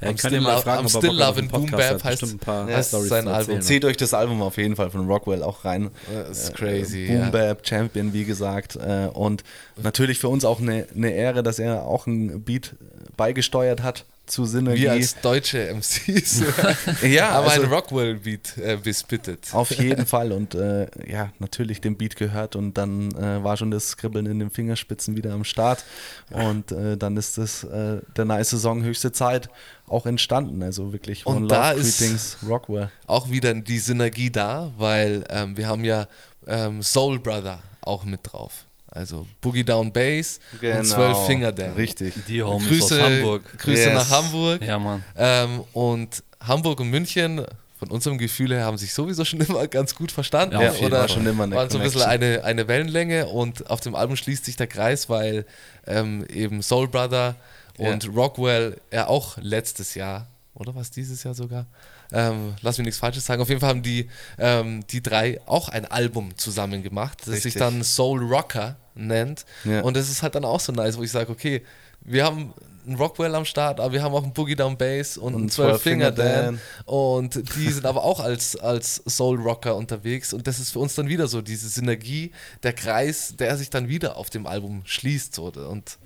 [0.02, 2.84] ja, ich kann dir mal fragen, I'm Still Loving Boom Bap heißt, ein paar ja,
[2.84, 3.62] Stories sein Album.
[3.62, 5.91] Zieht euch das Album auf jeden Fall von Rockwell auch rein.
[6.14, 7.08] Das ist crazy.
[7.08, 8.76] Boom Bap Champion, wie gesagt.
[8.76, 9.43] Äh, und
[9.82, 12.76] natürlich für uns auch eine, eine Ehre, dass er auch ein Beat
[13.16, 14.84] beigesteuert hat zu Synergie.
[14.84, 16.43] Wir als deutsche MCs.
[17.03, 19.53] ja, aber also, ein Rockwell-Beat äh, bespittet.
[19.53, 23.71] Auf jeden Fall und äh, ja, natürlich den Beat gehört und dann äh, war schon
[23.71, 25.84] das Kribbeln in den Fingerspitzen wieder am Start
[26.32, 29.49] und äh, dann ist das äh, der nice Song höchste Zeit
[29.88, 32.91] auch entstanden, also wirklich und da Love, ist Rockwell.
[33.07, 36.07] Auch wieder die Synergie da, weil ähm, wir haben ja
[36.47, 38.64] ähm, Soul Brother auch mit drauf.
[38.96, 40.80] Also Boogie Down Bass genau.
[40.80, 41.78] und Zwölf Finger Dance.
[41.78, 42.14] Richtig.
[42.28, 43.58] Die Homies Grüße, aus Hamburg.
[43.58, 43.93] Grüße yes.
[43.93, 44.62] nach Hamburg.
[44.62, 45.04] Ja, Mann.
[45.18, 47.46] Ähm, und Hamburg und München,
[47.78, 50.62] von unserem Gefühl her, haben sich sowieso schon immer ganz gut verstanden.
[50.62, 53.82] Ja, oder war schon immer eine waren so ein bisschen eine, eine Wellenlänge und auf
[53.82, 55.46] dem Album schließt sich der Kreis, weil
[55.86, 57.36] ähm, eben Soul Brother
[57.78, 58.10] und ja.
[58.12, 61.66] Rockwell ja auch letztes Jahr, oder was dieses Jahr sogar,
[62.12, 63.41] ähm, lass mich nichts Falsches sagen.
[63.41, 67.53] Auf jeden Fall haben die, ähm, die drei auch ein Album zusammen gemacht, das Richtig.
[67.53, 69.45] sich dann Soul Rocker nennt.
[69.64, 69.82] Ja.
[69.82, 71.64] Und das ist halt dann auch so nice, wo ich sage, okay,
[72.01, 72.53] wir haben
[72.86, 75.49] einen Rockwell am Start, aber wir haben auch einen Boogie Down Bass und, und einen
[75.49, 76.60] 12 Finger Dan.
[76.86, 80.34] Und die sind aber auch als, als Soul Rocker unterwegs.
[80.34, 82.32] Und das ist für uns dann wieder so diese Synergie,
[82.64, 85.34] der Kreis, der sich dann wieder auf dem Album schließt.
[85.34, 85.45] So.
[85.45, 85.97] Und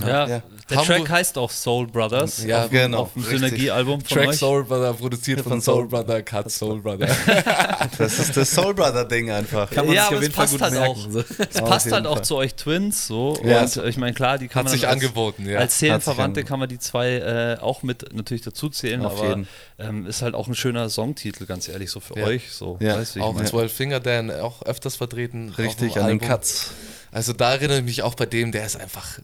[0.00, 0.42] ja, ja.
[0.70, 2.44] der Hamburg Track heißt auch Soul Brothers.
[2.44, 2.98] Ja, auf, genau.
[3.00, 4.38] Auf dem Synergiealbum von Track euch.
[4.38, 7.08] Soul Brother, produziert von, von Soul Brother, Cut Soul Brother.
[7.98, 9.70] das ist das Soul Brother Ding einfach.
[9.70, 10.90] Kann man ja, aber es passt halt merken.
[10.90, 11.24] auch.
[11.52, 13.38] Es passt halt auch zu euch Twins so.
[13.44, 13.62] Ja.
[13.62, 15.58] Und ich meine, klar, die kann Hat man sich als, angeboten, ja.
[15.58, 19.42] Als Seelenverwandte kann man die zwei äh, auch mit natürlich dazu zählen, auf aber
[19.78, 22.26] ähm, ist halt auch ein schöner Songtitel, ganz ehrlich, so für ja.
[22.26, 22.52] euch.
[22.52, 22.78] So.
[22.80, 22.98] Ja.
[22.98, 25.52] Weißt, auch Zwölf Finger Dan auch öfters vertreten.
[25.58, 26.70] Richtig, an den Cuts.
[27.10, 29.18] Also da erinnere ich mich auch bei dem, der ist einfach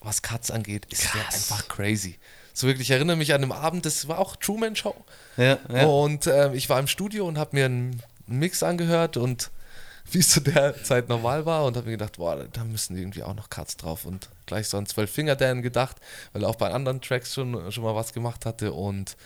[0.00, 1.12] was Cuts angeht, ist Krass.
[1.12, 2.18] der einfach crazy.
[2.52, 4.94] So wirklich, ich erinnere mich an einem Abend, das war auch Truman Show.
[5.36, 5.86] Ja, ja.
[5.86, 9.50] Und äh, ich war im Studio und habe mir einen Mix angehört und
[10.12, 13.22] wie es zu der Zeit normal war und habe mir gedacht, boah, da müssen irgendwie
[13.22, 15.96] auch noch Cuts drauf und gleich so an Zwölf Finger Dan gedacht,
[16.32, 19.16] weil er auch bei anderen Tracks schon, schon mal was gemacht hatte und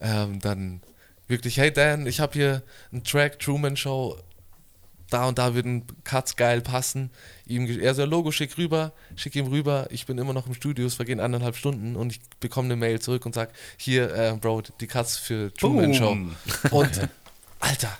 [0.00, 0.82] ähm, dann
[1.28, 2.62] wirklich, hey Dan, ich habe hier
[2.92, 4.18] einen Track, Truman Show,
[5.10, 7.10] da und da würden Cuts geil passen.
[7.46, 9.86] Ihm, er so, Logo, schick rüber, schick ihm rüber.
[9.90, 13.00] Ich bin immer noch im Studio, es vergehen eineinhalb Stunden und ich bekomme eine Mail
[13.00, 15.94] zurück und sage, hier, äh, Bro, die Cuts für Truman.
[15.94, 16.16] Show.
[16.70, 17.08] Und,
[17.60, 17.96] Alter,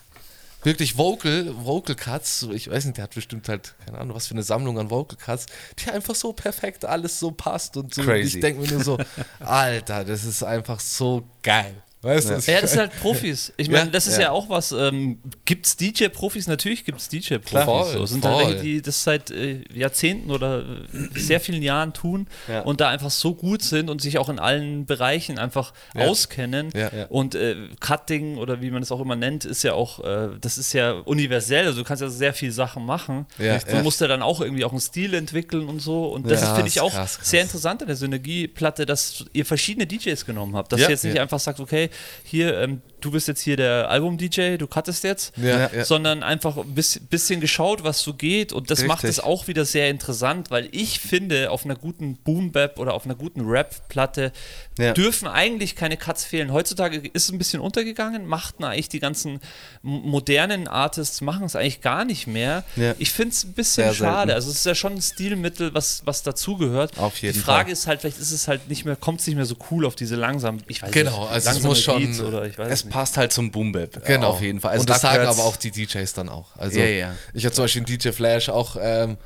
[0.62, 4.34] wirklich Vocal, Vocal Cuts, ich weiß nicht, der hat bestimmt halt, keine Ahnung, was für
[4.34, 5.46] eine Sammlung an Vocal Cuts,
[5.78, 8.02] die einfach so perfekt alles so passt und so.
[8.02, 8.36] Crazy.
[8.36, 8.98] Ich denke mir nur so,
[9.40, 11.74] Alter, das ist einfach so geil.
[12.04, 12.52] Weißt du?
[12.52, 13.52] Ja, das sind halt Profis.
[13.56, 14.24] Ich meine, ja, das ist ja.
[14.24, 14.72] ja, auch was.
[14.72, 16.46] Ähm, gibt es DJ-Profis?
[16.46, 17.92] Natürlich gibt es DJ-Profis.
[17.92, 18.06] So.
[18.06, 22.60] Sind da welche, die das seit äh, Jahrzehnten oder äh, sehr vielen Jahren tun ja.
[22.60, 26.70] und da einfach so gut sind und sich auch in allen Bereichen einfach auskennen.
[27.08, 30.58] Und äh, Cutting oder wie man es auch immer nennt, ist ja auch, äh, das
[30.58, 31.66] ist ja universell.
[31.66, 33.26] Also du kannst ja sehr viele Sachen machen.
[33.38, 36.06] du musst ja dann auch irgendwie auch einen Stil entwickeln und so.
[36.08, 37.30] Und das finde ich auch krass, krass.
[37.30, 40.72] sehr interessant an der Synergieplatte, dass ihr verschiedene DJs genommen habt.
[40.72, 41.90] Dass ihr jetzt nicht einfach sagt, okay,
[42.24, 45.84] hier, ähm, du bist jetzt hier der Album-DJ, du cuttest jetzt, ja, ja.
[45.84, 48.88] sondern einfach ein bisschen geschaut, was so geht und das Richtig.
[48.88, 53.04] macht es auch wieder sehr interessant, weil ich finde, auf einer guten Boom-Bap oder auf
[53.04, 54.32] einer guten Rap-Platte
[54.78, 54.92] ja.
[54.92, 56.52] dürfen eigentlich keine Cuts fehlen.
[56.52, 59.40] Heutzutage ist es ein bisschen untergegangen, machten eigentlich die ganzen
[59.82, 62.64] modernen Artists, machen es eigentlich gar nicht mehr.
[62.98, 64.30] Ich finde es ein bisschen sehr schade, selten.
[64.32, 66.98] also es ist ja schon ein Stilmittel, was, was dazugehört.
[66.98, 67.72] Auf jeden die Frage Fall.
[67.72, 69.94] ist halt, vielleicht ist es halt nicht mehr, kommt es nicht mehr so cool auf
[69.94, 73.16] diese langsam, ich weiß genau, nicht, also es muss schon, oder ich weiß es passt
[73.16, 74.06] halt zum Boom Bap.
[74.06, 74.28] Genau.
[74.28, 74.70] Auf jeden Fall.
[74.70, 76.56] Also und das sagen aber auch die DJs dann auch.
[76.56, 77.14] Also ja, ja.
[77.32, 79.16] ich habe zum Beispiel DJ Flash auch ähm,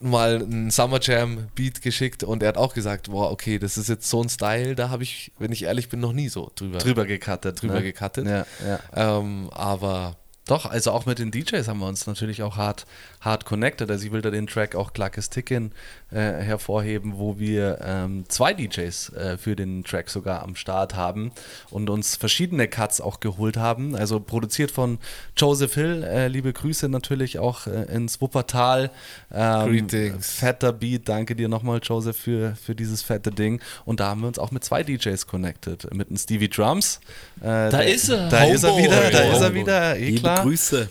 [0.00, 3.88] mal einen Summer Jam Beat geschickt und er hat auch gesagt, boah, okay, das ist
[3.88, 6.76] jetzt so ein Style, da habe ich, wenn ich ehrlich bin, noch nie so drüber,
[6.76, 7.62] drüber gecuttet.
[7.62, 7.84] Drüber ne?
[7.84, 8.26] gecuttet.
[8.26, 9.18] Ja, ja.
[9.18, 10.16] Ähm, aber
[10.46, 12.84] doch, also auch mit den DJs haben wir uns natürlich auch hart,
[13.20, 13.90] hart connected.
[13.90, 15.72] Also ich will da den Track auch Klackes Ticken
[16.10, 21.32] äh, hervorheben, wo wir ähm, zwei DJs äh, für den Track sogar am Start haben
[21.70, 23.94] und uns verschiedene Cuts auch geholt haben.
[23.94, 24.98] Also produziert von
[25.36, 26.02] Joseph Hill.
[26.04, 28.90] Äh, liebe Grüße natürlich auch äh, ins Wuppertal.
[29.32, 30.32] Ähm, Greetings.
[30.32, 31.08] Fetter Beat.
[31.08, 33.60] Danke dir nochmal, Joseph, für, für dieses fette Ding.
[33.84, 35.92] Und da haben wir uns auch mit zwei DJs connected.
[35.92, 37.00] Mit einem Stevie Drums.
[37.40, 38.28] Äh, da der, ist er.
[38.28, 38.54] Da Homeboy.
[38.54, 39.10] ist er wieder.
[39.10, 39.98] Da ist er wieder.
[39.98, 40.42] Eh klar.
[40.42, 40.88] Grüße.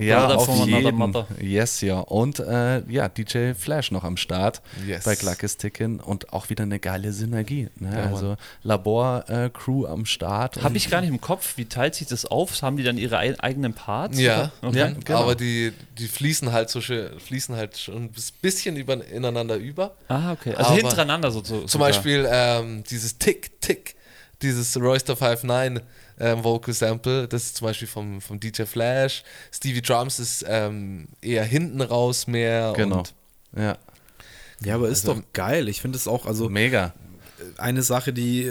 [0.00, 1.14] Ja, auf jeden.
[1.40, 1.98] Yes, ja.
[1.98, 5.04] Und äh, ja, DJ Flash noch am Start yes.
[5.04, 7.68] bei Glackes Ticken und auch wieder eine geile Synergie.
[7.76, 7.90] Ne?
[7.92, 10.62] Ja, also Labor-Crew äh, am Start.
[10.62, 11.56] Habe ich gar nicht im Kopf.
[11.56, 12.62] Wie teilt sich das auf?
[12.62, 14.18] Haben die dann ihre eigenen Parts?
[14.18, 14.78] Ja, okay.
[14.78, 15.22] ja genau.
[15.22, 19.96] aber die, die fließen halt so schön, fließen halt schon ein bisschen über, ineinander über.
[20.08, 20.54] Ah, okay.
[20.54, 21.42] Also aber hintereinander so.
[21.42, 23.96] so zum Beispiel ähm, dieses Tick, Tick,
[24.42, 25.82] dieses Royster 59
[26.18, 27.28] ähm, Vocal Sample.
[27.28, 29.22] Das ist zum Beispiel vom, vom DJ Flash.
[29.52, 32.72] Stevie Drums ist ähm, eher hinten raus mehr.
[32.76, 33.04] Genau.
[33.56, 33.78] ja.
[34.64, 35.68] Ja, aber ist also, doch geil.
[35.68, 36.48] Ich finde es auch, also.
[36.48, 36.94] Mega.
[37.58, 38.50] Eine Sache, die,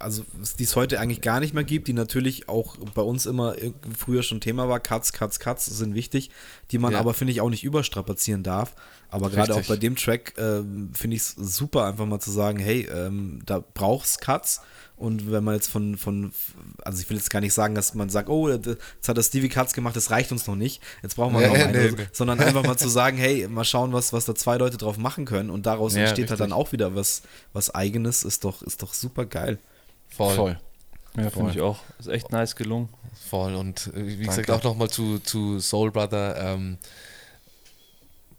[0.00, 0.24] also,
[0.58, 3.54] die es heute eigentlich gar nicht mehr gibt, die natürlich auch bei uns immer
[3.96, 4.80] früher schon Thema war.
[4.80, 6.30] Cuts, Cuts, Cuts sind wichtig,
[6.70, 7.00] die man ja.
[7.00, 8.74] aber, finde ich, auch nicht überstrapazieren darf.
[9.10, 10.62] Aber gerade auch bei dem Track äh,
[10.94, 14.62] finde ich es super, einfach mal zu sagen, hey, ähm, da brauchst Cuts
[14.96, 16.32] und wenn man jetzt von, von,
[16.84, 19.48] also ich will jetzt gar nicht sagen, dass man sagt, oh, jetzt hat das Stevie
[19.48, 20.80] Cuts gemacht, das reicht uns noch nicht.
[21.02, 21.94] Jetzt brauchen wir ja, noch einen.
[21.96, 22.06] Nee.
[22.12, 25.24] Sondern einfach mal zu sagen, hey, mal schauen, was, was da zwei Leute drauf machen
[25.24, 25.50] können.
[25.50, 26.30] Und daraus ja, entsteht richtig.
[26.30, 27.22] halt dann auch wieder was,
[27.52, 28.22] was eigenes.
[28.22, 29.58] Ist doch, ist doch super geil.
[30.08, 30.36] Voll.
[30.36, 30.60] Voll.
[31.16, 31.80] Ja, finde ich auch.
[31.98, 32.88] Ist echt nice gelungen.
[33.28, 33.54] Voll.
[33.54, 34.42] Und äh, wie Danke.
[34.42, 36.36] gesagt, auch nochmal zu, zu Soul Brother.
[36.36, 36.78] Ähm,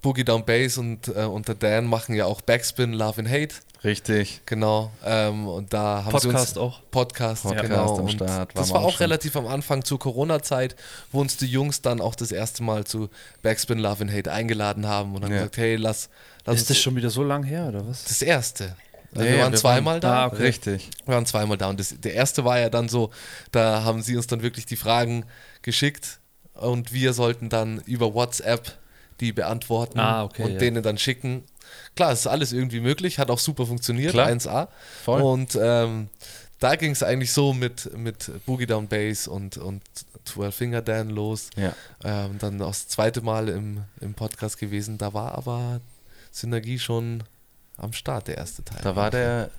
[0.06, 3.56] Boogie Down Bass und, äh, und der Dan machen ja auch Backspin, Love and Hate.
[3.84, 4.42] Richtig.
[4.46, 4.92] Genau.
[5.04, 6.82] Ähm, und da haben Podcast sie uns auch.
[6.92, 7.98] Podcast, Podcast genau.
[7.98, 8.52] am Start.
[8.54, 10.76] Das war auch, relativ am Anfang zur Corona-Zeit,
[11.12, 13.10] wo uns die Jungs dann auch das erste Mal zu
[13.42, 15.38] Backspin Love and Hate eingeladen haben und haben ja.
[15.40, 16.10] gesagt, hey, lass,
[16.46, 18.04] lass Ist das schon wieder so lang her, oder was?
[18.04, 18.76] Das erste.
[19.16, 20.26] Also nee, wir waren wir zweimal waren, da.
[20.26, 20.44] Ah, okay.
[20.44, 20.92] Richtig.
[21.08, 21.70] Wir waren zweimal da.
[21.70, 23.10] Und das, der erste war ja dann so,
[23.52, 25.26] da haben sie uns dann wirklich die Fragen
[25.64, 26.20] geschickt
[26.54, 28.78] und wir sollten dann über WhatsApp
[29.20, 30.60] die beantworten ah, okay, und ja.
[30.60, 31.44] denen dann schicken
[31.96, 34.30] klar, es ist alles irgendwie möglich, hat auch super funktioniert, klar.
[34.30, 34.68] 1A.
[35.04, 35.22] Voll.
[35.22, 36.10] Und ähm,
[36.60, 39.82] da ging es eigentlich so mit, mit Boogie Down Bass und, und
[40.26, 41.50] 12 Finger Dan los.
[41.56, 41.74] Ja.
[42.04, 44.98] Ähm, dann das zweite Mal im, im Podcast gewesen.
[44.98, 45.82] Da war aber
[46.32, 47.24] Synergie schon
[47.78, 48.80] am Start, der erste Teil.
[48.84, 49.50] Da war der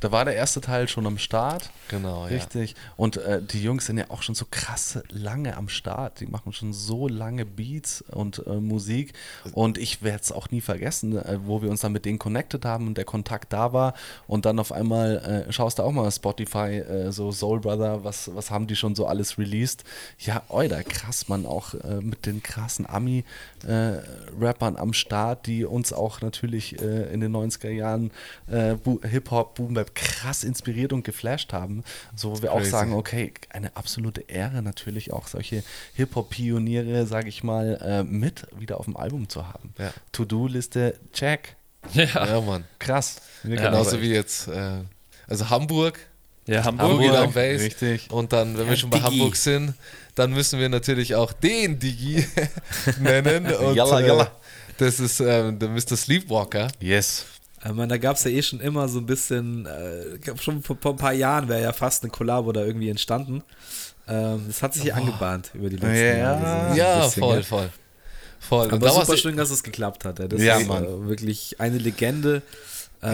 [0.00, 1.70] da war der erste Teil schon am Start.
[1.88, 2.70] Genau, Richtig.
[2.70, 2.76] Ja.
[2.96, 6.20] Und äh, die Jungs sind ja auch schon so krass lange am Start.
[6.20, 9.12] Die machen schon so lange Beats und äh, Musik.
[9.52, 12.64] Und ich werde es auch nie vergessen, äh, wo wir uns dann mit denen connected
[12.64, 13.94] haben und der Kontakt da war.
[14.26, 18.34] Und dann auf einmal äh, schaust du auch mal Spotify, äh, so Soul Brother, was,
[18.34, 19.84] was haben die schon so alles released?
[20.18, 26.20] Ja, oida, krass, man, auch äh, mit den krassen Ami-Rappern am Start, die uns auch
[26.20, 28.10] natürlich in den 90er Jahren
[28.46, 29.58] Hip-Hop,
[29.94, 31.82] Boom krass inspiriert und geflasht haben.
[32.14, 32.68] So wo wir Crazy.
[32.68, 35.62] auch sagen, okay, eine absolute Ehre natürlich auch solche
[35.94, 39.74] Hip-Hop-Pioniere, sage ich mal, äh, mit wieder auf dem Album zu haben.
[39.78, 39.92] Ja.
[40.12, 41.56] To-Do-Liste, check.
[41.94, 42.04] Ja.
[42.04, 42.64] ja, Mann.
[42.78, 43.22] Krass.
[43.44, 44.82] Ja, Genauso wie jetzt, äh,
[45.26, 45.98] also Hamburg.
[46.46, 46.90] Ja, Hamburg.
[46.90, 47.64] Hamburg am Base.
[47.64, 48.10] Richtig.
[48.10, 49.10] Und dann, wenn wir schon bei Digi.
[49.10, 49.74] Hamburg sind,
[50.14, 52.26] dann müssen wir natürlich auch den Digi
[53.00, 53.46] nennen.
[53.54, 54.24] Und, jalla, jalla.
[54.24, 54.28] Äh,
[54.78, 55.96] das ist äh, der Mr.
[55.96, 56.68] Sleepwalker.
[56.80, 57.24] Yes.
[57.62, 60.78] Ich meine, da gab es ja eh schon immer so ein bisschen, äh, schon vor,
[60.80, 63.42] vor, ein paar Jahren wäre ja fast eine Kollabo da irgendwie entstanden.
[64.08, 65.00] Ähm, das hat sich hier oh.
[65.00, 66.70] angebahnt über die letzten ja, Jahre.
[66.70, 67.70] So ja, bisschen, voll, voll.
[68.40, 68.70] Voll.
[68.70, 70.18] Aber super schön, dass es geklappt hat.
[70.18, 71.06] Das ja, ist Mann.
[71.06, 72.42] wirklich eine Legende
[73.02, 73.12] ähm,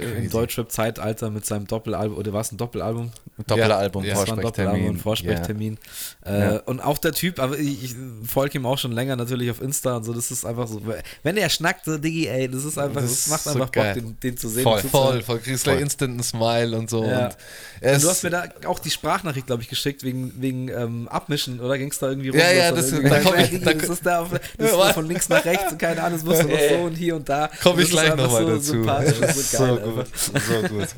[0.00, 3.12] ja, im Deutschrap-Zeitalter mit seinem Doppelalbum, oder war es ein Doppelalbum?
[3.46, 4.98] Doppelalbum, ja, Vorsprechtermin.
[4.98, 5.78] Vorsprechtermin.
[6.26, 6.56] Ja.
[6.56, 7.96] Äh, und auch der Typ, aber ich, ich
[8.26, 10.82] folge ihm auch schon länger natürlich auf Insta und so, das ist einfach so,
[11.22, 13.94] wenn er schnackt, so Diggi, ey, das ist einfach, das, das macht einfach so Bock,
[13.94, 14.64] den, den, zu sehen.
[14.64, 17.04] Voll, voll, voll, kriegst du instant einen Smile und so.
[17.04, 17.26] Ja.
[17.26, 21.06] Und, und du hast mir da auch die Sprachnachricht, glaube ich, geschickt, wegen, wegen ähm,
[21.08, 22.40] Abmischen, oder ging es da irgendwie rum?
[22.40, 24.28] Ja, ja, das, da komm ich, da, das ist da,
[24.58, 26.94] das ist von links nach rechts und keine Ahnung, das musst du noch so und
[26.96, 27.48] hier und da.
[27.62, 29.27] Komme ich gleich nochmal so dazu.
[29.34, 30.06] So geil, so gut
[30.40, 30.88] so gut.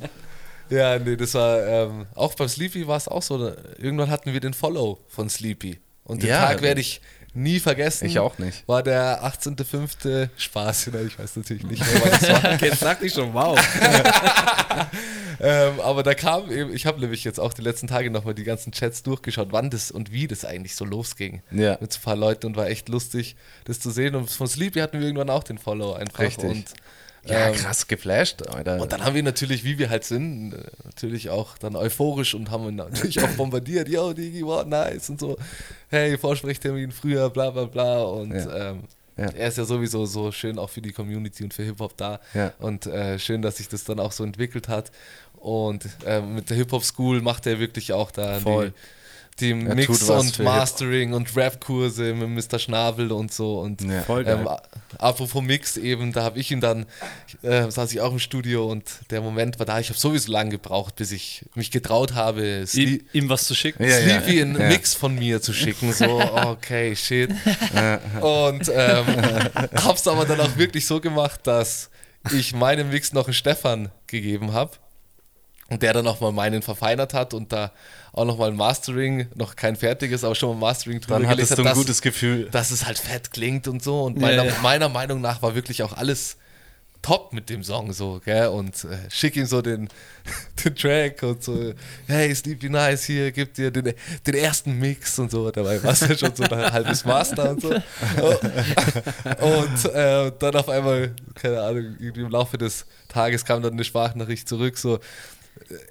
[0.70, 3.52] Ja, nee, das war ähm, auch beim Sleepy war es auch so.
[3.78, 5.81] Irgendwann hatten wir den Follow von Sleepy.
[6.05, 7.01] Und den ja, Tag werde ich
[7.35, 8.07] nie vergessen.
[8.07, 8.66] Ich auch nicht.
[8.66, 10.28] War der 18.05.
[10.36, 12.62] Spaß, ich weiß natürlich nicht mehr, was das war.
[12.62, 13.59] Jetzt sag ich schon, wow.
[15.40, 18.44] ähm, aber da kam eben, ich habe nämlich jetzt auch die letzten Tage nochmal die
[18.44, 21.43] ganzen Chats durchgeschaut, wann das und wie das eigentlich so losging.
[21.51, 21.78] Ja.
[21.81, 24.15] Mit so ein paar Leuten und war echt lustig, das zu sehen.
[24.15, 26.20] Und von Sleepy hatten wir irgendwann auch den Follow einfach.
[26.20, 26.51] Richtig.
[26.51, 26.65] Und
[27.24, 28.47] ja, ähm, krass geflasht.
[28.47, 28.80] Alter.
[28.80, 32.74] Und dann haben wir natürlich, wie wir halt sind, natürlich auch dann euphorisch und haben
[32.76, 33.88] natürlich auch bombardiert.
[33.88, 35.36] Yo, Digi, wow, nice und so.
[35.88, 38.02] Hey, Vorsprechtermin früher, bla bla bla.
[38.02, 38.70] Und ja.
[38.70, 38.84] Ähm,
[39.16, 39.26] ja.
[39.26, 42.20] er ist ja sowieso so schön auch für die Community und für Hip-Hop da.
[42.34, 42.52] Ja.
[42.59, 44.90] Und äh, schön, dass sich das dann auch so entwickelt hat.
[45.36, 48.70] Und äh, mit der Hip-Hop School macht er wirklich auch da Voll.
[48.70, 48.74] die
[49.39, 52.59] die Mix und Mastering und Rap-Kurse mit Mr.
[52.59, 53.61] Schnabel und so.
[53.61, 54.48] Und ja, voll ähm,
[54.98, 56.86] apropos Mix eben, da habe ich ihn dann,
[57.43, 60.51] äh, saß ich auch im Studio und der Moment war da, ich habe sowieso lange
[60.51, 63.85] gebraucht, bis ich mich getraut habe, ihm, ihm was zu schicken.
[63.85, 64.44] Ja, Sleepy ja.
[64.44, 64.69] einen ja.
[64.69, 65.93] Mix von mir zu schicken.
[65.93, 67.31] So, okay, shit.
[68.20, 69.07] und ähm,
[69.85, 71.90] hab's aber dann auch wirklich so gemacht, dass
[72.32, 74.73] ich meinen Mix noch einen Stefan gegeben habe
[75.70, 77.73] und der dann nochmal meinen verfeinert hat und da
[78.12, 81.52] auch nochmal ein Mastering, noch kein fertiges, aber schon mal ein Mastering drüber Dann hattest
[81.52, 82.48] du ein dass, gutes Gefühl.
[82.50, 84.02] Dass es halt fett klingt und so.
[84.02, 84.56] Und meiner, ja, ja.
[84.62, 86.36] meiner Meinung nach war wirklich auch alles
[87.02, 88.48] top mit dem Song so, gell?
[88.48, 89.88] Und äh, schick ihm so den,
[90.64, 91.72] den Track und so,
[92.06, 93.94] hey, Sleepy Nice, hier, gib dir den,
[94.26, 95.50] den ersten Mix und so.
[95.50, 97.70] Dabei war es ja schon so ein halbes Master und so.
[97.70, 103.84] und äh, dann auf einmal, keine Ahnung, irgendwie im Laufe des Tages kam dann eine
[103.84, 104.98] Sprachnachricht zurück, so,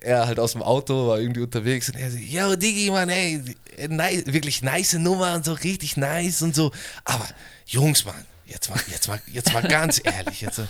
[0.02, 3.42] er halt aus dem Auto, war irgendwie unterwegs und er so, yo Digi, Mann, ey,
[3.88, 6.72] nice, wirklich nice Nummer und so, richtig nice und so.
[7.06, 7.28] Aber
[7.66, 10.62] Jungs, Mann, jetzt mal, jetzt mal, jetzt mal ganz ehrlich, jetzt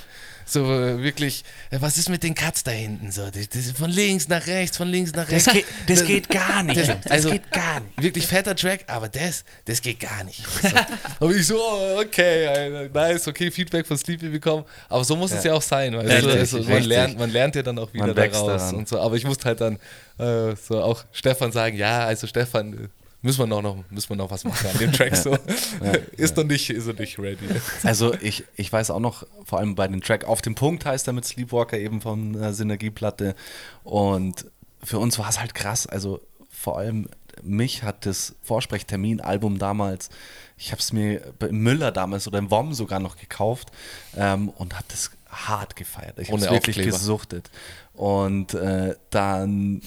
[0.49, 3.11] so, so wirklich, was ist mit den Cuts da hinten?
[3.11, 5.45] So, das, das von links nach rechts, von links nach rechts.
[5.45, 6.79] Das geht, das geht gar nicht.
[6.79, 8.01] Das, also, geht gar nicht.
[8.01, 10.43] Wirklich fetter Track, aber das, das geht gar nicht.
[10.61, 10.69] So.
[11.19, 14.65] Aber ich so, oh, okay, nice, okay, Feedback von Sleepy bekommen.
[14.87, 15.37] Aber so muss ja.
[15.37, 15.95] es ja auch sein.
[15.95, 18.99] Weil richtig, also, richtig, man, lernt, man lernt ja dann auch wieder daraus und so.
[18.99, 19.75] Aber ich musste halt dann
[20.17, 22.89] äh, so auch Stefan sagen, ja, also Stefan,
[23.21, 25.31] müssen wir noch, noch, müssen wir noch was machen an dem Track so.
[25.31, 26.43] ja, ist ja.
[26.43, 27.47] noch nicht, ist noch nicht ready.
[27.83, 31.07] Also ich, ich weiß auch noch, vor allem bei dem Track Auf dem Punkt heißt
[31.07, 33.35] er mit Sleepwalker eben von der Synergieplatte.
[33.83, 34.45] Und
[34.83, 35.87] für uns war es halt krass.
[35.87, 37.09] Also vor allem
[37.41, 40.09] mich hat das Vorsprechtermin-Album damals,
[40.57, 43.71] ich habe es mir im Müller damals oder im WOM sogar noch gekauft
[44.17, 46.19] ähm, und habe das hart gefeiert.
[46.19, 47.49] Ich habe es wirklich gesuchtet.
[47.93, 49.81] Und äh, dann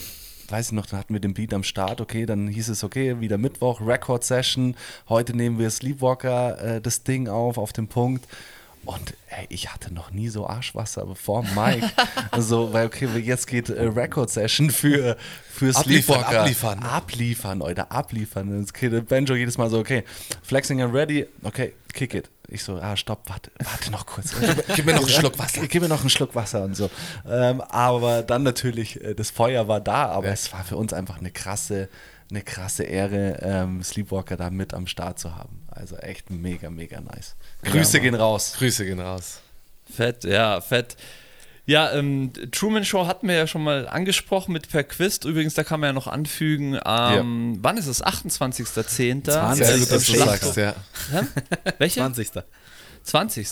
[0.49, 3.21] weiß ich noch, dann hatten wir den Beat am Start, okay, dann hieß es, okay,
[3.21, 4.77] wieder Mittwoch, Record Session,
[5.09, 8.27] heute nehmen wir Sleepwalker äh, das Ding auf, auf den Punkt.
[8.85, 11.89] Und ey, ich hatte noch nie so Arschwasser bevor Mike.
[12.33, 15.17] also, weil, okay, jetzt geht äh, Record Session für,
[15.49, 16.41] für Sleepwalker.
[16.41, 16.81] Abliefern.
[16.81, 18.67] Abliefern, Leute, abliefern.
[18.67, 20.03] Das Benjo jedes Mal so, okay,
[20.43, 22.29] flexing and ready, okay, kick it.
[22.53, 24.35] Ich so, ah, stopp, warte, warte noch kurz.
[24.77, 25.67] gib, mir noch einen Schluck Wasser.
[25.67, 26.91] Gib mir noch einen Schluck Wasser und so.
[27.27, 30.33] Ähm, aber dann natürlich, äh, das Feuer war da, aber ja.
[30.33, 31.89] es war für uns einfach eine krasse,
[32.31, 35.63] eine krasse Ehre, ähm, Sleepwalker da mit am Start zu haben.
[35.69, 37.37] Also echt mega, mega nice.
[37.63, 38.53] Grüße ja, gehen raus.
[38.59, 39.41] Grüße gehen raus.
[39.91, 40.97] Fett, ja, fett.
[41.65, 45.25] Ja, ähm, Truman Show hatten wir ja schon mal angesprochen mit Per Quist.
[45.25, 47.59] Übrigens, da kann man ja noch anfügen, ähm, ja.
[47.63, 48.05] wann ist es?
[48.05, 49.25] 28.10.
[49.25, 49.67] 20.
[49.67, 50.75] Sehr gut, dass du sagst, ja.
[51.79, 52.01] Welche?
[52.01, 52.31] 20.
[53.05, 53.49] 20.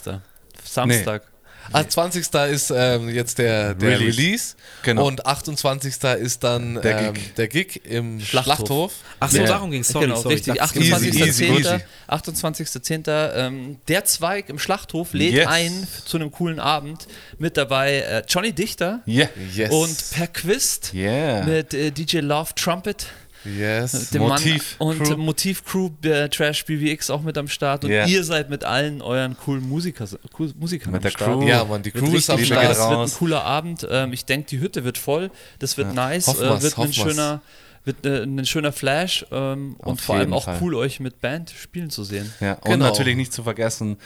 [0.65, 1.30] Samstag.
[1.73, 2.35] Ah, 20.
[2.51, 4.19] ist ähm, jetzt der, der Release.
[4.19, 4.55] Release.
[4.83, 5.07] Genau.
[5.07, 5.95] Und 28.
[6.21, 7.35] ist dann der, ähm, Gig.
[7.35, 8.57] der Gig im Schlachthof.
[8.57, 8.93] Schlachthof.
[9.21, 9.45] Ach so, ja.
[9.45, 9.89] darum ging es.
[9.89, 10.35] Sorry, genau, sorry.
[10.35, 10.63] richtig.
[10.63, 11.81] 28.10.
[12.09, 12.69] 28.
[13.07, 15.47] Ähm, der Zweig im Schlachthof lädt yes.
[15.47, 17.07] ein zu einem coolen Abend.
[17.39, 19.29] Mit dabei äh, Johnny Dichter yeah.
[19.55, 19.71] yes.
[19.71, 21.45] und Per Quist yeah.
[21.45, 23.07] mit äh, DJ Love Trumpet.
[23.45, 24.11] Yes.
[24.11, 25.17] Dem Motiv Mann und Crew.
[25.17, 28.07] Motiv Crew äh, Trash BWX auch mit am Start und yeah.
[28.07, 30.07] ihr seid mit allen euren coolen Musiker,
[30.39, 31.39] cool, Musikern mit der Start.
[31.39, 31.47] Crew.
[31.47, 32.71] Ja, man, die Crew ist am Start.
[32.71, 33.87] Es wird ein cooler Abend.
[33.91, 35.31] Ähm, ich denke, die Hütte wird voll.
[35.59, 35.95] Das wird ja.
[35.95, 36.29] nice.
[36.29, 37.41] Äh, wird ein schöner
[37.85, 40.59] wird äh, ein schöner Flash ähm, und vor allem auch Fall.
[40.61, 42.33] cool, euch mit Band spielen zu sehen.
[42.41, 42.87] Ja, und genau.
[42.87, 43.97] natürlich nicht zu vergessen,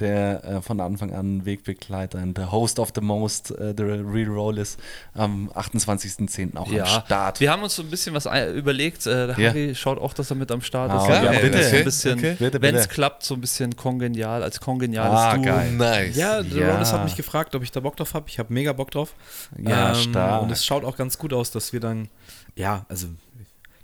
[0.00, 4.28] der äh, von Anfang an Wegbegleiter und der Host of the Most, äh, The Real
[4.28, 4.78] Roll ist,
[5.14, 6.56] am 28.10.
[6.56, 6.84] auch ja.
[6.84, 7.40] am Start.
[7.40, 9.06] Wir haben uns so ein bisschen was überlegt.
[9.06, 9.50] Äh, der ja.
[9.50, 11.08] Harry schaut auch, dass er mit am Start ist.
[11.08, 11.34] Ah, okay.
[11.34, 11.62] Ja, bitte.
[11.62, 12.36] So ein bisschen, okay.
[12.60, 15.44] wenn es klappt, so ein bisschen kongenial, als kongeniales ah, Duo.
[15.44, 15.72] Geil.
[15.72, 16.16] Nice.
[16.16, 16.72] Ja, der ja.
[16.72, 18.26] Rollis hat mich gefragt, ob ich da Bock drauf habe.
[18.28, 19.14] Ich habe mega Bock drauf.
[19.58, 20.42] Ja, ähm, stark.
[20.42, 22.08] Und es schaut auch ganz gut aus, dass wir dann,
[22.56, 23.08] ja, also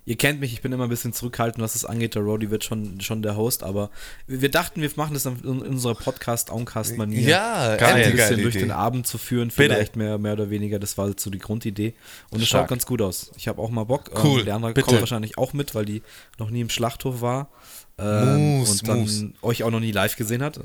[0.09, 2.15] ihr kennt mich, ich bin immer ein bisschen zurückhaltend, was das angeht.
[2.15, 3.91] Der Roddy wird schon, schon der Host, aber
[4.27, 7.21] wir dachten, wir machen das in, unserer Podcast-Oncast-Manier.
[7.21, 8.65] Ja, geil, ein bisschen durch Idee.
[8.65, 10.79] den Abend zu führen, vielleicht mehr, mehr oder weniger.
[10.79, 11.93] Das war so die Grundidee.
[12.31, 13.33] Und es schaut ganz gut aus.
[13.37, 14.11] Ich habe auch mal Bock.
[14.25, 14.41] Cool.
[14.41, 14.87] Ähm, der andere Bitte.
[14.87, 16.03] kommt wahrscheinlich auch mit, weil die
[16.39, 17.51] noch nie im Schlachthof war.
[17.99, 19.33] Ähm, Moose, und dann Moose.
[19.43, 20.59] euch auch noch nie live gesehen hat.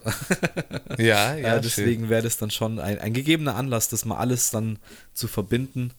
[0.98, 1.58] ja, ja.
[1.58, 4.80] Äh, deswegen wäre das dann schon ein, ein gegebener Anlass, das mal alles dann
[5.14, 5.92] zu verbinden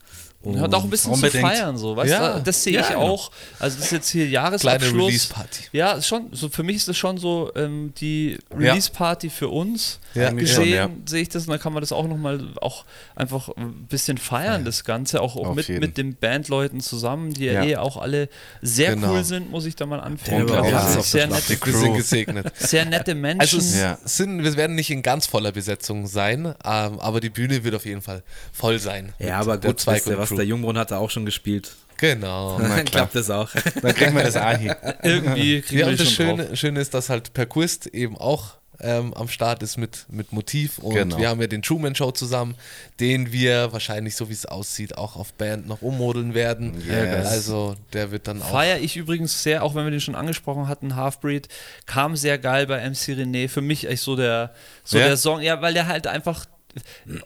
[0.44, 1.32] und hat auch ein bisschen unbedingt.
[1.32, 2.38] zu feiern, so, weißt ja.
[2.38, 2.42] du?
[2.42, 3.12] Das sehe ich ja, genau.
[3.12, 3.30] auch.
[3.58, 4.90] Also, das ist jetzt hier Jahresabschluss.
[4.90, 5.64] Kleine Release-Party.
[5.72, 10.00] Ja, schon, so für mich ist das schon so ähm, die Release-Party für uns.
[10.14, 12.84] Ja, gesehen sehe ich das und dann kann man das auch nochmal auch
[13.16, 15.20] einfach ein bisschen feiern, das Ganze.
[15.20, 18.28] Auch, auch mit, mit den Bandleuten zusammen, die ja, eh auch alle
[18.62, 19.12] sehr genau.
[19.12, 20.50] cool sind, muss ich da mal anfügen.
[20.50, 22.52] Also sehr, nette, gesegnet.
[22.56, 23.40] sehr nette Menschen.
[23.40, 23.58] Also,
[24.04, 26.54] sind, wir werden nicht in ganz voller Besetzung sein, ähm,
[27.00, 28.22] aber die Bühne wird auf jeden Fall
[28.52, 29.12] voll sein.
[29.18, 31.72] Ja, aber gut, wisst ihr, was der Jungbrunnen hat da auch schon gespielt.
[31.96, 32.58] Genau.
[32.58, 33.50] Dann klappt das auch.
[33.82, 34.74] Dann kriegen wir das auch hin.
[35.02, 39.28] Irgendwie kriegen ja, wir das Schöne, Schöne ist, dass halt Perquist eben auch ähm, am
[39.28, 41.16] Start ist mit, mit Motiv und genau.
[41.16, 42.56] wir haben ja den Truman Show zusammen,
[43.00, 46.82] den wir wahrscheinlich, so wie es aussieht, auch auf Band noch ummodeln werden.
[46.86, 47.26] Yes.
[47.26, 48.50] Also der wird dann auch.
[48.50, 51.48] Feier ich übrigens sehr, auch wenn wir den schon angesprochen hatten, Halfbreed,
[51.86, 53.48] kam sehr geil bei MC René.
[53.48, 54.52] Für mich echt so der,
[54.82, 55.06] so ja.
[55.06, 56.46] der Song, ja, weil der halt einfach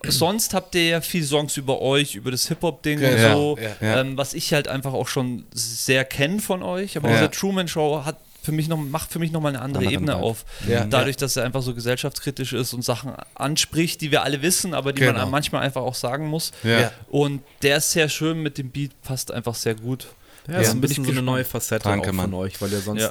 [0.07, 3.71] sonst habt ihr ja viel Songs über euch, über das Hip-Hop-Ding ja, und so, ja,
[3.81, 4.01] ja.
[4.01, 6.97] Ähm, was ich halt einfach auch schon sehr kenne von euch.
[6.97, 10.13] Aber diese Truman Show hat für mich noch, macht für mich nochmal eine andere Ebene
[10.13, 10.23] Welt.
[10.23, 10.45] auf.
[10.91, 14.93] Dadurch, dass er einfach so gesellschaftskritisch ist und Sachen anspricht, die wir alle wissen, aber
[14.93, 15.19] die genau.
[15.19, 16.53] man manchmal einfach auch sagen muss.
[17.09, 20.09] Und der ist sehr schön mit dem Beat, passt einfach sehr gut.
[20.49, 22.81] Ja, das ist ein bisschen so eine neue Facette Danke, auch von euch, weil ihr
[22.81, 23.11] sonst, äh,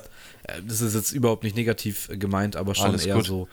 [0.68, 3.26] das ist jetzt überhaupt nicht negativ gemeint, aber schon Alles eher gut.
[3.28, 3.48] so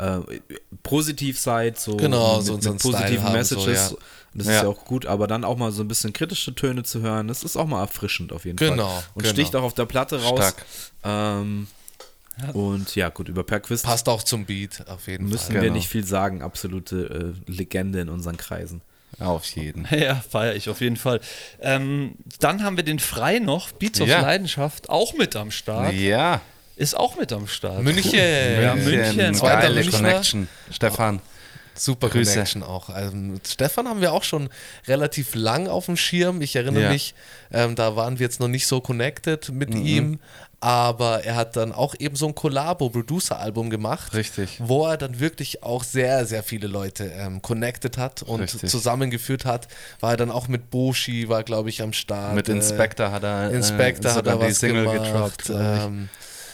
[0.00, 0.40] äh,
[0.82, 3.88] positiv seid, so genau, mit, so mit positiven Messages.
[3.88, 4.02] So, ja.
[4.32, 4.52] Das ja.
[4.54, 7.28] ist ja auch gut, aber dann auch mal so ein bisschen kritische Töne zu hören,
[7.28, 9.02] das ist auch mal erfrischend auf jeden genau, Fall.
[9.14, 9.32] Und genau.
[9.34, 10.54] sticht auch auf der Platte raus.
[11.02, 11.66] Ähm,
[12.40, 12.50] ja.
[12.50, 13.84] Und ja, gut, über Perquist.
[13.84, 15.46] Passt auch zum Beat, auf jeden müssen Fall.
[15.46, 15.74] Müssen wir genau.
[15.74, 18.82] nicht viel sagen, absolute äh, Legende in unseren Kreisen.
[19.18, 19.86] Auf jeden.
[19.90, 21.20] Ja, feiere ich auf jeden Fall.
[21.60, 24.04] Ähm, dann haben wir den Frei noch, Beats ja.
[24.04, 25.92] of Leidenschaft, auch mit am Start.
[25.92, 26.40] Ja
[26.80, 27.82] ist auch mit am Start.
[27.82, 28.18] München.
[28.18, 29.34] Ja, München.
[29.34, 29.98] Zweiter Münchner.
[29.98, 30.48] Connection.
[30.70, 31.20] Stefan.
[31.74, 32.32] Super Grüße.
[32.32, 32.88] Connection auch.
[32.88, 33.16] Also
[33.46, 34.48] Stefan haben wir auch schon
[34.88, 36.40] relativ lang auf dem Schirm.
[36.40, 36.90] Ich erinnere ja.
[36.90, 37.14] mich,
[37.52, 39.86] ähm, da waren wir jetzt noch nicht so connected mit mhm.
[39.86, 40.18] ihm.
[40.62, 44.12] Aber er hat dann auch eben so ein Collabo-Producer-Album gemacht.
[44.12, 44.58] Richtig.
[44.58, 48.68] Wo er dann wirklich auch sehr, sehr viele Leute ähm, connected hat und Richtig.
[48.68, 49.68] zusammengeführt hat.
[50.00, 52.34] War er dann auch mit Boshi, war glaube ich am Start.
[52.34, 55.38] Mit Inspector hat er, äh, Inspector äh, hat er was Single gemacht.
[55.38, 56.10] Getroppt, ähm,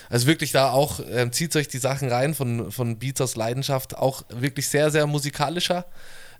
[0.09, 3.97] also wirklich da auch, ähm, zieht euch die Sachen rein von, von Beats aus Leidenschaft.
[3.97, 5.87] Auch wirklich sehr, sehr musikalischer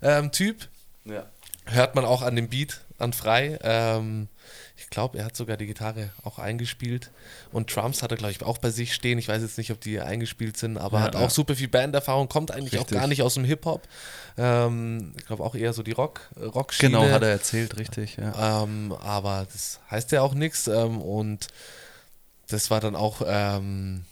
[0.01, 0.67] ähm, Typ.
[1.05, 1.25] Ja.
[1.65, 3.59] Hört man auch an dem Beat, an Frei.
[3.61, 4.29] Ähm,
[4.77, 7.09] ich glaube, er hat sogar die Gitarre auch eingespielt.
[7.51, 9.17] Und Drums hat er, glaube ich, auch bei sich stehen.
[9.17, 12.29] Ich weiß jetzt nicht, ob die eingespielt sind, aber ja, hat auch super viel Banderfahrung,
[12.29, 12.95] kommt eigentlich richtig.
[12.95, 13.81] auch gar nicht aus dem Hip-Hop.
[14.37, 16.81] Ähm, ich glaube auch eher so die Rock, rock -Schiene.
[16.81, 18.17] Genau, hat er erzählt, richtig.
[18.17, 18.63] Ja.
[18.63, 20.67] Ähm, aber das heißt ja auch nichts.
[20.67, 21.47] Ähm, und
[22.49, 24.03] das war dann auch ähm,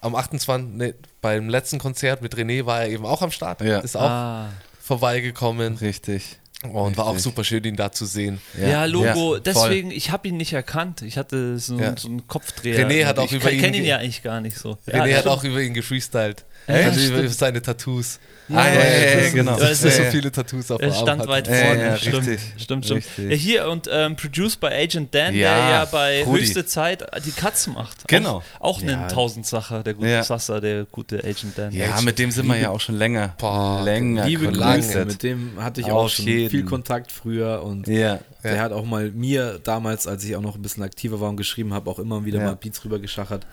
[0.00, 0.68] am 28.
[0.74, 3.60] Nee, beim letzten Konzert mit René war er eben auch am Start.
[3.60, 3.80] Ja.
[3.80, 4.48] Ist auch ah.
[4.80, 5.76] vorbeigekommen.
[5.76, 6.38] Richtig.
[6.72, 8.40] Oh, und war auch super schön, ihn da zu sehen.
[8.58, 11.02] Ja, ja Logo, ja, deswegen, ich habe ihn nicht erkannt.
[11.02, 11.94] Ich hatte so, ja.
[11.96, 12.88] so einen Kopfdreher.
[12.88, 13.56] René hat auch ich über ihn.
[13.56, 14.78] Ich kenne ihn ja eigentlich gar nicht so.
[14.88, 16.44] René hat auch über ihn gefreestylt.
[16.66, 18.18] Also über seine Tattoos.
[18.48, 19.58] Ja, ah, ja, ja, ja, genau.
[19.58, 21.80] Das ist so viele Tattoos auf der Er stand weit vorne.
[21.80, 23.04] Ja, stimmt, richtig, stimmt, stimmt.
[23.18, 23.42] Richtig.
[23.42, 26.40] Hier und ähm, produced by Agent Dan, der ja bei Rudi.
[26.40, 28.06] höchste Zeit die Cuts macht.
[28.06, 28.44] Genau.
[28.60, 31.72] Auch, auch eine Tausendsacher, der gute Sasser, der gute Agent Dan.
[31.72, 32.04] Ja, Agent.
[32.04, 33.34] mit dem sind wir ja auch schon länger.
[33.38, 34.26] Boah, länger.
[34.26, 35.04] Liebe Grüße.
[35.04, 36.50] Mit dem hatte ich auch schon jeden.
[36.50, 38.20] viel Kontakt früher und ja.
[38.44, 41.36] der hat auch mal mir damals, als ich auch noch ein bisschen aktiver war und
[41.36, 43.44] geschrieben habe, auch immer wieder mal Beats rübergeschachert.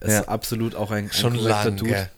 [0.00, 2.10] Ist absolut auch ein, ein schon lang, Dude.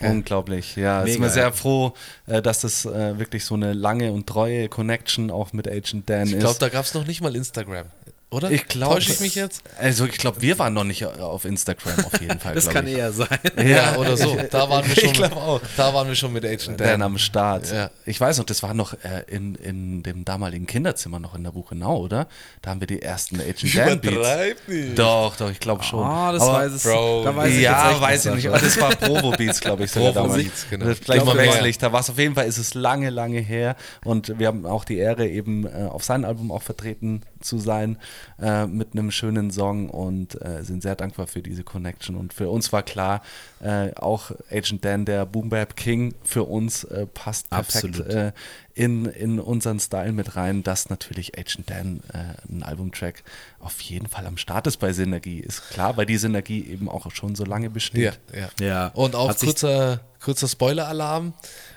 [0.00, 1.00] Unglaublich, ja.
[1.00, 1.94] Mega, sind wir sehr froh,
[2.26, 6.22] äh, dass das äh, wirklich so eine lange und treue Connection auch mit Agent Dan
[6.22, 6.32] ich ist.
[6.34, 7.86] Ich glaube, da gab es noch nicht mal Instagram.
[8.34, 8.50] Oder?
[8.50, 8.94] Ich glaube.
[8.94, 9.62] Täusche ich mich jetzt?
[9.78, 12.54] Also ich glaube, wir waren noch nicht auf Instagram auf jeden Fall.
[12.54, 12.96] das kann ich.
[12.96, 13.38] eher sein.
[13.64, 14.36] Ja, oder so.
[14.50, 15.10] Da waren wir schon.
[15.10, 15.60] ich auch.
[15.76, 17.70] Da waren wir schon mit Agent Dan, Dan am Start.
[17.72, 17.90] Ja.
[18.04, 21.52] Ich weiß noch, das war noch äh, in, in dem damaligen Kinderzimmer noch in der
[21.52, 22.26] Buchenau, oder?
[22.60, 24.58] Da haben wir die ersten Agent Dan Beats.
[24.66, 24.98] Nicht.
[24.98, 26.02] Doch, doch, ich glaube schon.
[26.02, 26.82] Ah, oh, das Aber, weiß es.
[26.82, 28.48] Bro, da weiß ja, ich weiß ich nicht.
[28.48, 29.92] Aber das war Provo Beats, glaube ich.
[29.92, 30.92] Provo Beats, genau.
[31.04, 31.78] Gleich mal wechselig.
[31.78, 33.76] Da war es auf jeden Fall, ist es lange, lange her.
[34.04, 37.98] Und wir haben auch die Ehre, eben äh, auf sein Album auch vertreten zu sein
[38.40, 42.16] äh, mit einem schönen Song und äh, sind sehr dankbar für diese Connection.
[42.16, 43.22] Und für uns war klar,
[43.60, 48.32] äh, auch Agent Dan, der Boom Bap King, für uns äh, passt perfekt äh,
[48.74, 53.22] in, in unseren Style mit rein, dass natürlich Agent Dan äh, ein Albumtrack
[53.60, 55.40] auf jeden Fall am Start ist bei Synergie.
[55.40, 58.18] Ist klar, weil die Synergie eben auch schon so lange besteht.
[58.32, 58.66] Ja, ja.
[58.66, 58.86] ja.
[58.88, 61.34] Und auch kurzer, kurzer Spoiler-Alarm.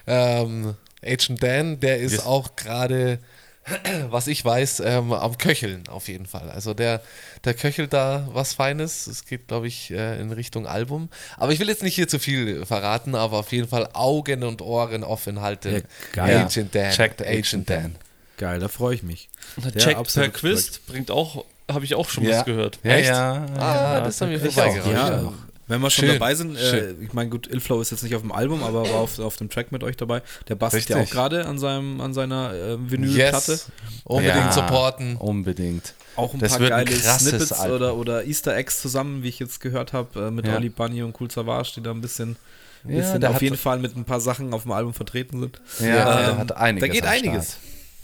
[0.08, 0.76] Ähm,
[1.06, 2.26] Agent Dan, der ist yes.
[2.26, 3.20] auch gerade
[4.10, 6.50] was ich weiß, ähm, am Köcheln auf jeden Fall.
[6.50, 7.02] Also der,
[7.44, 9.08] der köchelt da was Feines.
[9.08, 11.10] Es geht, glaube ich, äh, in Richtung Album.
[11.38, 14.62] Aber ich will jetzt nicht hier zu viel verraten, aber auf jeden Fall Augen und
[14.62, 15.76] Ohren offen halten.
[15.76, 15.82] Ja,
[16.14, 16.38] geil.
[16.38, 16.92] Agent Dan.
[16.92, 17.96] Checkt Agent Dan.
[18.38, 19.30] Geil, da freue ich mich.
[19.78, 22.38] Check per Quiz bringt auch, habe ich auch schon ja.
[22.38, 22.80] was gehört.
[22.84, 23.10] Ja, Echt?
[23.10, 23.46] ja.
[23.58, 24.94] Ah, ja, das haben wir vorbeigereicht.
[24.94, 25.34] Ja.
[25.68, 26.14] Wenn wir schon Schön.
[26.14, 29.00] dabei sind, äh, ich meine, gut, Ilflow ist jetzt nicht auf dem Album, aber war
[29.00, 30.22] auf, auf dem Track mit euch dabei.
[30.48, 31.62] Der bastelt ja auch gerade an,
[32.00, 33.52] an seiner äh, Vinylplatte.
[33.52, 33.72] Yes.
[34.06, 35.18] Unbedingt ja, supporten.
[35.18, 35.94] Unbedingt.
[36.16, 39.60] Auch ein das paar geile ein Snippets oder, oder Easter Eggs zusammen, wie ich jetzt
[39.60, 40.56] gehört habe, äh, mit ja.
[40.56, 42.38] Oli Bunny und Cool Savage, die da ein bisschen,
[42.84, 45.62] bisschen ja, auf jeden Fall mit ein paar Sachen auf dem Album vertreten sind.
[45.80, 46.88] Ja, ähm, hat einiges.
[46.88, 47.58] Da geht einiges.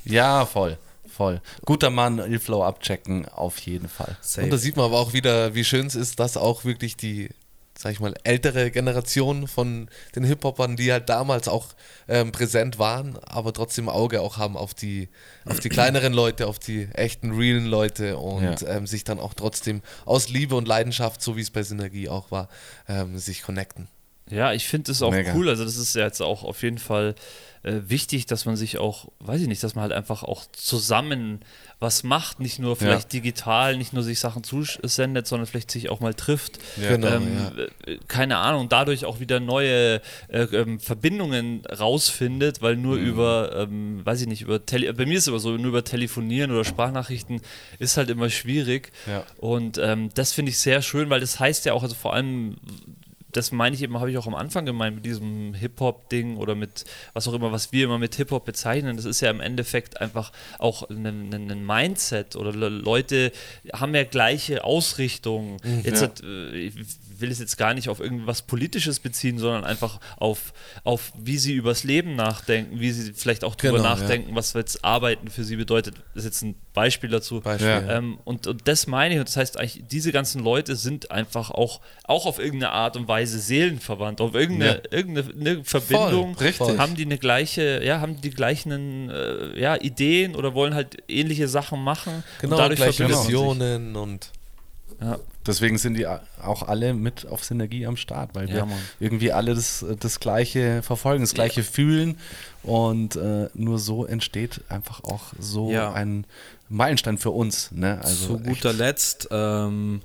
[0.03, 0.77] Ja, voll
[1.13, 1.41] voll.
[1.63, 4.17] Guter Mann, Ilflow abchecken, auf jeden Fall.
[4.21, 4.45] Safe.
[4.45, 7.29] Und da sieht man aber auch wieder, wie schön es ist, dass auch wirklich die
[7.77, 11.67] sag ich mal, ältere Generation von den Hip-Hopern, die halt damals auch
[12.07, 15.09] ähm, präsent waren, aber trotzdem Auge auch haben auf die,
[15.45, 18.67] auf die kleineren Leute, auf die echten, realen Leute und ja.
[18.67, 22.31] ähm, sich dann auch trotzdem aus Liebe und Leidenschaft, so wie es bei Synergie auch
[22.31, 22.47] war,
[22.87, 23.87] ähm, sich connecten.
[24.29, 25.33] Ja, ich finde es auch Mega.
[25.35, 25.49] cool.
[25.49, 27.15] Also, das ist ja jetzt auch auf jeden Fall
[27.63, 31.39] äh, wichtig, dass man sich auch, weiß ich nicht, dass man halt einfach auch zusammen
[31.79, 33.19] was macht, nicht nur vielleicht ja.
[33.19, 36.59] digital, nicht nur sich Sachen zusendet, sondern vielleicht sich auch mal trifft.
[36.81, 37.91] Ja, genau, ähm, ja.
[37.93, 43.05] Äh, keine Ahnung, dadurch auch wieder neue äh, ähm, Verbindungen rausfindet, weil nur mhm.
[43.05, 45.83] über, ähm, weiß ich nicht, über Tele bei mir ist es immer so, nur über
[45.83, 47.41] Telefonieren oder Sprachnachrichten
[47.79, 48.91] ist halt immer schwierig.
[49.37, 52.57] Und ähm, das finde ich sehr schön, weil das heißt ja auch, also vor allem
[53.33, 56.85] das meine ich eben, habe ich auch am Anfang gemeint mit diesem Hip-Hop-Ding oder mit
[57.13, 58.95] was auch immer, was wir immer mit Hip-Hop bezeichnen.
[58.95, 63.31] Das ist ja im Endeffekt einfach auch ein, ein Mindset oder Leute
[63.73, 65.57] haben ja gleiche Ausrichtungen.
[65.63, 66.07] Mhm, Jetzt ja.
[66.07, 66.71] hat, äh,
[67.23, 71.53] will es jetzt gar nicht auf irgendwas Politisches beziehen, sondern einfach auf, auf wie sie
[71.53, 74.35] übers Leben nachdenken, wie sie vielleicht auch darüber genau, nachdenken, ja.
[74.35, 75.95] was jetzt Arbeiten für sie bedeutet.
[76.13, 77.39] Das ist jetzt ein Beispiel dazu.
[77.39, 77.87] Beispiel.
[77.89, 81.49] Ähm, und, und das meine ich, und das heißt eigentlich, diese ganzen Leute sind einfach
[81.49, 84.91] auch, auch auf irgendeine Art und Weise seelenverwandt, auf irgendeine, ja.
[84.91, 90.53] irgendeine Verbindung Voll, haben die eine gleiche, ja, haben die gleichen äh, ja, Ideen oder
[90.53, 92.25] wollen halt ähnliche Sachen machen.
[92.41, 94.29] Genau, und dadurch gleiche Visionen und
[94.99, 95.19] ja.
[95.45, 98.79] Deswegen sind die auch alle mit auf Synergie am Start, weil ja, wir Mann.
[98.99, 101.67] irgendwie alle das, das Gleiche verfolgen, das Gleiche ja.
[101.67, 102.17] fühlen
[102.63, 105.91] und äh, nur so entsteht einfach auch so ja.
[105.91, 106.25] ein
[106.69, 107.71] Meilenstein für uns.
[107.71, 107.99] Ne?
[108.01, 110.01] Also Zu guter Letzt ähm,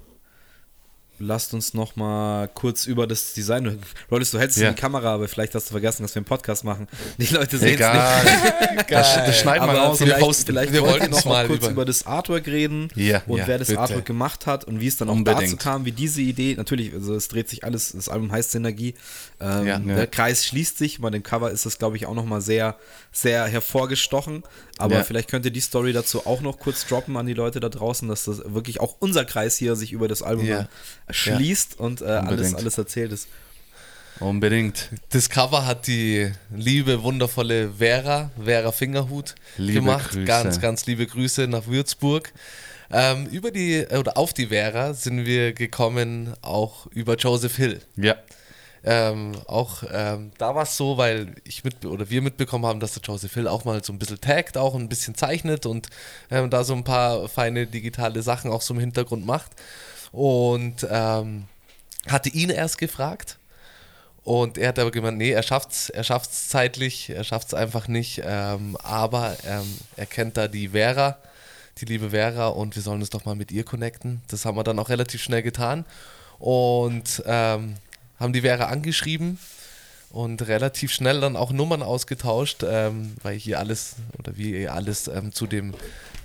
[1.18, 3.78] lasst uns noch mal kurz über das Design.
[4.10, 4.70] Rollest, du hältst ja.
[4.70, 6.88] die Kamera, aber vielleicht hast du vergessen, dass wir einen Podcast machen.
[7.18, 8.90] Die Leute sehen es nicht.
[8.90, 11.84] das, das schneiden wir raus vielleicht, und Vielleicht wir wollten noch mal kurz über, über
[11.84, 13.80] das Artwork reden ja, und ja, wer das bitte.
[13.80, 15.42] Artwork gemacht hat und wie es dann auch Unbedingt.
[15.44, 16.54] dazu kam, wie diese Idee.
[16.56, 17.92] Natürlich, also es dreht sich alles.
[17.92, 18.94] Das Album heißt Synergie.
[19.40, 21.00] Ähm, der Kreis schließt sich.
[21.00, 22.76] Bei dem Cover ist das, glaube ich, auch noch mal sehr,
[23.12, 24.42] sehr hervorgestochen.
[24.78, 27.68] Aber vielleicht könnt ihr die Story dazu auch noch kurz droppen an die Leute da
[27.68, 30.46] draußen, dass das wirklich auch unser Kreis hier sich über das Album
[31.10, 31.84] schließt ja.
[31.84, 33.28] und äh, alles, alles erzählt ist.
[34.20, 34.90] Unbedingt.
[35.10, 40.10] Das Cover hat die liebe, wundervolle Vera, Vera Fingerhut liebe gemacht.
[40.10, 40.24] Grüße.
[40.24, 42.32] Ganz, ganz liebe Grüße nach Würzburg.
[42.90, 47.80] Ähm, über die, oder auf die Vera sind wir gekommen, auch über Joseph Hill.
[47.96, 48.16] Ja.
[48.84, 52.94] Ähm, auch ähm, da war es so, weil ich mit oder wir mitbekommen haben, dass
[52.94, 55.88] der Joseph Hill auch mal so ein bisschen taggt, auch ein bisschen zeichnet und
[56.30, 59.50] ähm, da so ein paar feine digitale Sachen auch so im Hintergrund macht
[60.12, 61.44] und ähm,
[62.08, 63.38] hatte ihn erst gefragt.
[64.24, 67.88] Und er hat aber gemeint, nee, er schafft's, er schafft's zeitlich, er schafft es einfach
[67.88, 68.20] nicht.
[68.24, 71.16] Ähm, aber ähm, er kennt da die Vera,
[71.78, 74.20] die liebe Vera, und wir sollen uns doch mal mit ihr connecten.
[74.28, 75.86] Das haben wir dann auch relativ schnell getan.
[76.38, 77.74] Und ähm,
[78.20, 79.38] haben die Vera angeschrieben
[80.10, 85.32] und relativ schnell dann auch Nummern ausgetauscht, ähm, weil hier alles oder wir alles ähm,
[85.32, 85.74] zu dem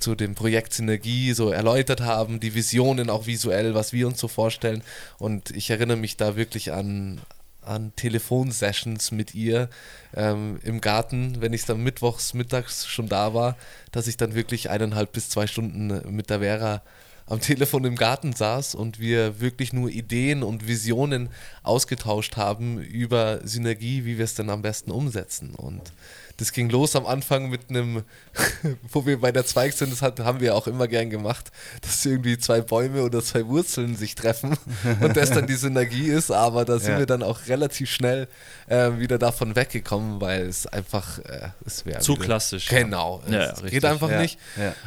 [0.04, 4.28] zu dem Projekt Synergie so erläutert haben, die Visionen auch visuell, was wir uns so
[4.28, 4.84] vorstellen.
[5.18, 7.22] Und ich erinnere mich da wirklich an,
[7.62, 9.70] an Telefonsessions mit ihr
[10.14, 13.56] ähm, im Garten, wenn ich dann mittwochs mittags schon da war,
[13.94, 16.82] dass ich dann wirklich eineinhalb bis zwei Stunden mit der Vera
[17.26, 21.30] am Telefon im Garten saß und wir wirklich nur Ideen und Visionen
[21.64, 25.56] ausgetauscht haben über Synergie, wie wir es dann am besten umsetzen.
[25.56, 25.94] Und
[26.38, 28.04] das ging los am Anfang mit einem,
[28.92, 31.52] wo wir bei der Zweig sind, das hat, haben wir auch immer gern gemacht,
[31.82, 34.58] dass irgendwie zwei Bäume oder zwei Wurzeln sich treffen
[35.02, 37.00] und das dann die Synergie ist, aber da sind ja.
[37.00, 38.28] wir dann auch relativ schnell
[38.68, 42.68] äh, wieder davon weggekommen, weil es einfach, äh, es wäre zu klassisch.
[42.68, 44.22] Genau, ja, es geht einfach ja.
[44.22, 44.40] nicht.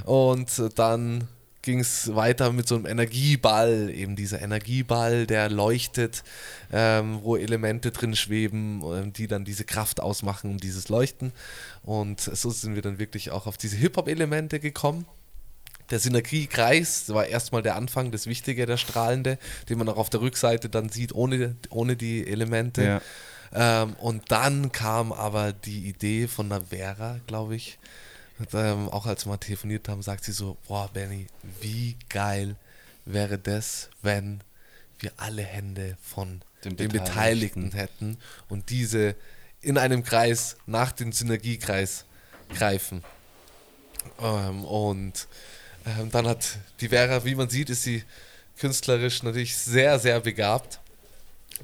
[0.04, 1.28] Und dann
[1.66, 6.22] ging es weiter mit so einem Energieball, eben dieser Energieball, der leuchtet,
[6.72, 11.32] ähm, wo Elemente drin schweben, ähm, die dann diese Kraft ausmachen und dieses Leuchten.
[11.82, 15.06] Und so sind wir dann wirklich auch auf diese Hip-Hop-Elemente gekommen.
[15.90, 19.36] Der Synergiekreis war erstmal der Anfang, das Wichtige, der strahlende,
[19.68, 23.00] den man auch auf der Rückseite dann sieht, ohne, ohne die Elemente.
[23.52, 23.82] Ja.
[23.82, 27.78] Ähm, und dann kam aber die Idee von der Vera, glaube ich,
[28.52, 31.26] ähm, auch als wir mal telefoniert haben, sagt sie so, boah Benny,
[31.60, 32.56] wie geil
[33.04, 34.40] wäre das, wenn
[34.98, 37.72] wir alle Hände von den, den Beteiligten.
[37.72, 38.18] hätten
[38.48, 39.14] und diese
[39.60, 42.04] in einem Kreis nach dem Synergiekreis
[42.54, 43.02] greifen.
[44.20, 45.26] Ähm, und
[45.86, 48.04] ähm, dann hat die Vera, wie man sieht, ist sie
[48.58, 50.80] künstlerisch natürlich sehr, sehr begabt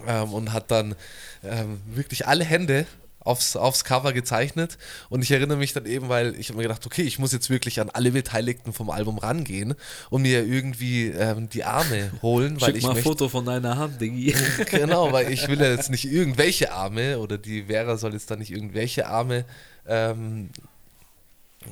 [0.07, 0.95] ähm, und hat dann
[1.43, 2.87] ähm, wirklich alle Hände
[3.25, 4.79] aufs, aufs Cover gezeichnet.
[5.09, 7.51] Und ich erinnere mich dann eben, weil ich habe mir gedacht, okay, ich muss jetzt
[7.51, 9.75] wirklich an alle Beteiligten vom Album rangehen
[10.11, 12.59] und mir irgendwie ähm, die Arme holen.
[12.61, 14.35] Schick ich mal ein Foto von deiner Hand, Diggi.
[14.71, 18.37] genau, weil ich will ja jetzt nicht irgendwelche Arme oder die Vera soll jetzt da
[18.37, 19.45] nicht irgendwelche Arme
[19.87, 20.51] ähm,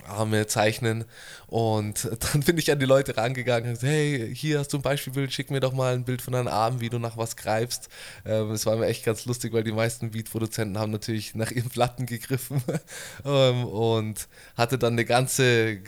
[0.06, 1.04] Arme zeichnen.
[1.46, 4.82] Und dann bin ich an die Leute rangegangen und gesagt, hey, hier hast du ein
[4.82, 7.88] Beispielbild, schick mir doch mal ein Bild von deinen Armen, wie du nach was greifst.
[8.24, 11.70] Ähm, es war mir echt ganz lustig, weil die meisten Beat-Produzenten haben natürlich nach ihren
[11.70, 12.62] Platten gegriffen
[13.24, 15.78] ähm, und hatte dann eine ganze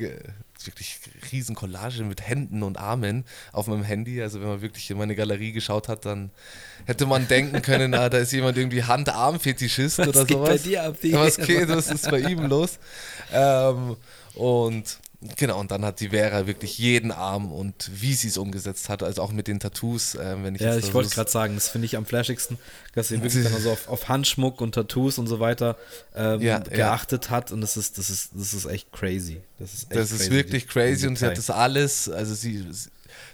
[0.66, 0.98] wirklich
[1.32, 4.22] riesen Collage mit Händen und Armen auf meinem Handy.
[4.22, 6.30] Also wenn man wirklich in meine Galerie geschaut hat, dann
[6.86, 10.28] hätte man denken können, ah, da ist jemand irgendwie Hand-Arm-Fetischist oder was sowas.
[10.28, 12.78] Geht bei dir ab, was geht, was ist bei ihm los?
[13.32, 13.96] Ähm,
[14.34, 14.98] und
[15.36, 19.04] Genau, und dann hat die Vera wirklich jeden Arm und wie sie es umgesetzt hat,
[19.04, 20.16] also auch mit den Tattoos.
[20.16, 22.58] Äh, wenn ich ja, ich wollte gerade sagen, das finde ich am flashigsten,
[22.94, 25.76] dass sie wirklich dann so auf, auf, Handschmuck und Tattoos und so weiter
[26.16, 27.30] ähm, ja, geachtet ja.
[27.30, 29.40] hat und das ist, das, ist, das ist echt crazy.
[29.58, 32.66] Das ist, echt das ist wirklich crazy und sie hat das alles, also sie,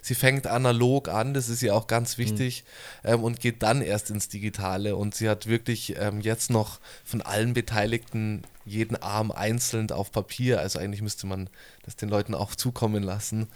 [0.03, 2.65] sie fängt analog an, das ist ja auch ganz wichtig,
[3.03, 3.11] mhm.
[3.11, 4.97] ähm, und geht dann erst ins Digitale.
[4.97, 10.61] Und sie hat wirklich ähm, jetzt noch von allen Beteiligten jeden Arm einzeln auf Papier,
[10.61, 11.49] also eigentlich müsste man
[11.85, 13.49] das den Leuten auch zukommen lassen,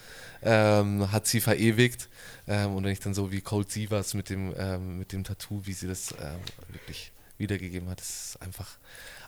[0.42, 2.08] ähm, hat sie verewigt.
[2.48, 5.62] Ähm, und wenn ich dann so wie Cold Sievers mit dem, ähm, mit dem Tattoo,
[5.64, 8.76] wie sie das ähm, wirklich wiedergegeben hat, ist einfach,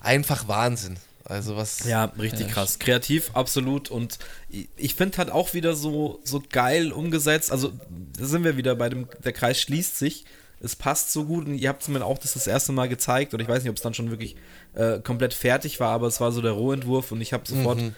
[0.00, 0.98] einfach Wahnsinn.
[1.24, 1.84] Also was.
[1.84, 2.52] Ja, richtig ja.
[2.52, 2.78] krass.
[2.78, 3.90] Kreativ, absolut.
[3.90, 4.18] Und
[4.76, 7.50] ich finde halt auch wieder so, so geil umgesetzt.
[7.50, 7.72] Also
[8.18, 10.24] da sind wir wieder bei dem, der Kreis schließt sich.
[10.60, 13.34] Es passt so gut und ihr habt es mir auch das, das erste Mal gezeigt
[13.34, 14.36] und ich weiß nicht, ob es dann schon wirklich
[14.74, 17.94] äh, komplett fertig war, aber es war so der Rohentwurf und ich habe sofort mhm.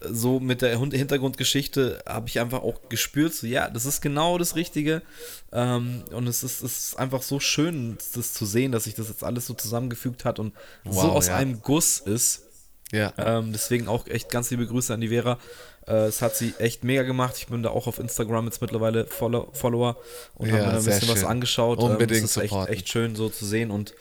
[0.00, 4.56] so mit der Hintergrundgeschichte habe ich einfach auch gespürt, so ja, das ist genau das
[4.56, 5.02] Richtige
[5.52, 9.08] ähm, und es ist, es ist einfach so schön, das zu sehen, dass sich das
[9.08, 10.54] jetzt alles so zusammengefügt hat und
[10.84, 11.36] wow, so aus ja.
[11.36, 12.44] einem Guss ist.
[12.92, 13.12] Ja.
[13.18, 15.38] Ähm, deswegen auch echt ganz liebe Grüße an die Vera.
[15.86, 17.36] Äh, es hat sie echt mega gemacht.
[17.38, 19.96] Ich bin da auch auf Instagram jetzt mittlerweile Follow Follower
[20.34, 21.10] und ja, habe mir da ein bisschen schön.
[21.10, 21.78] was angeschaut.
[21.78, 23.94] Unbedingt ähm, das ist echt, echt, schön so zu sehen und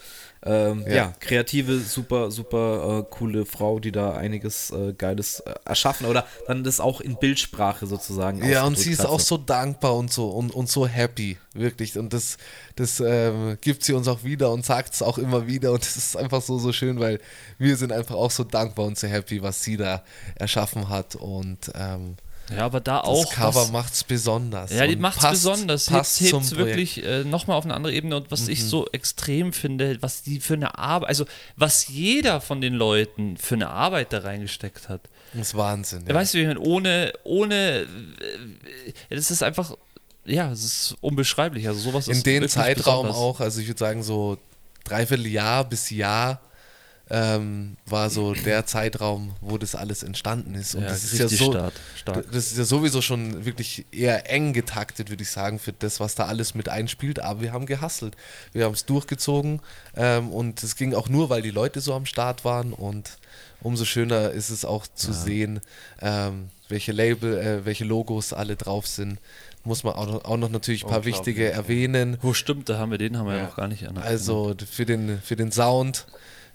[0.45, 0.95] ähm, ja.
[0.95, 1.13] ja.
[1.19, 6.63] kreative, super, super äh, coole Frau, die da einiges äh, Geiles äh, erschaffen oder dann
[6.63, 8.47] das auch in Bildsprache sozusagen.
[8.47, 11.97] Ja, und sie ist auch so dankbar und so und, und so happy, wirklich.
[11.97, 12.37] Und das,
[12.77, 15.73] das ähm, gibt sie uns auch wieder und sagt es auch immer wieder.
[15.73, 17.19] Und es ist einfach so, so schön, weil
[17.57, 20.03] wir sind einfach auch so dankbar und so happy, was sie da
[20.35, 21.15] erschaffen hat.
[21.15, 22.15] Und ähm,
[22.55, 23.25] ja, aber da auch.
[23.25, 24.71] Das Cover macht es besonders.
[24.71, 25.85] Ja, die macht es besonders.
[25.85, 28.15] Passt hebt es wirklich äh, nochmal auf eine andere Ebene.
[28.17, 28.51] Und was mhm.
[28.51, 33.37] ich so extrem finde, was die für eine Arbeit, also was jeder von den Leuten
[33.37, 35.01] für eine Arbeit da reingesteckt hat.
[35.33, 36.05] Das ist Wahnsinn.
[36.07, 36.15] Ja.
[36.15, 37.81] Weißt du, ohne, ohne,
[39.09, 39.75] äh, das ist einfach,
[40.25, 41.67] ja, es ist unbeschreiblich.
[41.67, 43.15] Also sowas In dem Zeitraum besonders.
[43.15, 44.37] auch, also ich würde sagen so
[44.83, 46.41] dreiviertel Jahr bis Jahr
[47.11, 50.75] ähm, war so der Zeitraum, wo das alles entstanden ist.
[50.75, 52.25] Und Ja, das ist ja so, stark, stark.
[52.31, 56.15] das ist ja sowieso schon wirklich eher eng getaktet, würde ich sagen, für das, was
[56.15, 57.19] da alles mit einspielt.
[57.19, 58.15] Aber wir haben gehasselt.
[58.53, 59.61] Wir haben es durchgezogen
[59.95, 63.17] ähm, und es ging auch nur, weil die Leute so am Start waren und
[63.61, 65.59] umso schöner ist es auch zu sehen,
[66.01, 69.17] ähm, welche Label, äh, welche Logos alle drauf sind.
[69.65, 71.49] Muss man auch noch, auch noch natürlich ein paar wichtige ja.
[71.49, 72.17] erwähnen.
[72.21, 73.45] Wo stimmt, da haben wir den haben wir ja, Ja.
[73.47, 74.05] noch gar nicht anerkannt.
[74.05, 76.05] Also für den, für den Sound,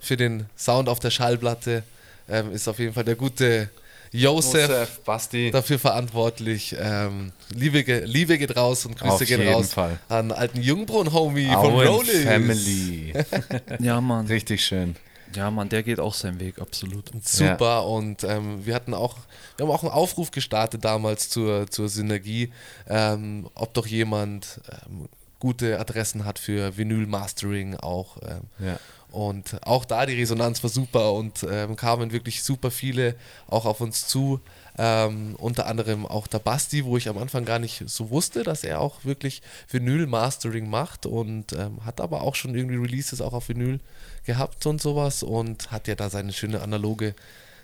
[0.05, 1.83] für den Sound auf der Schallplatte
[2.29, 3.69] ähm, ist auf jeden Fall der gute
[4.13, 5.51] Josef, Josef, Basti.
[5.51, 6.77] dafür verantwortlich.
[6.79, 9.99] Ähm, Liebe, Liebe geht raus und Grüße Auf gehen jeden raus Fall.
[10.09, 12.23] an alten Jungbrunnen-Homie von Rollis.
[12.23, 13.13] Family.
[13.81, 14.27] ja, Mann.
[14.27, 14.95] Richtig schön.
[15.35, 17.11] Ja, Mann, der geht auch seinen Weg, absolut.
[17.25, 19.17] Super und ähm, wir hatten auch,
[19.57, 22.53] wir haben auch einen Aufruf gestartet damals zur, zur Synergie,
[22.89, 25.09] ähm, ob doch jemand ähm,
[25.41, 28.17] gute Adressen hat für Vinyl-Mastering auch.
[28.23, 28.79] Ähm, Ja.
[29.15, 33.15] Und auch da die Resonanz war super und ähm, kamen wirklich super viele
[33.47, 34.41] auch auf uns zu.
[34.77, 38.65] Ähm, unter anderem auch der Basti, wo ich am Anfang gar nicht so wusste, dass
[38.65, 43.49] er auch wirklich Vinyl-Mastering macht und ähm, hat aber auch schon irgendwie Releases auch auf
[43.49, 43.79] Vinyl
[44.25, 47.15] gehabt und sowas und hat ja da seine schöne analoge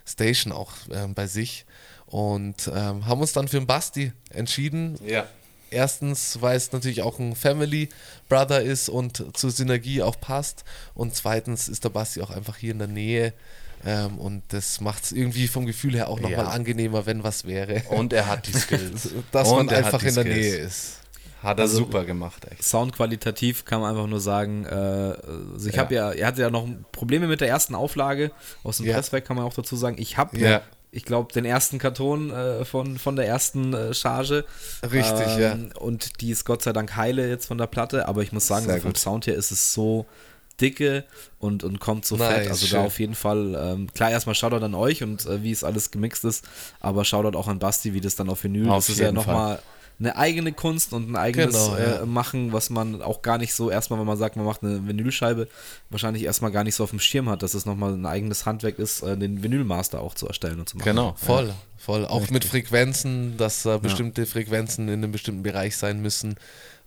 [0.06, 1.66] Station auch ähm, bei sich
[2.06, 5.26] und ähm, haben uns dann für den Basti entschieden, Ja.
[5.70, 7.88] Erstens, weil es natürlich auch ein Family
[8.28, 10.64] Brother ist und zur Synergie auch passt.
[10.94, 13.32] Und zweitens ist der Basti auch einfach hier in der Nähe.
[13.84, 16.48] Ähm, und das macht es irgendwie vom Gefühl her auch nochmal Ja.
[16.48, 17.82] angenehmer, wenn was wäre.
[17.88, 19.08] Und er hat die Skills.
[19.32, 20.36] Dass Und man er einfach in der Skills.
[20.36, 20.96] Nähe ist.
[21.42, 22.62] Hat er Also- super gemacht, echt.
[22.62, 25.80] Soundqualitativ kann man einfach nur sagen, äh, also ich Ja.
[25.82, 28.32] habe ja, er hatte ja noch Probleme mit der ersten Auflage
[28.62, 28.94] aus dem Ja.
[28.96, 29.96] Presswerk, kann man auch dazu sagen.
[29.98, 30.60] Ich habe Ja.
[30.92, 34.44] Ich glaube, den ersten Karton äh, von, von der ersten äh, Charge.
[34.82, 35.56] Richtig, ja.
[35.78, 38.66] Und die ist Gott sei Dank heile jetzt von der Platte, aber ich muss sagen,
[38.66, 38.94] so vom.
[38.94, 40.06] Sound her ist es so
[40.60, 41.04] dicke
[41.38, 42.48] und, und kommt so Nice, fett.
[42.48, 42.78] Also schön.
[42.80, 45.90] da auf jeden Fall, ähm, klar, erstmal Shoutout an euch und äh, wie es alles
[45.90, 46.44] gemixt ist,
[46.80, 49.16] aber Shoutout auch an Basti, wie das dann auf Vinyl Auf Das ist ja jeden
[49.22, 49.26] Fall.
[49.34, 49.58] nochmal
[50.00, 52.02] eine eigene Kunst und ein eigenes Genau, ja.
[52.02, 54.86] äh, Machen, was man auch gar nicht so erstmal, wenn man sagt, man macht eine
[54.86, 55.46] Vinylscheibe,
[55.90, 58.78] wahrscheinlich erstmal gar nicht so auf dem Schirm hat, dass es nochmal ein eigenes Handwerk
[58.78, 60.88] ist, äh, den Vinylmaster auch zu erstellen und zu machen.
[60.88, 61.14] Genau.
[61.18, 62.06] Voll, voll.
[62.06, 66.36] Auch mit Frequenzen, dass äh, bestimmte Frequenzen in einem bestimmten Bereich sein müssen.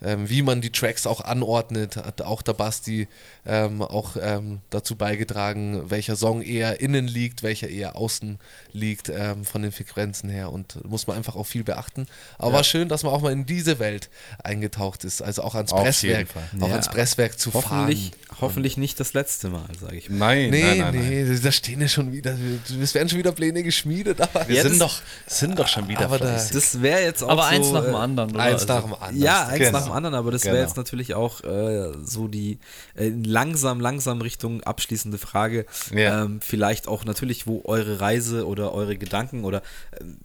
[0.03, 3.07] Ähm, wie man die Tracks auch anordnet, hat auch der Basti
[3.45, 8.37] ähm, auch ähm, dazu beigetragen, welcher Song eher innen liegt, welcher eher außen
[8.73, 10.51] liegt ähm, von den Frequenzen her.
[10.51, 12.05] Und muss man einfach auch viel beachten.
[12.37, 14.09] Aber war schön, dass man auch mal in diese Welt
[14.43, 15.21] eingetaucht ist.
[15.21, 16.27] Also auch ans Auf Presswerk.
[16.59, 16.73] Auch Ja.
[16.73, 18.37] ans Presswerk zu Hoffentlich, fahren.
[18.41, 20.17] hoffentlich nicht das letzte Mal, sage ich mal.
[20.17, 21.09] Nein, Nee, nein, nein, nein.
[21.33, 22.35] nee, da stehen ja schon wieder,
[22.81, 26.01] es werden schon wieder Pläne geschmiedet, aber Wir Ja, sind, doch, sind doch schon wieder
[26.01, 26.33] aber da-.
[26.33, 28.39] Das wäre jetzt auch Aber so, eins nach dem äh, anderen, oder?
[28.43, 29.17] eins Also- nach dem anderen.
[29.21, 29.71] Ja, eins Genau.
[29.71, 30.55] nach dem anderen, aber das Genau.
[30.55, 32.59] wäre jetzt natürlich auch äh, so die
[32.95, 35.65] äh, langsam, langsam Richtung abschließende Frage.
[35.93, 36.23] Ja.
[36.23, 39.61] Ähm, vielleicht auch natürlich, wo eure Reise oder eure Gedanken oder
[39.99, 40.17] ähm,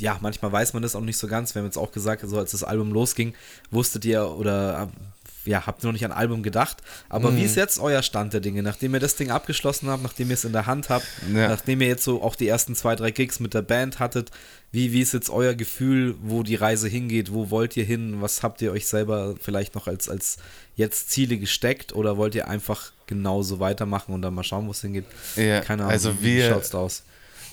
[0.00, 1.54] ja, manchmal weiß man das auch nicht so ganz.
[1.54, 3.34] Wir haben jetzt auch gesagt, so als das Album losging,
[3.70, 5.11] wusstet ihr oder äh,
[5.44, 6.78] ja, habt ihr noch nicht an Album gedacht.
[7.08, 7.36] Aber Mhm.
[7.38, 8.62] wie ist jetzt euer Stand der Dinge?
[8.62, 11.48] Nachdem ihr das Ding abgeschlossen habt, nachdem ihr es in der Hand habt, Ja.
[11.48, 14.30] nachdem ihr jetzt so auch die ersten zwei, drei Gigs mit der Band hattet,
[14.70, 17.32] wie, wie ist jetzt euer Gefühl, wo die Reise hingeht?
[17.32, 18.22] Wo wollt ihr hin?
[18.22, 20.38] Was habt ihr euch selber vielleicht noch als, als
[20.76, 24.80] jetzt Ziele gesteckt oder wollt ihr einfach genauso weitermachen und dann mal schauen, wo es
[24.80, 25.04] hingeht?
[25.36, 27.02] Ja, Keine Ahnung, also wie wir- schaut's aus?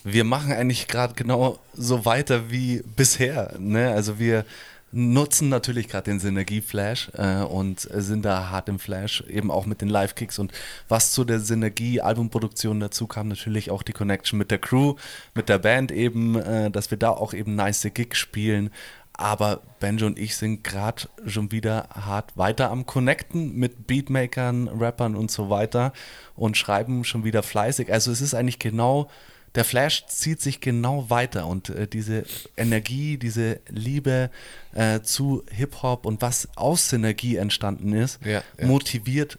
[0.06, 3.54] wir machen eigentlich gerade genau so weiter wie bisher.
[3.60, 3.90] Ne?
[3.92, 4.46] Also wir
[4.92, 9.82] nutzen natürlich gerade den Synergie-Flash äh, und sind da hart im Flash, eben auch mit
[9.82, 10.52] den Live-Kicks und
[10.88, 14.96] was zu der Synergie-Albumproduktion dazu kam, natürlich auch die Connection mit der Crew,
[15.36, 18.72] mit der Band eben, äh, dass wir da auch eben nice Gigs spielen.
[19.14, 25.18] Aber Benjo und ich sind gerade schon wieder hart weiter am Connecten mit Beatmakern, Rappern
[25.18, 25.92] und so weiter
[26.38, 27.92] und schreiben schon wieder fleißig.
[27.92, 29.10] Also es ist eigentlich genau
[29.56, 32.24] der Flash zieht sich genau weiter und äh, diese
[32.56, 34.30] Energie, diese Liebe
[34.74, 38.68] äh, zu Hip-Hop und was aus Synergie entstanden ist, Ja, ja.
[38.68, 39.38] motiviert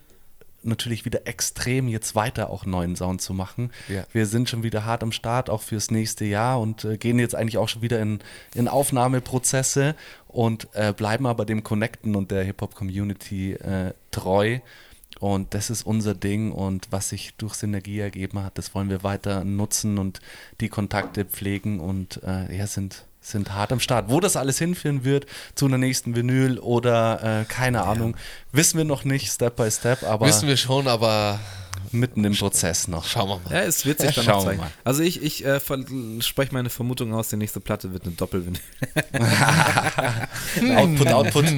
[0.62, 3.70] natürlich wieder extrem jetzt weiter auch neuen Sound zu machen.
[3.89, 4.05] Ja.
[4.12, 7.35] Wir sind schon wieder hart am Start, auch fürs nächste Jahr und äh, gehen jetzt
[7.35, 8.19] eigentlich auch schon wieder in,
[8.55, 9.95] in Aufnahmeprozesse
[10.28, 14.59] und äh, bleiben aber dem Connecten und der Hip-Hop-Community äh, treu.
[15.21, 19.03] Und das ist unser Ding und was sich durch Synergie ergeben hat, das wollen wir
[19.03, 20.19] weiter nutzen und
[20.61, 24.09] die Kontakte pflegen und äh, ja, sind, sind hart am Start.
[24.09, 28.17] Wo das alles hinführen wird, zu einer nächsten Vinyl oder äh, keine Ahnung,
[28.53, 31.39] wissen wir noch nicht, Step by Step, aber Wissen wir schon, aber
[31.93, 33.05] mitten im Prozess noch.
[33.05, 33.53] schauen wir mal.
[33.53, 34.73] Ja, es wird sich Ja, dann noch schauen wir zeigen.
[34.85, 35.61] Also ich, ich äh,
[36.21, 38.59] spreche meine Vermutung aus, die nächste Platte wird eine Doppelvinyl.
[40.79, 41.45] Output, Output.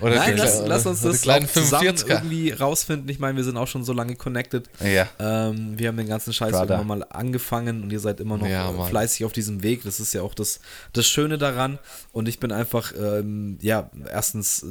[0.00, 1.22] Oder Nein, lass, lass, uns das
[1.52, 3.08] zusammen irgendwie rausfinden.
[3.08, 4.68] Ich meine, wir sind auch schon so lange connected.
[4.80, 5.08] Ja.
[5.18, 6.76] Ähm, wir haben den ganzen Scheiß Brother.
[6.76, 9.82] irgendwann mal angefangen und ihr seid immer noch ja, fleißig auf diesem Weg.
[9.84, 10.60] Das ist ja auch das,
[10.92, 11.78] das Schöne daran.
[12.12, 14.66] Und ich bin einfach, ähm, ja, erstens äh,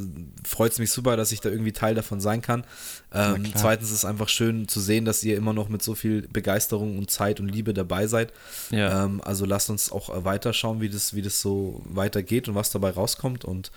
[0.47, 2.63] freut es mich super, dass ich da irgendwie Teil davon sein kann.
[3.13, 6.27] Ähm, zweitens ist es einfach schön zu sehen, dass ihr immer noch mit so viel
[6.27, 8.33] Begeisterung und Zeit und Liebe dabei seid.
[8.69, 9.05] Ja.
[9.05, 12.55] Ähm, also lasst uns auch äh, weiter schauen, wie das, wie das so weitergeht und
[12.55, 13.45] was dabei rauskommt.
[13.45, 13.71] Und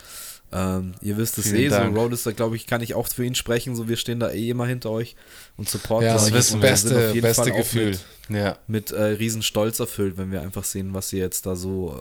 [0.52, 1.94] ähm, ihr wisst es Vielen eh, Dank.
[1.94, 3.77] so Road ist da, glaube ich, kann ich auch für ihn sprechen.
[3.77, 5.16] So, wir stehen da eh immer hinter euch
[5.56, 6.31] und supporten ja, euch.
[6.31, 7.98] Das ist das beste, beste Gefühl.
[8.31, 8.57] Mit, ja.
[8.69, 11.97] mit äh, Riesenstolz erfüllt, wenn wir einfach sehen, was ihr jetzt da so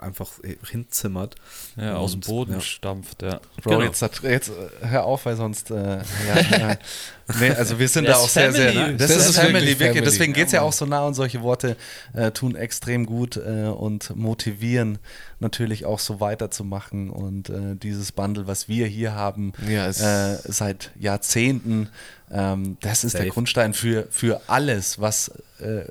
[0.00, 0.30] äh, einfach
[0.70, 1.34] hinzimmert.
[1.76, 2.60] Ja, und, aus dem Boden ja.
[2.60, 3.40] stampft, ja.
[3.62, 3.82] Bro, genau.
[3.82, 5.70] jetzt, jetzt äh, hör auf, weil sonst.
[5.70, 6.76] Äh, ja,
[7.40, 8.72] nee, also wir sind da auch sehr, sehr.
[8.72, 8.96] Ne?
[8.96, 9.88] Das, das, ist Family, wirklich.
[9.88, 10.04] Family.
[10.04, 11.76] Deswegen geht es ja auch so nah und solche Worte
[12.14, 14.98] äh, tun extrem gut äh, und motivieren
[15.40, 20.92] natürlich auch so weiterzumachen und äh, dieses Bundle, was wir hier haben, ja, äh, seit
[20.98, 21.90] Jahrzehnten,
[22.30, 23.24] ähm, das ist Safe.
[23.24, 25.84] der Grundstein für, für alles, was äh,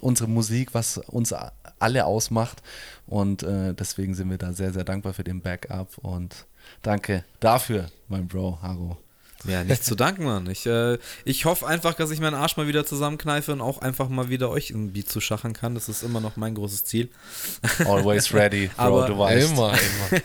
[0.00, 1.34] unsere Musik, was uns
[1.78, 2.62] alle ausmacht.
[3.06, 6.46] Und äh, deswegen sind wir da sehr, sehr dankbar für den Backup und
[6.82, 8.98] danke dafür, mein Bro, Haro.
[9.44, 10.50] Ja, nicht zu danken, Mann.
[10.50, 14.08] Ich, äh, ich hoffe einfach, dass ich meinen Arsch mal wieder zusammenkneife und auch einfach
[14.08, 15.74] mal wieder euch ein Beat zu schachern kann.
[15.74, 17.08] Das ist immer noch mein großes Ziel.
[17.86, 19.52] Always ready, Bro, Aber du weißt.
[19.52, 19.74] Immer,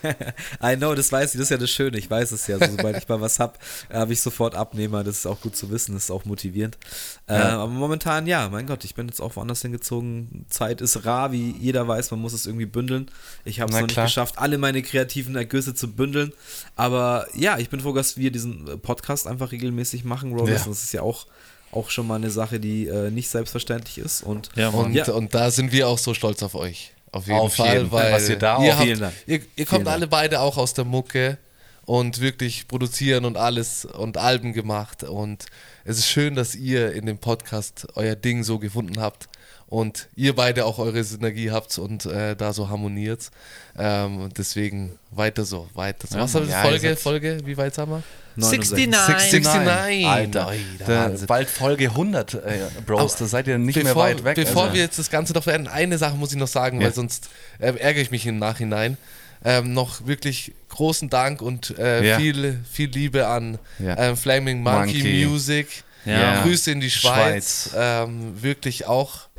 [0.01, 0.15] immer.
[0.73, 1.37] I know, das weiß ich.
[1.37, 1.97] Das ist ja das Schöne.
[1.99, 2.57] Ich weiß es ja.
[2.57, 3.53] So, sobald ich mal was habe,
[3.91, 5.03] habe ich sofort Abnehmer.
[5.03, 5.93] Das ist auch gut zu wissen.
[5.93, 6.79] Das ist auch motivierend.
[7.27, 7.59] Äh, ja.
[7.59, 10.47] aber momentan, ja, mein Gott, ich bin jetzt auch woanders hingezogen.
[10.49, 12.09] Zeit ist rar, wie jeder weiß.
[12.09, 13.11] Man muss es irgendwie bündeln.
[13.45, 14.05] Ich habe es noch klar.
[14.05, 16.33] nicht geschafft, alle meine kreativen Ergüsse zu bündeln.
[16.75, 20.61] Aber ja, ich bin froh, dass wir diesen Podcast Podcast einfach regelmäßig machen, Rollers.
[20.61, 20.69] Ja.
[20.69, 21.27] Das ist ja auch,
[21.71, 24.23] auch schon mal eine Sache, die äh, nicht selbstverständlich ist.
[24.23, 25.11] Und, ja, und, ja.
[25.11, 26.93] und da sind wir auch so stolz auf euch.
[27.11, 30.07] Auf jeden auf Fall, jeden weil was ihr da ihr, habt, ihr, ihr kommt alle
[30.07, 31.37] beide auch aus der Mucke
[31.85, 35.03] und wirklich produzieren und alles und Alben gemacht.
[35.03, 35.45] Und
[35.83, 39.27] es ist schön, dass ihr in dem Podcast euer Ding so gefunden habt
[39.73, 43.31] und ihr beide auch eure Synergie habt und äh, da so harmoniert.
[43.75, 46.19] Ähm, deswegen weiter so, weiter so.
[46.19, 48.03] Was ja, haben wir Folge, Folge, wie weit haben wir?
[48.35, 48.87] 69.
[48.87, 49.43] 69.
[49.43, 50.05] 69.
[50.05, 52.39] Alter, Alter bald Folge 100, äh,
[52.85, 54.35] Bros, da seid ihr nicht bevor, mehr weit weg.
[54.35, 54.75] Bevor also.
[54.75, 56.85] wir jetzt das Ganze noch beenden, eine Sache muss ich noch sagen, ja.
[56.85, 58.97] weil sonst äh, ärgere ich mich im Nachhinein.
[59.43, 62.19] Ähm, noch wirklich großen Dank und äh, ja.
[62.19, 65.25] viel, viel Liebe an ähm, Flaming Monkey, Monkey.
[65.25, 65.83] Music.
[66.05, 67.69] Grüße in die Schweiz.
[67.71, 67.75] Schweiz.
[67.75, 69.29] Ähm, wirklich auch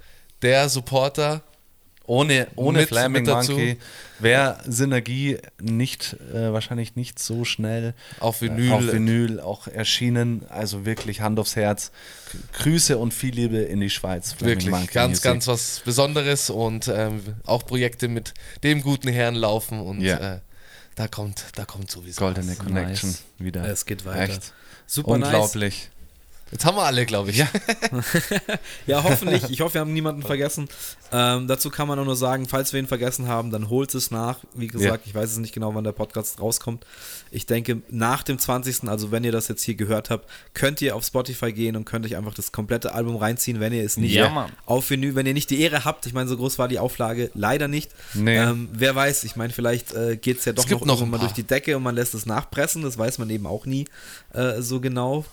[0.45, 1.43] der Supporter
[2.07, 3.79] ohne, ohne mit, Flaming mit Monkey
[4.19, 10.45] wäre Synergie nicht, äh, wahrscheinlich nicht so schnell auf Vinyl, äh, auf Vinyl auch erschienen.
[10.51, 11.93] Also wirklich Hand aufs Herz.
[12.53, 14.33] Grüße und viel Liebe in die Schweiz.
[14.33, 15.25] Flaming wirklich, Monkey ganz, Music.
[15.25, 20.35] ganz was Besonderes und ähm, auch Projekte mit dem guten Herrn laufen und yeah.
[20.35, 20.41] äh,
[20.97, 22.59] da kommt, da kommt sowieso Goldene was.
[22.59, 23.23] Connection nice.
[23.39, 23.66] wieder.
[23.66, 24.35] Es geht weiter.
[24.35, 24.53] Echt.
[24.87, 25.91] Super Unglaublich.
[26.55, 27.39] Jetzt haben wir alle, glaube ich.
[27.39, 27.49] Ja.
[28.87, 29.51] ja, hoffentlich.
[29.51, 30.69] Ich hoffe, wir haben niemanden vergessen.
[31.11, 34.13] Ähm, dazu kann man auch nur sagen, falls wir ihn vergessen haben, dann holt es
[34.13, 34.39] nach.
[34.55, 35.11] Wie gesagt, ja.
[35.11, 36.87] ich weiß es nicht genau, wann der Podcast rauskommt.
[37.33, 40.95] Ich denke, nach dem 20., also wenn ihr das jetzt hier gehört habt, könnt ihr
[40.95, 44.15] auf Spotify gehen und könnt euch einfach das komplette Album reinziehen, wenn ihr es nicht
[44.15, 46.07] ja, auf Vinyl, wenn ihr nicht die Ehre habt.
[46.07, 47.91] Ich meine, so groß war die Auflage leider nicht.
[48.15, 48.37] Nee.
[48.37, 51.19] Ähm, wer weiß, ich meine, vielleicht äh, geht es ja doch es noch, noch mal
[51.19, 52.83] durch die Decke und man lässt es nachpressen.
[52.83, 53.87] Das weiß man eben auch nie
[54.33, 55.25] äh, so genau.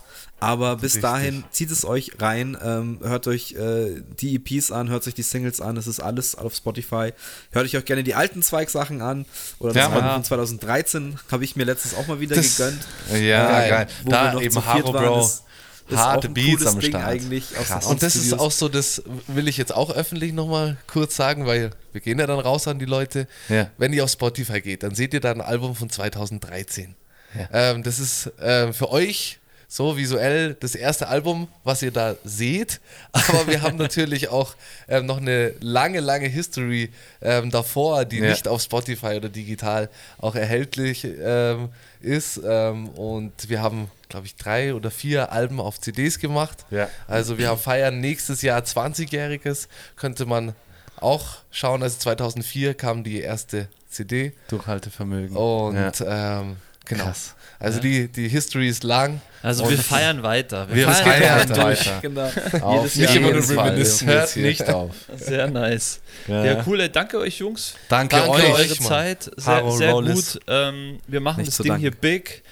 [0.41, 1.01] Aber bis Richtig.
[1.03, 5.22] dahin zieht es euch rein, ähm, hört euch äh, die EPs an, hört euch die
[5.22, 7.13] Singles an, das ist alles auf Spotify.
[7.51, 9.27] Hört euch auch gerne die alten Zweig-Sachen an.
[9.59, 12.81] Oder das ja, Album von 2013 habe ich mir letztens auch mal wieder das, gegönnt.
[13.22, 13.88] Ja, äh, geil.
[14.05, 15.30] Da eben Haro Bro.
[15.89, 17.05] Das, harte Beats am Start.
[17.05, 21.15] Eigentlich aus und das ist auch so, das will ich jetzt auch öffentlich nochmal kurz
[21.15, 23.27] sagen, weil wir gehen ja dann raus an die Leute.
[23.49, 23.69] Ja.
[23.77, 26.95] Wenn ihr auf Spotify geht, dann seht ihr da ein Album von 2013.
[27.38, 27.49] Ja.
[27.51, 29.40] Ähm, das ist äh, für euch
[29.72, 32.81] so visuell das erste Album, was ihr da seht.
[33.14, 34.56] Aber wir haben natürlich auch
[34.89, 36.89] ähm, noch eine lange, lange History
[37.22, 38.31] ähm, davor, die ja.
[38.31, 41.69] nicht auf Spotify oder digital auch erhältlich ähm,
[42.02, 42.41] ist.
[42.45, 46.65] Ähm, und wir haben, glaube ich, drei oder vier Alben auf CDs gemacht.
[46.69, 46.89] Ja.
[47.07, 50.53] Also wir haben feiern nächstes Jahr 20-jähriges, könnte man
[50.98, 51.81] auch schauen.
[51.81, 54.34] Also 2004 kam die erste CD.
[54.49, 55.38] Durchhaltevermögen.
[55.38, 56.43] Und ja.
[56.81, 57.03] Ähm, genau.
[57.05, 57.35] Krass.
[57.61, 57.83] Also ja.
[57.83, 59.21] die, die History ist lang.
[59.43, 60.67] Also wir feiern weiter.
[60.69, 61.91] Wir, wir feiern, feiern weiter.
[62.01, 62.29] Genau.
[62.61, 64.07] Auf nicht immer nur Reminiscen.
[64.07, 64.95] Hört nicht auf.
[65.15, 65.99] Sehr nice.
[66.27, 66.89] Ja, ja cool.
[66.89, 67.75] Danke euch Jungs.
[67.87, 68.53] Danke, Danke euch.
[68.53, 69.31] eure Zeit.
[69.37, 70.39] Sehr, sehr gut.
[70.47, 71.81] Ähm, wir machen nicht das Ding danken.
[71.81, 72.43] hier big.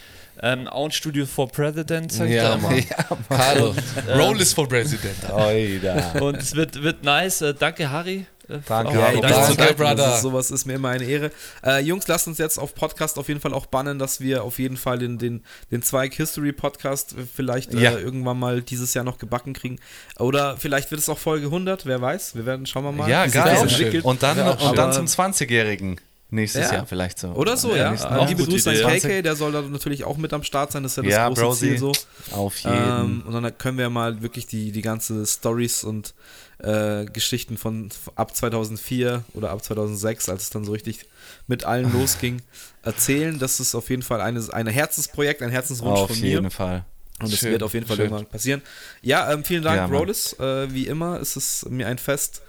[0.41, 2.79] Ähm, Own Studio for President, sag ja, ich da mal.
[2.79, 3.75] Ja, Carlo.
[4.07, 5.29] ähm, Roll is for President.
[5.29, 6.13] Oida.
[6.21, 7.41] Und es wird, wird nice.
[7.41, 8.25] Äh, danke, Harry.
[8.49, 10.15] Äh, danke, ja, danke, danke, danke Brother.
[10.15, 11.31] Ist, sowas ist mir immer eine Ehre.
[11.63, 14.59] Äh, Jungs, lasst uns jetzt auf Podcast auf jeden Fall auch bannen, dass wir auf
[14.59, 17.97] jeden Fall den, den, den Zweig History Podcast vielleicht äh, ja.
[17.97, 19.79] irgendwann mal dieses Jahr noch gebacken kriegen.
[20.17, 22.35] Oder vielleicht wird es auch Folge 100, wer weiß.
[22.35, 23.09] Wir werden, schauen wir mal.
[23.09, 24.01] Ja, geil.
[24.03, 25.99] Und dann, und dann zum 20-Jährigen.
[26.31, 26.77] Nächstes ja.
[26.77, 27.29] Jahr vielleicht so.
[27.29, 27.91] Oder so, ja.
[27.91, 28.25] ja.
[28.25, 30.97] Liebe Grüße an KK, der soll da natürlich auch mit am Start sein, das ist
[30.97, 31.57] ja das ja, große Brody.
[31.57, 31.91] Ziel so.
[32.31, 32.75] Auf jeden.
[32.75, 36.13] Ähm, und dann können wir mal wirklich die, die ganze Stories und
[36.59, 41.05] äh, Geschichten von ab 2004 oder ab 2006, als es dann so richtig
[41.47, 42.41] mit allen losging,
[42.83, 43.39] erzählen.
[43.39, 46.37] Das ist auf jeden Fall eine, ein Herzensprojekt, ein Herzenswunsch auf von mir.
[46.37, 46.85] Auf jeden Fall.
[47.21, 48.05] Und es wird auf jeden Fall schön.
[48.05, 48.61] irgendwann passieren.
[49.01, 50.33] Ja, ähm, vielen Dank, ja, Rollis.
[50.39, 52.41] Äh, wie immer ist es mir ein Fest,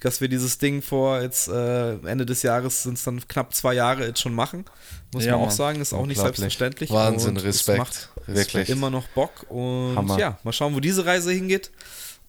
[0.00, 3.74] dass wir dieses Ding vor jetzt äh, Ende des Jahres sind es dann knapp zwei
[3.74, 4.64] Jahre jetzt schon machen.
[5.12, 6.90] Muss ja, man auch sagen, ist auch nicht selbstverständlich.
[6.90, 7.78] Wahnsinn, Respekt.
[7.78, 8.68] Macht Wirklich.
[8.68, 10.18] immer noch Bock und Hammer.
[10.18, 11.70] ja, mal schauen, wo diese Reise hingeht.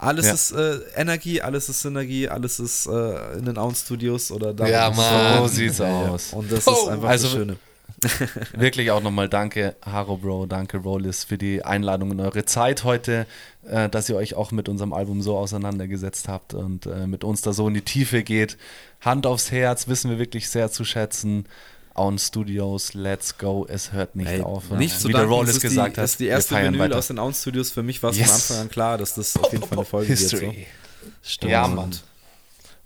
[0.02, 0.34] Alles ja.
[0.34, 4.68] ist äh, Energie, alles ist Synergie, alles ist äh, in den Ounce Studios oder da.
[4.68, 6.34] Ja, Mann, so sieht's aus.
[6.34, 6.72] Und das oh.
[6.72, 7.58] ist einfach also, das Schöne.
[8.58, 13.28] Wirklich auch nochmal danke, Haro Bro, danke Rollis für die Einladung und eure Zeit heute,
[13.68, 17.42] äh, dass ihr euch auch mit unserem Album so auseinandergesetzt habt und äh, mit uns
[17.42, 18.58] da so in die Tiefe geht.
[19.02, 21.46] Hand aufs Herz, wissen wir wirklich sehr zu schätzen.
[21.94, 24.70] On Studios, let's go, es hört nicht Ey, auf.
[24.72, 26.04] Nicht zu Wie der Rollis gesagt hat.
[26.04, 26.98] Das ist die erste Vinyl weiter.
[26.98, 27.70] aus den On Studios.
[27.72, 28.28] Für mich war es yes.
[28.28, 30.42] von Anfang an klar, dass das auf jeden Fall eine Folge History.
[30.42, 30.56] wird.
[30.56, 31.10] So.
[31.24, 31.52] Stimmt.
[31.52, 31.92] Ja, Mann.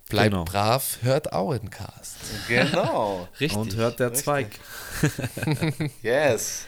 [0.10, 0.46] Bleibt genau.
[0.46, 2.18] brav, hört Auencast.
[2.48, 3.28] Genau.
[3.40, 3.58] Richtig.
[3.58, 4.24] Und hört der Richtig.
[4.24, 4.48] Zweig.
[6.04, 6.66] yes.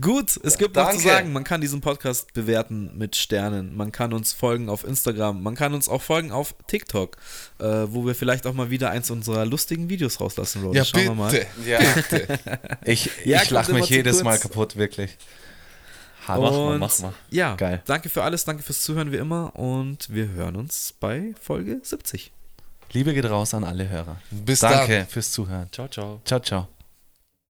[0.00, 0.94] Gut, es gibt Danke.
[0.94, 3.76] noch zu sagen, man kann diesen Podcast bewerten mit Sternen.
[3.76, 5.42] Man kann uns folgen auf Instagram.
[5.42, 7.16] Man kann uns auch folgen auf TikTok,
[7.58, 10.76] äh, wo wir vielleicht auch mal wieder eins unserer lustigen Videos rauslassen, Rose.
[10.76, 11.10] Ja, Schauen bitte.
[11.10, 11.46] wir mal.
[11.66, 12.38] Ja, bitte.
[12.84, 14.24] Ich, ja, ich lache mich jedes kurz.
[14.24, 15.16] Mal kaputt, wirklich.
[16.26, 17.14] Mach mal, mach mal.
[17.30, 17.82] Ja, Geil.
[17.86, 22.32] danke für alles, danke fürs Zuhören wie immer und wir hören uns bei Folge 70.
[22.92, 24.16] Liebe geht raus an alle Hörer.
[24.30, 25.06] Bis Danke dann.
[25.06, 25.68] fürs Zuhören.
[25.72, 26.20] Ciao, ciao.
[26.24, 26.77] Ciao, ciao.